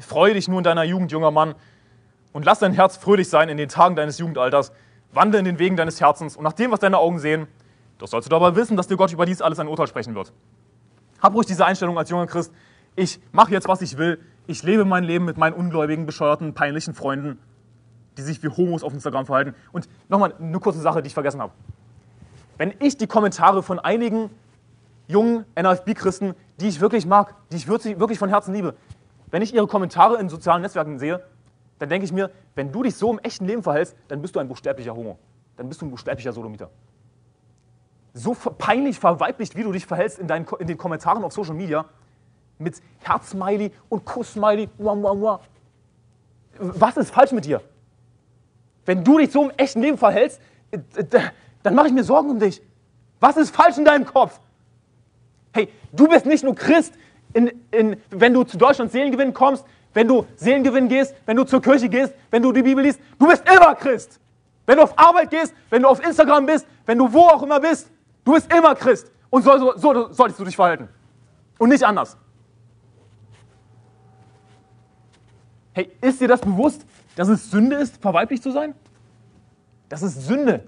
freue 0.00 0.34
dich 0.34 0.48
nur 0.48 0.58
in 0.58 0.64
deiner 0.64 0.82
Jugend, 0.82 1.12
junger 1.12 1.30
Mann, 1.30 1.54
und 2.32 2.44
lass 2.44 2.58
dein 2.58 2.72
Herz 2.72 2.96
fröhlich 2.96 3.28
sein 3.28 3.48
in 3.48 3.56
den 3.56 3.68
Tagen 3.68 3.94
deines 3.94 4.18
Jugendalters. 4.18 4.72
Wandle 5.12 5.38
in 5.38 5.44
den 5.44 5.60
Wegen 5.60 5.76
deines 5.76 6.00
Herzens 6.00 6.36
und 6.36 6.42
nach 6.42 6.54
dem, 6.54 6.72
was 6.72 6.80
deine 6.80 6.98
Augen 6.98 7.20
sehen, 7.20 7.46
doch 7.98 8.08
sollst 8.08 8.26
du 8.26 8.30
dabei 8.30 8.56
wissen, 8.56 8.76
dass 8.76 8.88
dir 8.88 8.96
Gott 8.96 9.12
über 9.12 9.26
dies 9.26 9.40
alles 9.40 9.60
ein 9.60 9.68
Urteil 9.68 9.86
sprechen 9.86 10.16
wird. 10.16 10.32
Hab 11.22 11.34
ruhig 11.34 11.46
diese 11.46 11.64
Einstellung 11.64 11.96
als 11.98 12.10
junger 12.10 12.26
Christ. 12.26 12.52
Ich 12.96 13.20
mache 13.30 13.52
jetzt, 13.52 13.68
was 13.68 13.80
ich 13.80 13.96
will. 13.96 14.18
Ich 14.48 14.64
lebe 14.64 14.84
mein 14.84 15.04
Leben 15.04 15.24
mit 15.24 15.36
meinen 15.36 15.52
ungläubigen, 15.52 16.04
bescheuerten, 16.04 16.54
peinlichen 16.54 16.94
Freunden, 16.94 17.38
die 18.16 18.22
sich 18.22 18.42
wie 18.42 18.48
Homos 18.48 18.82
auf 18.82 18.92
Instagram 18.92 19.24
verhalten. 19.24 19.54
Und 19.70 19.88
nochmal 20.08 20.34
eine 20.36 20.58
kurze 20.58 20.80
Sache, 20.80 21.00
die 21.00 21.06
ich 21.06 21.14
vergessen 21.14 21.40
habe. 21.40 21.52
Wenn 22.58 22.74
ich 22.80 22.96
die 22.96 23.06
Kommentare 23.06 23.62
von 23.62 23.78
einigen 23.78 24.30
jungen 25.06 25.44
NFB-Christen, 25.54 26.34
die 26.62 26.68
ich 26.68 26.80
wirklich 26.80 27.06
mag, 27.06 27.34
die 27.50 27.56
ich 27.56 27.66
wirklich 27.66 28.18
von 28.18 28.28
Herzen 28.28 28.54
liebe, 28.54 28.74
wenn 29.30 29.42
ich 29.42 29.52
ihre 29.52 29.66
Kommentare 29.66 30.18
in 30.18 30.28
sozialen 30.28 30.62
Netzwerken 30.62 30.98
sehe, 30.98 31.22
dann 31.78 31.88
denke 31.88 32.04
ich 32.04 32.12
mir, 32.12 32.30
wenn 32.54 32.70
du 32.70 32.84
dich 32.84 32.94
so 32.94 33.10
im 33.10 33.18
echten 33.18 33.46
Leben 33.46 33.62
verhältst, 33.62 33.96
dann 34.06 34.22
bist 34.22 34.36
du 34.36 34.40
ein 34.40 34.46
buchstäblicher 34.46 34.94
Homo. 34.94 35.18
Dann 35.56 35.68
bist 35.68 35.80
du 35.80 35.86
ein 35.86 35.90
buchstäblicher 35.90 36.32
Sodomiter. 36.32 36.70
So 38.14 38.34
peinlich 38.34 38.98
verweiblicht, 38.98 39.56
wie 39.56 39.64
du 39.64 39.72
dich 39.72 39.86
verhältst 39.86 40.18
in, 40.18 40.28
deinen, 40.28 40.46
in 40.60 40.66
den 40.68 40.78
Kommentaren 40.78 41.24
auf 41.24 41.32
Social 41.32 41.54
Media, 41.54 41.84
mit 42.58 42.80
Herzsmiley 43.00 43.72
und 43.88 44.04
Kusssmiley, 44.04 44.68
was 46.58 46.96
ist 46.96 47.10
falsch 47.10 47.32
mit 47.32 47.44
dir? 47.44 47.60
Wenn 48.84 49.02
du 49.02 49.18
dich 49.18 49.32
so 49.32 49.44
im 49.44 49.50
echten 49.56 49.80
Leben 49.80 49.98
verhältst, 49.98 50.40
äh, 50.70 50.78
dann 51.62 51.74
mache 51.74 51.88
ich 51.88 51.92
mir 51.92 52.04
Sorgen 52.04 52.30
um 52.30 52.38
dich. 52.38 52.62
Was 53.18 53.36
ist 53.36 53.54
falsch 53.54 53.78
in 53.78 53.84
deinem 53.84 54.04
Kopf? 54.04 54.38
Hey, 55.52 55.68
du 55.92 56.08
bist 56.08 56.26
nicht 56.26 56.44
nur 56.44 56.54
Christ, 56.54 56.94
in, 57.34 57.52
in, 57.70 57.96
wenn 58.10 58.34
du 58.34 58.44
zu 58.44 58.56
Deutschland 58.56 58.90
Seelengewinn 58.90 59.32
kommst, 59.32 59.64
wenn 59.94 60.08
du 60.08 60.26
Seelengewinn 60.36 60.88
gehst, 60.88 61.14
wenn 61.26 61.36
du 61.36 61.44
zur 61.44 61.60
Kirche 61.60 61.88
gehst, 61.88 62.14
wenn 62.30 62.42
du 62.42 62.52
die 62.52 62.62
Bibel 62.62 62.84
liest. 62.84 63.00
Du 63.18 63.26
bist 63.26 63.42
immer 63.48 63.74
Christ. 63.74 64.18
Wenn 64.64 64.76
du 64.76 64.84
auf 64.84 64.98
Arbeit 64.98 65.30
gehst, 65.30 65.54
wenn 65.70 65.82
du 65.82 65.88
auf 65.88 66.04
Instagram 66.04 66.46
bist, 66.46 66.66
wenn 66.86 66.98
du 66.98 67.12
wo 67.12 67.20
auch 67.20 67.42
immer 67.42 67.60
bist, 67.60 67.90
du 68.24 68.32
bist 68.32 68.52
immer 68.52 68.74
Christ. 68.74 69.10
Und 69.28 69.42
so, 69.42 69.58
so, 69.58 69.72
so 69.76 70.12
solltest 70.12 70.40
du 70.40 70.44
dich 70.44 70.56
verhalten. 70.56 70.88
Und 71.58 71.68
nicht 71.70 71.84
anders. 71.84 72.16
Hey, 75.74 75.90
ist 76.00 76.20
dir 76.20 76.28
das 76.28 76.40
bewusst, 76.40 76.84
dass 77.16 77.28
es 77.28 77.50
Sünde 77.50 77.76
ist, 77.76 78.00
verweiblich 78.00 78.42
zu 78.42 78.50
sein? 78.50 78.74
Das 79.88 80.02
ist 80.02 80.26
Sünde. 80.26 80.64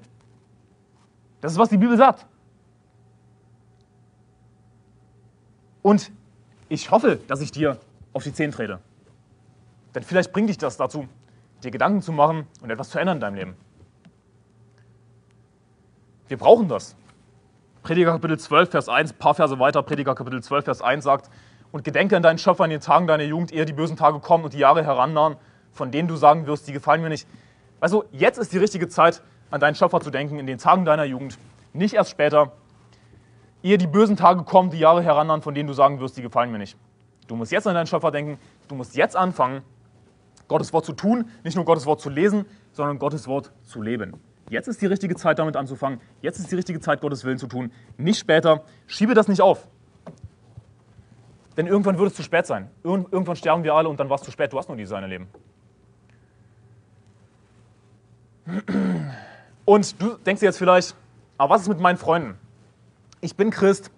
Das 1.40 1.52
ist, 1.52 1.58
was 1.58 1.68
die 1.68 1.76
Bibel 1.76 1.96
sagt. 1.96 2.26
Und 5.84 6.10
ich 6.70 6.90
hoffe, 6.90 7.18
dass 7.28 7.42
ich 7.42 7.52
dir 7.52 7.78
auf 8.14 8.22
die 8.24 8.32
Zehen 8.32 8.52
trete. 8.52 8.78
Denn 9.94 10.02
vielleicht 10.02 10.32
bringt 10.32 10.48
dich 10.48 10.56
das 10.56 10.78
dazu, 10.78 11.06
dir 11.62 11.70
Gedanken 11.70 12.00
zu 12.00 12.10
machen 12.10 12.46
und 12.62 12.70
etwas 12.70 12.88
zu 12.88 12.98
ändern 12.98 13.18
in 13.18 13.20
deinem 13.20 13.34
Leben. 13.34 13.56
Wir 16.26 16.38
brauchen 16.38 16.68
das. 16.68 16.96
Prediger 17.82 18.12
Kapitel 18.12 18.38
12, 18.38 18.70
Vers 18.70 18.88
1, 18.88 19.12
ein 19.12 19.18
paar 19.18 19.34
Verse 19.34 19.58
weiter, 19.58 19.82
Prediger 19.82 20.14
Kapitel 20.14 20.42
12, 20.42 20.64
Vers 20.64 20.80
1 20.80 21.04
sagt, 21.04 21.28
und 21.70 21.84
gedenke 21.84 22.16
an 22.16 22.22
deinen 22.22 22.38
Schöpfer 22.38 22.64
in 22.64 22.70
den 22.70 22.80
Tagen 22.80 23.06
deiner 23.06 23.24
Jugend, 23.24 23.52
ehe 23.52 23.66
die 23.66 23.74
bösen 23.74 23.98
Tage 23.98 24.20
kommen 24.20 24.44
und 24.44 24.54
die 24.54 24.58
Jahre 24.58 24.82
herannahen, 24.82 25.36
von 25.70 25.90
denen 25.90 26.08
du 26.08 26.16
sagen 26.16 26.46
wirst, 26.46 26.66
die 26.66 26.72
gefallen 26.72 27.02
mir 27.02 27.10
nicht. 27.10 27.28
Also 27.78 28.06
jetzt 28.10 28.38
ist 28.38 28.54
die 28.54 28.58
richtige 28.58 28.88
Zeit, 28.88 29.20
an 29.50 29.60
deinen 29.60 29.74
Schöpfer 29.74 30.00
zu 30.00 30.10
denken, 30.10 30.38
in 30.38 30.46
den 30.46 30.56
Tagen 30.56 30.86
deiner 30.86 31.04
Jugend, 31.04 31.36
nicht 31.74 31.92
erst 31.92 32.10
später, 32.10 32.52
ehe 33.64 33.78
die 33.78 33.86
bösen 33.86 34.16
Tage 34.16 34.44
kommen, 34.44 34.70
die 34.70 34.78
Jahre 34.78 35.02
herannahen, 35.02 35.42
von 35.42 35.54
denen 35.54 35.66
du 35.66 35.72
sagen 35.72 35.98
wirst, 35.98 36.16
die 36.16 36.22
gefallen 36.22 36.52
mir 36.52 36.58
nicht. 36.58 36.76
Du 37.26 37.34
musst 37.34 37.50
jetzt 37.50 37.66
an 37.66 37.74
deinen 37.74 37.86
Schöpfer 37.86 38.10
denken, 38.10 38.38
du 38.68 38.74
musst 38.74 38.94
jetzt 38.94 39.16
anfangen, 39.16 39.62
Gottes 40.46 40.74
Wort 40.74 40.84
zu 40.84 40.92
tun, 40.92 41.30
nicht 41.42 41.56
nur 41.56 41.64
Gottes 41.64 41.86
Wort 41.86 42.02
zu 42.02 42.10
lesen, 42.10 42.44
sondern 42.72 42.98
Gottes 42.98 43.26
Wort 43.26 43.50
zu 43.62 43.80
leben. 43.80 44.12
Jetzt 44.50 44.68
ist 44.68 44.82
die 44.82 44.86
richtige 44.86 45.16
Zeit, 45.16 45.38
damit 45.38 45.56
anzufangen. 45.56 46.02
Jetzt 46.20 46.38
ist 46.38 46.52
die 46.52 46.56
richtige 46.56 46.78
Zeit, 46.80 47.00
Gottes 47.00 47.24
Willen 47.24 47.38
zu 47.38 47.46
tun. 47.46 47.72
Nicht 47.96 48.18
später. 48.18 48.62
Schiebe 48.86 49.14
das 49.14 49.26
nicht 49.26 49.40
auf. 49.40 49.66
Denn 51.56 51.66
irgendwann 51.66 51.98
wird 51.98 52.10
es 52.10 52.14
zu 52.14 52.22
spät 52.22 52.44
sein. 52.44 52.70
irgendwann 52.82 53.36
sterben 53.36 53.64
wir 53.64 53.74
alle 53.74 53.88
und 53.88 53.98
dann 53.98 54.10
war 54.10 54.16
es 54.16 54.22
zu 54.22 54.30
spät. 54.30 54.52
Du 54.52 54.58
hast 54.58 54.68
nur 54.68 54.76
dieses 54.76 54.92
eine 54.92 55.06
Leben. 55.06 55.28
Und 59.64 60.02
du 60.02 60.18
denkst 60.18 60.40
dir 60.40 60.46
jetzt 60.46 60.58
vielleicht, 60.58 60.94
aber 61.38 61.54
was 61.54 61.62
ist 61.62 61.68
mit 61.68 61.80
meinen 61.80 61.96
Freunden? 61.96 62.38
Ich 63.24 63.36
bin 63.36 63.50
Christ, 63.50 63.90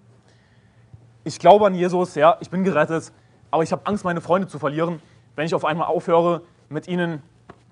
ich 1.24 1.39
glaube 1.39 1.66
an 1.66 1.74
Jesus, 1.74 2.14
ja, 2.14 2.37
ich 2.41 2.49
bin 2.49 2.62
gerettet, 2.62 3.12
aber 3.51 3.62
ich 3.62 3.72
habe 3.72 3.85
Angst, 3.87 4.05
meine 4.05 4.20
Freunde 4.20 4.47
zu 4.47 4.59
verlieren 4.59 5.01
wenn 5.37 5.47
ich 5.47 5.55
auf 5.55 5.64
einmal 5.64 5.87
aufhöre, 5.87 6.43
mit 6.68 6.89
ihnen, 6.89 7.22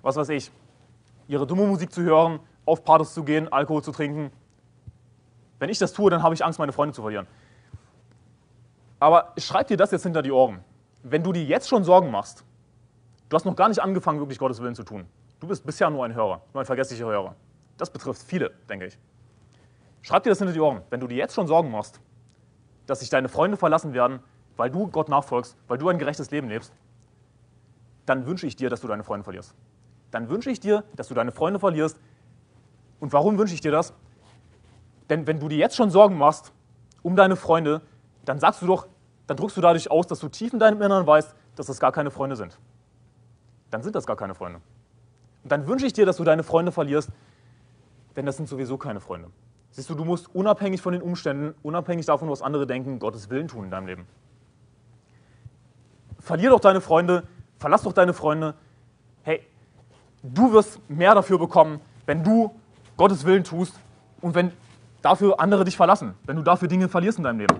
was 0.01 0.15
weiß 0.15 0.29
ich, 0.29 0.51
ihre 1.27 1.45
dumme 1.45 1.65
Musik 1.65 1.91
zu 1.91 2.01
hören, 2.03 2.39
auf 2.65 2.85
Partys 2.85 3.13
zu 3.13 3.23
gehen, 3.23 3.51
Alkohol 3.51 3.83
zu 3.83 3.91
trinken. 3.91 4.31
Wenn 5.59 5.69
ich 5.69 5.79
das 5.79 5.91
tue, 5.91 6.09
dann 6.09 6.23
habe 6.23 6.33
ich 6.33 6.45
Angst, 6.45 6.59
meine 6.59 6.71
Freunde 6.71 6.93
zu 6.93 7.01
verlieren. 7.01 7.27
Aber 8.99 9.33
schreib 9.37 9.67
dir 9.67 9.77
das 9.77 9.91
jetzt 9.91 10.03
hinter 10.03 10.21
die 10.21 10.31
Ohren. 10.31 10.63
Wenn 11.03 11.23
du 11.23 11.33
dir 11.33 11.43
jetzt 11.43 11.67
schon 11.67 11.83
Sorgen 11.83 12.11
machst, 12.11 12.45
du 13.29 13.35
hast 13.35 13.45
noch 13.45 13.55
gar 13.55 13.67
nicht 13.67 13.79
angefangen, 13.79 14.19
wirklich 14.19 14.39
Gottes 14.39 14.61
Willen 14.61 14.75
zu 14.75 14.83
tun. 14.83 15.05
Du 15.39 15.47
bist 15.47 15.65
bisher 15.65 15.89
nur 15.89 16.05
ein 16.05 16.13
Hörer, 16.13 16.41
nur 16.53 16.61
ein 16.61 16.65
vergesslicher 16.65 17.05
Hörer. 17.05 17.35
Das 17.77 17.89
betrifft 17.89 18.23
viele, 18.23 18.51
denke 18.69 18.85
ich. 18.85 18.97
Schreib 20.05 20.21
dir 20.21 20.29
das 20.29 20.37
hinter 20.37 20.53
die 20.53 20.59
Ohren. 20.59 20.83
Wenn 20.91 20.99
du 20.99 21.07
dir 21.07 21.17
jetzt 21.17 21.33
schon 21.33 21.47
Sorgen 21.47 21.71
machst, 21.71 21.99
dass 22.85 22.99
sich 22.99 23.09
deine 23.09 23.27
Freunde 23.27 23.57
verlassen 23.57 23.95
werden, 23.95 24.19
weil 24.55 24.69
du 24.69 24.85
Gott 24.85 25.09
nachfolgst, 25.09 25.57
weil 25.67 25.79
du 25.79 25.89
ein 25.89 25.97
gerechtes 25.97 26.29
Leben 26.29 26.47
lebst, 26.47 26.71
dann 28.05 28.27
wünsche 28.27 28.45
ich 28.45 28.55
dir, 28.55 28.69
dass 28.69 28.81
du 28.81 28.87
deine 28.87 29.03
Freunde 29.03 29.23
verlierst. 29.23 29.55
Dann 30.11 30.29
wünsche 30.29 30.51
ich 30.51 30.59
dir, 30.59 30.83
dass 30.95 31.07
du 31.07 31.15
deine 31.15 31.31
Freunde 31.31 31.59
verlierst. 31.59 31.99
Und 32.99 33.13
warum 33.13 33.39
wünsche 33.39 33.55
ich 33.55 33.61
dir 33.61 33.71
das? 33.71 33.93
Denn 35.09 35.25
wenn 35.25 35.39
du 35.39 35.49
dir 35.49 35.57
jetzt 35.57 35.75
schon 35.75 35.89
Sorgen 35.89 36.19
machst 36.19 36.53
um 37.01 37.15
deine 37.15 37.35
Freunde, 37.35 37.81
dann 38.25 38.39
sagst 38.39 38.61
du 38.61 38.67
doch, 38.67 38.87
dann 39.25 39.37
drückst 39.37 39.57
du 39.57 39.61
dadurch 39.61 39.89
aus, 39.89 40.05
dass 40.05 40.19
du 40.19 40.29
tief 40.29 40.53
in 40.53 40.59
deinem 40.59 40.83
Inneren 40.83 41.07
weißt, 41.07 41.33
dass 41.55 41.65
das 41.65 41.79
gar 41.79 41.91
keine 41.91 42.11
Freunde 42.11 42.35
sind. 42.35 42.59
Dann 43.71 43.81
sind 43.81 43.95
das 43.95 44.05
gar 44.05 44.17
keine 44.17 44.35
Freunde. 44.35 44.61
Und 45.41 45.51
dann 45.51 45.65
wünsche 45.65 45.87
ich 45.87 45.93
dir, 45.93 46.05
dass 46.05 46.17
du 46.17 46.23
deine 46.23 46.43
Freunde 46.43 46.71
verlierst, 46.71 47.09
denn 48.15 48.27
das 48.27 48.37
sind 48.37 48.47
sowieso 48.47 48.77
keine 48.77 48.99
Freunde. 48.99 49.31
Siehst 49.75 49.89
du, 49.89 49.93
du 49.93 50.05
musst 50.05 50.33
unabhängig 50.33 50.81
von 50.81 50.93
den 50.93 51.01
Umständen, 51.01 51.53
unabhängig 51.61 52.05
davon, 52.05 52.29
was 52.29 52.41
andere 52.41 52.65
denken, 52.65 52.97
Gottes 52.97 53.29
Willen 53.29 53.49
tun 53.49 53.65
in 53.65 53.71
deinem 53.71 53.87
Leben. 53.87 54.07
Verlier 56.17 56.51
doch 56.51 56.61
deine 56.61 56.79
Freunde, 56.79 57.23
verlass 57.59 57.83
doch 57.83 57.91
deine 57.91 58.13
Freunde. 58.13 58.53
Hey, 59.23 59.45
du 60.23 60.53
wirst 60.53 60.79
mehr 60.89 61.13
dafür 61.13 61.37
bekommen, 61.37 61.81
wenn 62.05 62.23
du 62.23 62.55
Gottes 62.95 63.25
Willen 63.25 63.43
tust 63.43 63.77
und 64.21 64.33
wenn 64.33 64.53
dafür 65.01 65.41
andere 65.41 65.65
dich 65.65 65.75
verlassen, 65.75 66.13
wenn 66.25 66.37
du 66.37 66.41
dafür 66.41 66.69
Dinge 66.69 66.87
verlierst 66.87 67.17
in 67.17 67.25
deinem 67.25 67.39
Leben. 67.39 67.59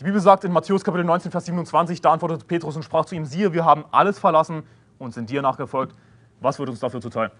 Die 0.00 0.04
Bibel 0.04 0.20
sagt 0.20 0.42
in 0.42 0.50
Matthäus 0.50 0.82
Kapitel 0.82 1.04
19, 1.04 1.30
Vers 1.30 1.44
27, 1.44 2.00
da 2.00 2.10
antwortete 2.10 2.44
Petrus 2.44 2.74
und 2.74 2.82
sprach 2.82 3.04
zu 3.04 3.14
ihm, 3.14 3.24
siehe, 3.24 3.52
wir 3.52 3.64
haben 3.64 3.84
alles 3.92 4.18
verlassen 4.18 4.64
und 4.98 5.14
sind 5.14 5.30
dir 5.30 5.42
nachgefolgt. 5.42 5.94
Was 6.40 6.58
wird 6.58 6.70
uns 6.70 6.80
dafür 6.80 7.00
zuteil? 7.00 7.30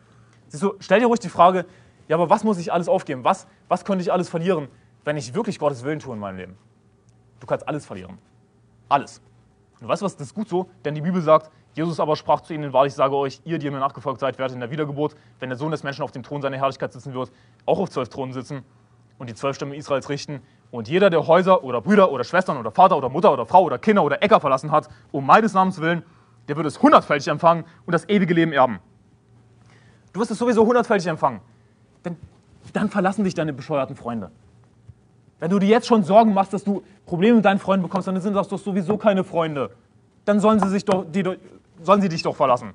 Siehst 0.46 0.62
du, 0.62 0.74
stell 0.78 1.00
dir 1.00 1.06
ruhig 1.06 1.18
die 1.18 1.28
Frage, 1.28 1.66
ja, 2.10 2.16
aber 2.16 2.28
was 2.28 2.42
muss 2.42 2.58
ich 2.58 2.72
alles 2.72 2.88
aufgeben? 2.88 3.22
Was, 3.22 3.46
was 3.68 3.84
könnte 3.84 4.02
ich 4.02 4.12
alles 4.12 4.28
verlieren, 4.28 4.66
wenn 5.04 5.16
ich 5.16 5.32
wirklich 5.32 5.60
Gottes 5.60 5.84
Willen 5.84 6.00
tue 6.00 6.12
in 6.12 6.18
meinem 6.18 6.38
Leben? 6.38 6.58
Du 7.38 7.46
kannst 7.46 7.68
alles 7.68 7.86
verlieren. 7.86 8.18
Alles. 8.88 9.22
Und 9.80 9.86
weißt 9.86 10.02
du 10.02 10.06
was, 10.06 10.16
das 10.16 10.26
ist 10.26 10.34
gut 10.34 10.48
so, 10.48 10.68
denn 10.84 10.96
die 10.96 11.02
Bibel 11.02 11.22
sagt, 11.22 11.52
Jesus 11.74 12.00
aber 12.00 12.16
sprach 12.16 12.40
zu 12.40 12.52
ihnen, 12.52 12.72
wahrlich 12.72 12.94
sage 12.94 13.14
euch, 13.14 13.40
ihr, 13.44 13.60
die 13.60 13.66
ihr 13.66 13.70
mir 13.70 13.78
nachgefolgt 13.78 14.18
seid, 14.18 14.38
werdet 14.38 14.54
in 14.54 14.60
der 14.60 14.72
Wiedergeburt, 14.72 15.14
wenn 15.38 15.50
der 15.50 15.56
Sohn 15.56 15.70
des 15.70 15.84
Menschen 15.84 16.02
auf 16.02 16.10
dem 16.10 16.24
Thron 16.24 16.42
seiner 16.42 16.56
Herrlichkeit 16.56 16.92
sitzen 16.92 17.14
wird, 17.14 17.30
auch 17.64 17.78
auf 17.78 17.90
zwölf 17.90 18.08
Thronen 18.08 18.32
sitzen 18.32 18.64
und 19.18 19.30
die 19.30 19.34
zwölf 19.34 19.54
Stämme 19.54 19.76
Israels 19.76 20.08
richten. 20.08 20.42
Und 20.72 20.88
jeder, 20.88 21.10
der 21.10 21.28
Häuser 21.28 21.62
oder 21.62 21.80
Brüder 21.80 22.10
oder 22.10 22.24
Schwestern 22.24 22.56
oder 22.56 22.72
Vater 22.72 22.96
oder 22.96 23.08
Mutter 23.08 23.32
oder 23.32 23.46
Frau 23.46 23.62
oder 23.62 23.78
Kinder 23.78 24.02
oder 24.02 24.20
Äcker 24.20 24.40
verlassen 24.40 24.72
hat, 24.72 24.88
um 25.12 25.24
meines 25.24 25.52
Namens 25.52 25.80
willen, 25.80 26.02
der 26.48 26.56
wird 26.56 26.66
es 26.66 26.82
hundertfältig 26.82 27.28
empfangen 27.28 27.64
und 27.86 27.92
das 27.92 28.08
ewige 28.08 28.34
Leben 28.34 28.52
erben. 28.52 28.80
Du 30.12 30.18
wirst 30.18 30.32
es 30.32 30.38
sowieso 30.38 30.66
hundertfältig 30.66 31.06
empfangen. 31.06 31.40
Denn 32.04 32.16
dann 32.72 32.88
verlassen 32.88 33.24
dich 33.24 33.34
deine 33.34 33.52
bescheuerten 33.52 33.96
Freunde. 33.96 34.30
Wenn 35.38 35.50
du 35.50 35.58
dir 35.58 35.68
jetzt 35.68 35.86
schon 35.86 36.04
Sorgen 36.04 36.34
machst, 36.34 36.52
dass 36.52 36.64
du 36.64 36.82
Probleme 37.06 37.36
mit 37.36 37.44
deinen 37.44 37.58
Freunden 37.58 37.82
bekommst, 37.82 38.06
dann 38.06 38.20
sind 38.20 38.34
das 38.34 38.48
doch 38.48 38.58
sowieso 38.58 38.98
keine 38.98 39.24
Freunde. 39.24 39.70
Dann 40.26 40.38
sollen 40.38 40.60
sie, 40.60 40.68
sich 40.68 40.84
doch, 40.84 41.04
die, 41.10 41.24
sollen 41.82 42.02
sie 42.02 42.08
dich 42.08 42.22
doch 42.22 42.36
verlassen. 42.36 42.74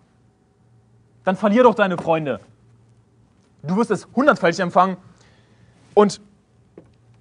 Dann 1.23 1.35
verlier 1.35 1.63
doch 1.63 1.75
deine 1.75 1.97
Freunde. 1.97 2.39
Du 3.61 3.77
wirst 3.77 3.91
es 3.91 4.07
hundertfältig 4.15 4.59
empfangen. 4.59 4.97
Und 5.93 6.21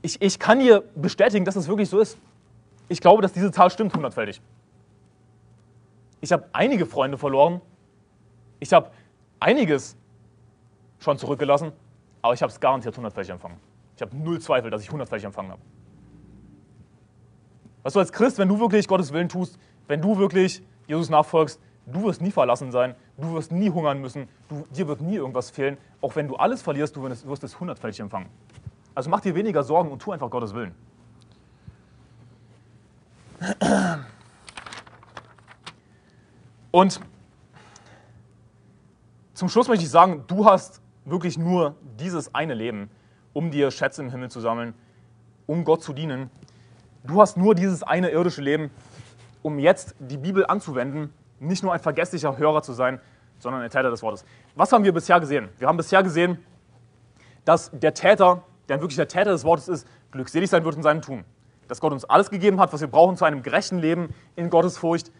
ich, 0.03 0.21
ich 0.21 0.39
kann 0.39 0.59
dir 0.59 0.83
bestätigen, 0.95 1.45
dass 1.45 1.57
es 1.57 1.69
wirklich 1.69 1.89
so 1.89 1.99
ist. 2.01 2.19
Ich 2.89 3.01
glaube, 3.01 3.23
dass 3.23 3.33
diese 3.33 3.51
Zahl 3.53 3.71
stimmt 3.71 3.95
hundertfältig. 3.95 4.41
Ich 6.21 6.33
habe 6.33 6.45
einige 6.53 6.87
Freunde 6.87 7.19
verloren. 7.19 7.61
Ich 8.61 8.73
habe 8.73 8.91
einiges 9.41 9.97
schon 10.99 11.19
zurückgelassen, 11.19 11.73
aber 12.25 12.33
ich 12.33 12.41
habe 12.41 12.51
es 12.51 12.59
garantiert 12.59 12.97
hundertfältig 12.97 13.33
empfangen. 13.33 13.59
Ich 13.97 14.01
habe 14.01 14.17
null 14.17 14.41
Zweifel, 14.41 14.71
dass 14.71 14.81
ich 14.81 14.91
hundertfältig 14.91 15.27
empfangen 15.27 15.51
habe. 15.51 15.61
Was 17.83 17.93
du 17.93 17.99
als 17.99 18.13
Christ, 18.13 18.39
wenn 18.39 18.49
du 18.49 18.59
wirklich 18.59 18.89
Gottes 18.89 19.13
Willen 19.13 19.29
tust, 19.29 19.59
wenn 19.89 20.01
du 20.01 20.17
wirklich 20.17 20.63
Jesus 20.87 21.11
nachfolgst, 21.11 21.61
du 21.85 22.03
wirst 22.03 22.23
nie 22.23 22.31
verlassen 22.31 22.73
sein 22.73 22.95
Du 23.19 23.35
wirst 23.35 23.53
nie 23.53 23.69
hungern 23.69 24.01
müssen, 24.01 24.27
du, 24.49 24.67
dir 24.75 24.89
wird 24.89 25.03
nie 25.03 25.17
irgendwas 25.17 25.51
fehlen. 25.51 25.77
Auch 26.01 26.17
wenn 26.17 26.27
du 26.27 26.37
alles 26.37 26.63
verlierst, 26.63 26.97
du 26.97 27.03
wirst, 27.03 27.45
es 27.45 27.61
hundertfältig 27.61 28.01
empfangen. 28.01 28.31
Also 28.95 29.11
mach 29.11 29.21
dir 29.21 29.35
weniger 29.35 29.63
Sorgen 29.63 29.91
und 29.93 30.01
tu 30.01 30.11
einfach 30.11 30.31
Gottes 30.31 30.55
Willen. 30.55 30.75
Und 36.71 37.01
zum 39.35 39.51
Schluss 39.51 39.69
möchte 39.69 39.85
ich 39.85 39.91
sagen, 39.91 40.25
du 40.27 40.47
hast 40.47 40.81
wirklich 41.05 41.39
nur 41.39 41.75
dieses 41.99 42.35
eine 42.35 42.55
Leben, 42.55 42.91
um 43.33 43.51
dir 43.51 43.71
Schätze 43.71 44.03
im 44.03 44.11
Himmel 44.11 44.31
zu 44.31 44.41
sammeln, 44.41 44.75
um 45.47 45.65
Gott 45.65 45.83
zu 45.83 45.93
dienen. 45.93 46.31
Du 47.05 47.21
hast 47.21 47.37
nur 47.37 47.55
dieses 47.55 47.83
eine 47.83 48.11
irdische 48.11 48.41
Leben, 48.41 48.71
um 49.43 49.59
jetzt 49.59 49.95
die 49.99 50.17
Bibel 50.17 50.47
anzuwenden, 50.47 51.13
nicht 51.39 51.63
nur 51.63 51.73
ein 51.73 51.81
vergesslicher 51.81 52.39
Hörer 52.39 52.63
zu 52.63 52.73
sein, 52.73 53.01
sondern 53.39 53.61
ein 53.61 53.71
Täter 53.71 53.91
des 53.91 54.03
Wortes. 54.03 54.25
Was 54.55 54.73
haben 54.73 54.85
wir 54.85 54.93
bisher 54.93 55.21
gesehen? 55.21 55.49
Wir 55.59 55.69
haben 55.69 55.77
bisher 55.77 56.03
gesehen, 56.03 56.39
dass 57.45 57.71
der 57.73 57.93
Täter, 57.93 58.43
der 58.69 58.81
wirklich 58.81 58.97
der 58.97 59.09
Täter 59.09 59.33
des 59.33 59.45
Wortes 59.45 59.69
ist, 59.69 59.87
glückselig 60.13 60.49
sein 60.49 60.65
wird 60.65 60.77
in 60.77 60.83
seinem 60.83 61.03
Tun. 61.03 61.25
Dass 61.69 61.81
Gott 61.81 61.93
uns 61.93 62.05
alles 62.05 62.31
gegeben 62.31 62.61
hat, 62.61 62.73
was 62.73 62.81
wir 62.81 62.89
brauchen 62.89 63.17
zu 63.17 63.25
einem 63.25 63.43
gerechten 63.43 63.79
Leben 63.79 64.15
in 64.37 64.49
Gottes 64.49 64.79
Furcht. 64.79 65.11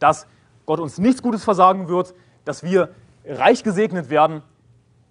Dass 0.00 0.26
Gott 0.66 0.80
uns 0.80 0.98
nichts 0.98 1.22
Gutes 1.22 1.44
versagen 1.44 1.88
wird, 1.88 2.14
dass 2.44 2.62
wir 2.62 2.90
reich 3.24 3.62
gesegnet 3.62 4.10
werden. 4.10 4.42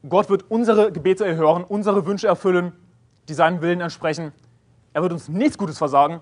Gott 0.10 0.30
wird 0.30 0.46
unsere 0.50 0.92
Gebete 0.92 1.26
erhören, 1.26 1.64
unsere 1.64 2.06
Wünsche 2.06 2.28
erfüllen, 2.28 2.74
die 3.28 3.34
seinem 3.34 3.62
Willen 3.62 3.82
entsprechen. 3.82 4.32
Er 4.94 5.02
wird 5.02 5.12
uns 5.12 5.28
nichts 5.28 5.58
Gutes 5.58 5.78
versagen. 5.78 6.22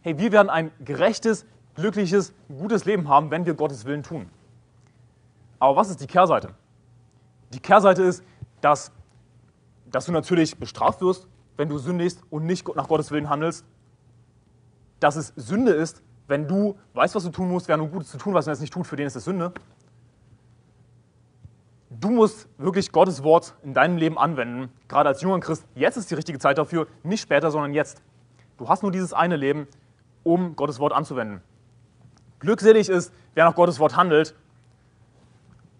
Hey, 0.00 0.18
wir 0.18 0.32
werden 0.32 0.48
ein 0.48 0.70
gerechtes, 0.84 1.44
glückliches, 1.74 2.32
gutes 2.48 2.84
Leben 2.84 3.08
haben, 3.08 3.30
wenn 3.30 3.44
wir 3.44 3.54
Gottes 3.54 3.84
Willen 3.84 4.02
tun. 4.02 4.30
Aber 5.58 5.76
was 5.76 5.90
ist 5.90 6.00
die 6.00 6.06
Kehrseite? 6.06 6.50
Die 7.52 7.60
Kehrseite 7.60 8.02
ist, 8.02 8.22
dass, 8.60 8.92
dass 9.90 10.06
du 10.06 10.12
natürlich 10.12 10.56
bestraft 10.58 11.00
wirst, 11.00 11.28
wenn 11.56 11.68
du 11.68 11.78
sündigst 11.78 12.22
und 12.30 12.46
nicht 12.46 12.66
nach 12.74 12.88
Gottes 12.88 13.10
Willen 13.10 13.28
handelst. 13.28 13.64
Dass 15.00 15.16
es 15.16 15.32
Sünde 15.36 15.72
ist, 15.72 16.02
wenn 16.28 16.48
du 16.48 16.76
weißt, 16.94 17.14
was 17.14 17.24
du 17.24 17.30
tun 17.30 17.48
musst, 17.48 17.68
wer 17.68 17.76
nur 17.76 17.88
Gutes 17.88 18.10
zu 18.10 18.18
tun 18.18 18.34
weiß 18.34 18.46
und 18.46 18.52
es 18.52 18.60
nicht 18.60 18.72
tut, 18.72 18.86
für 18.86 18.96
den 18.96 19.06
ist 19.06 19.16
es 19.16 19.24
Sünde. 19.24 19.52
Du 22.00 22.10
musst 22.10 22.48
wirklich 22.58 22.92
Gottes 22.92 23.22
Wort 23.22 23.54
in 23.62 23.72
deinem 23.72 23.96
Leben 23.96 24.18
anwenden, 24.18 24.70
gerade 24.88 25.08
als 25.08 25.22
junger 25.22 25.40
Christ. 25.40 25.64
Jetzt 25.74 25.96
ist 25.96 26.10
die 26.10 26.14
richtige 26.14 26.38
Zeit 26.38 26.58
dafür, 26.58 26.86
nicht 27.02 27.22
später, 27.22 27.50
sondern 27.50 27.72
jetzt. 27.72 28.02
Du 28.58 28.68
hast 28.68 28.82
nur 28.82 28.92
dieses 28.92 29.12
eine 29.12 29.36
Leben, 29.36 29.66
um 30.22 30.56
Gottes 30.56 30.78
Wort 30.78 30.92
anzuwenden. 30.92 31.40
Glückselig 32.38 32.88
ist, 32.88 33.14
wer 33.34 33.46
nach 33.46 33.54
Gottes 33.54 33.78
Wort 33.78 33.96
handelt. 33.96 34.34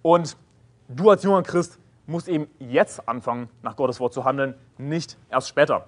Und 0.03 0.37
du 0.89 1.11
als 1.11 1.23
junger 1.23 1.43
Christ 1.43 1.79
musst 2.07 2.29
eben 2.29 2.47
jetzt 2.59 3.07
anfangen, 3.09 3.49
nach 3.63 3.77
Gottes 3.77 4.01
Wort 4.01 4.15
zu 4.15 4.25
handeln, 4.25 4.55
nicht 4.79 5.19
erst 5.31 5.49
später. 5.49 5.87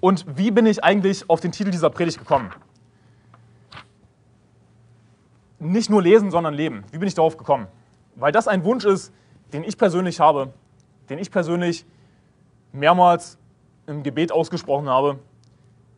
Und 0.00 0.24
wie 0.36 0.50
bin 0.50 0.66
ich 0.66 0.84
eigentlich 0.84 1.28
auf 1.28 1.40
den 1.40 1.50
Titel 1.50 1.70
dieser 1.70 1.90
Predigt 1.90 2.18
gekommen? 2.18 2.50
Nicht 5.58 5.90
nur 5.90 6.02
lesen, 6.02 6.30
sondern 6.30 6.54
leben. 6.54 6.84
Wie 6.92 6.98
bin 6.98 7.08
ich 7.08 7.14
darauf 7.14 7.36
gekommen? 7.36 7.66
Weil 8.16 8.32
das 8.32 8.48
ein 8.48 8.64
Wunsch 8.64 8.84
ist, 8.84 9.12
den 9.52 9.64
ich 9.64 9.76
persönlich 9.78 10.20
habe, 10.20 10.52
den 11.08 11.18
ich 11.18 11.30
persönlich 11.30 11.86
mehrmals 12.72 13.38
im 13.86 14.02
Gebet 14.02 14.30
ausgesprochen 14.30 14.88
habe, 14.88 15.18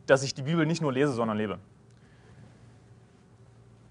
dass 0.05 0.23
ich 0.23 0.33
die 0.33 0.43
Bibel 0.43 0.65
nicht 0.65 0.81
nur 0.81 0.91
lese, 0.91 1.13
sondern 1.13 1.37
lebe. 1.37 1.59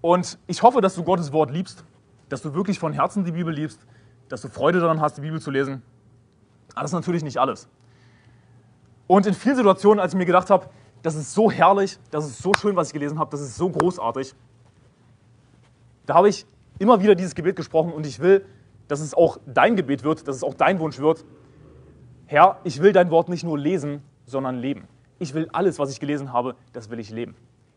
Und 0.01 0.39
ich 0.47 0.63
hoffe, 0.63 0.81
dass 0.81 0.95
du 0.95 1.03
Gottes 1.03 1.31
Wort 1.31 1.51
liebst, 1.51 1.85
dass 2.29 2.41
du 2.41 2.53
wirklich 2.53 2.79
von 2.79 2.91
Herzen 2.91 3.23
die 3.23 3.31
Bibel 3.31 3.53
liebst, 3.53 3.85
dass 4.29 4.41
du 4.41 4.49
Freude 4.49 4.79
daran 4.79 4.99
hast, 4.99 5.17
die 5.17 5.21
Bibel 5.21 5.39
zu 5.39 5.51
lesen. 5.51 5.83
Aber 6.73 6.81
das 6.81 6.91
ist 6.91 6.95
natürlich 6.95 7.23
nicht 7.23 7.37
alles. 7.37 7.67
Und 9.07 9.25
in 9.27 9.33
vielen 9.33 9.57
Situationen, 9.57 9.99
als 9.99 10.13
ich 10.13 10.17
mir 10.17 10.25
gedacht 10.25 10.49
habe, 10.49 10.69
das 11.01 11.15
ist 11.15 11.33
so 11.33 11.51
herrlich, 11.51 11.99
das 12.11 12.25
ist 12.25 12.41
so 12.41 12.53
schön, 12.53 12.75
was 12.75 12.87
ich 12.87 12.93
gelesen 12.93 13.19
habe, 13.19 13.29
das 13.29 13.41
ist 13.41 13.55
so 13.55 13.69
großartig, 13.69 14.33
da 16.05 16.15
habe 16.15 16.29
ich 16.29 16.45
immer 16.79 17.01
wieder 17.01 17.15
dieses 17.15 17.35
Gebet 17.35 17.55
gesprochen 17.55 17.93
und 17.93 18.05
ich 18.05 18.19
will, 18.19 18.45
dass 18.87 18.99
es 18.99 19.13
auch 19.13 19.37
dein 19.45 19.75
Gebet 19.75 20.03
wird, 20.03 20.27
dass 20.27 20.35
es 20.35 20.43
auch 20.43 20.53
dein 20.53 20.79
Wunsch 20.79 20.99
wird. 20.99 21.23
Herr, 22.25 22.59
ich 22.63 22.81
will 22.81 22.91
dein 22.91 23.11
Wort 23.11 23.29
nicht 23.29 23.43
nur 23.43 23.57
lesen, 23.57 24.01
sondern 24.25 24.57
leben. 24.57 24.87
Ich 25.19 25.33
will 25.33 25.47
alles, 25.53 25.79
was 25.79 25.91
ich 25.91 25.99
gelesen 25.99 26.33
habe, 26.33 26.55
das 26.73 26.89
will 26.89 26.99
ich 26.99 27.09
leben. 27.09 27.35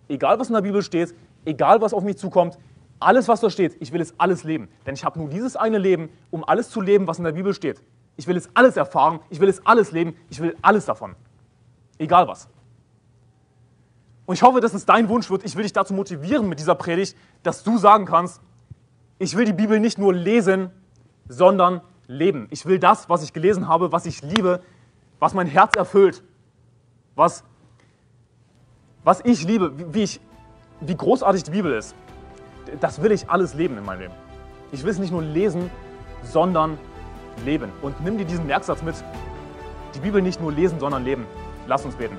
Egal, 0.09 0.39
was 0.39 0.49
in 0.49 0.55
der 0.55 0.63
Bibel 0.63 0.83
steht, 0.83 1.15
egal, 1.45 1.81
was 1.81 1.93
auf 1.93 2.03
mich 2.03 2.17
zukommt, 2.17 2.59
alles, 3.01 3.29
was 3.29 3.41
da 3.41 3.51
steht, 3.51 3.77
ich 3.81 3.93
will 3.93 4.01
es 4.01 4.15
alles 4.19 4.45
leben. 4.45 4.69
Denn 4.87 4.95
ich 4.95 5.05
habe 5.05 5.19
nur 5.19 5.29
dieses 5.29 5.57
eine 5.57 5.79
Leben, 5.79 6.09
um 6.31 6.45
alles 6.45 6.71
zu 6.71 6.81
leben, 6.81 7.07
was 7.07 7.19
in 7.19 7.25
der 7.25 7.33
Bibel 7.33 7.53
steht. 7.53 7.83
Ich 8.17 8.27
will 8.27 8.37
es 8.37 8.49
alles 8.55 8.77
erfahren, 8.77 9.21
ich 9.31 9.41
will 9.41 9.49
es 9.49 9.65
alles 9.67 9.93
leben, 9.93 10.17
ich 10.31 10.41
will 10.41 10.57
alles 10.63 10.87
davon. 10.87 11.15
Egal 11.99 12.29
was. 12.29 12.49
Und 14.27 14.35
ich 14.35 14.43
hoffe, 14.43 14.61
dass 14.61 14.75
es 14.75 14.87
dein 14.87 15.09
Wunsch 15.09 15.31
wird. 15.31 15.45
Ich 15.45 15.55
will 15.57 15.65
dich 15.65 15.73
dazu 15.73 15.93
motivieren 15.93 16.49
mit 16.49 16.59
dieser 16.59 16.75
Predigt, 16.75 17.17
dass 17.43 17.63
du 17.63 17.77
sagen 17.79 18.07
kannst, 18.07 18.41
ich 19.19 19.37
will 19.37 19.45
die 19.45 19.53
Bibel 19.53 19.81
nicht 19.81 19.99
nur 19.99 20.15
lesen, 20.15 20.71
sondern 21.29 21.83
leben. 22.07 22.49
Ich 22.51 22.67
will 22.67 22.79
das, 22.79 23.09
was 23.09 23.23
ich 23.23 23.33
gelesen 23.33 23.69
habe, 23.69 23.93
was 23.93 24.07
ich 24.07 24.23
liebe, 24.23 24.61
was 25.19 25.35
mein 25.35 25.47
Herz 25.47 25.77
erfüllt, 25.77 26.23
was, 27.15 27.45
was 29.05 29.21
ich 29.25 29.45
liebe, 29.45 29.95
wie, 29.95 30.03
ich, 30.03 30.21
wie 30.81 30.97
großartig 30.97 31.45
die 31.45 31.51
Bibel 31.51 31.73
ist. 31.73 31.95
Das 32.81 33.03
will 33.03 33.13
ich 33.13 33.29
alles 33.29 33.55
leben 33.55 33.79
in 33.79 33.85
meinem 33.85 34.01
Leben. 34.01 34.15
Ich 34.73 34.83
will 34.83 34.91
es 34.91 34.99
nicht 34.99 35.13
nur 35.13 35.23
lesen, 35.23 35.71
sondern 36.23 36.79
leben. 37.45 37.71
Und 37.83 38.01
nimm 38.03 38.19
dir 38.19 38.25
diesen 38.25 38.47
Merksatz 38.47 38.83
mit. 38.83 38.97
Die 39.95 40.01
Bibel 40.01 40.21
nicht 40.21 40.41
nur 40.41 40.51
lesen, 40.51 40.81
sondern 40.81 41.05
leben. 41.05 41.27
Lass 41.67 41.85
uns 41.85 41.95
beten. 41.95 42.17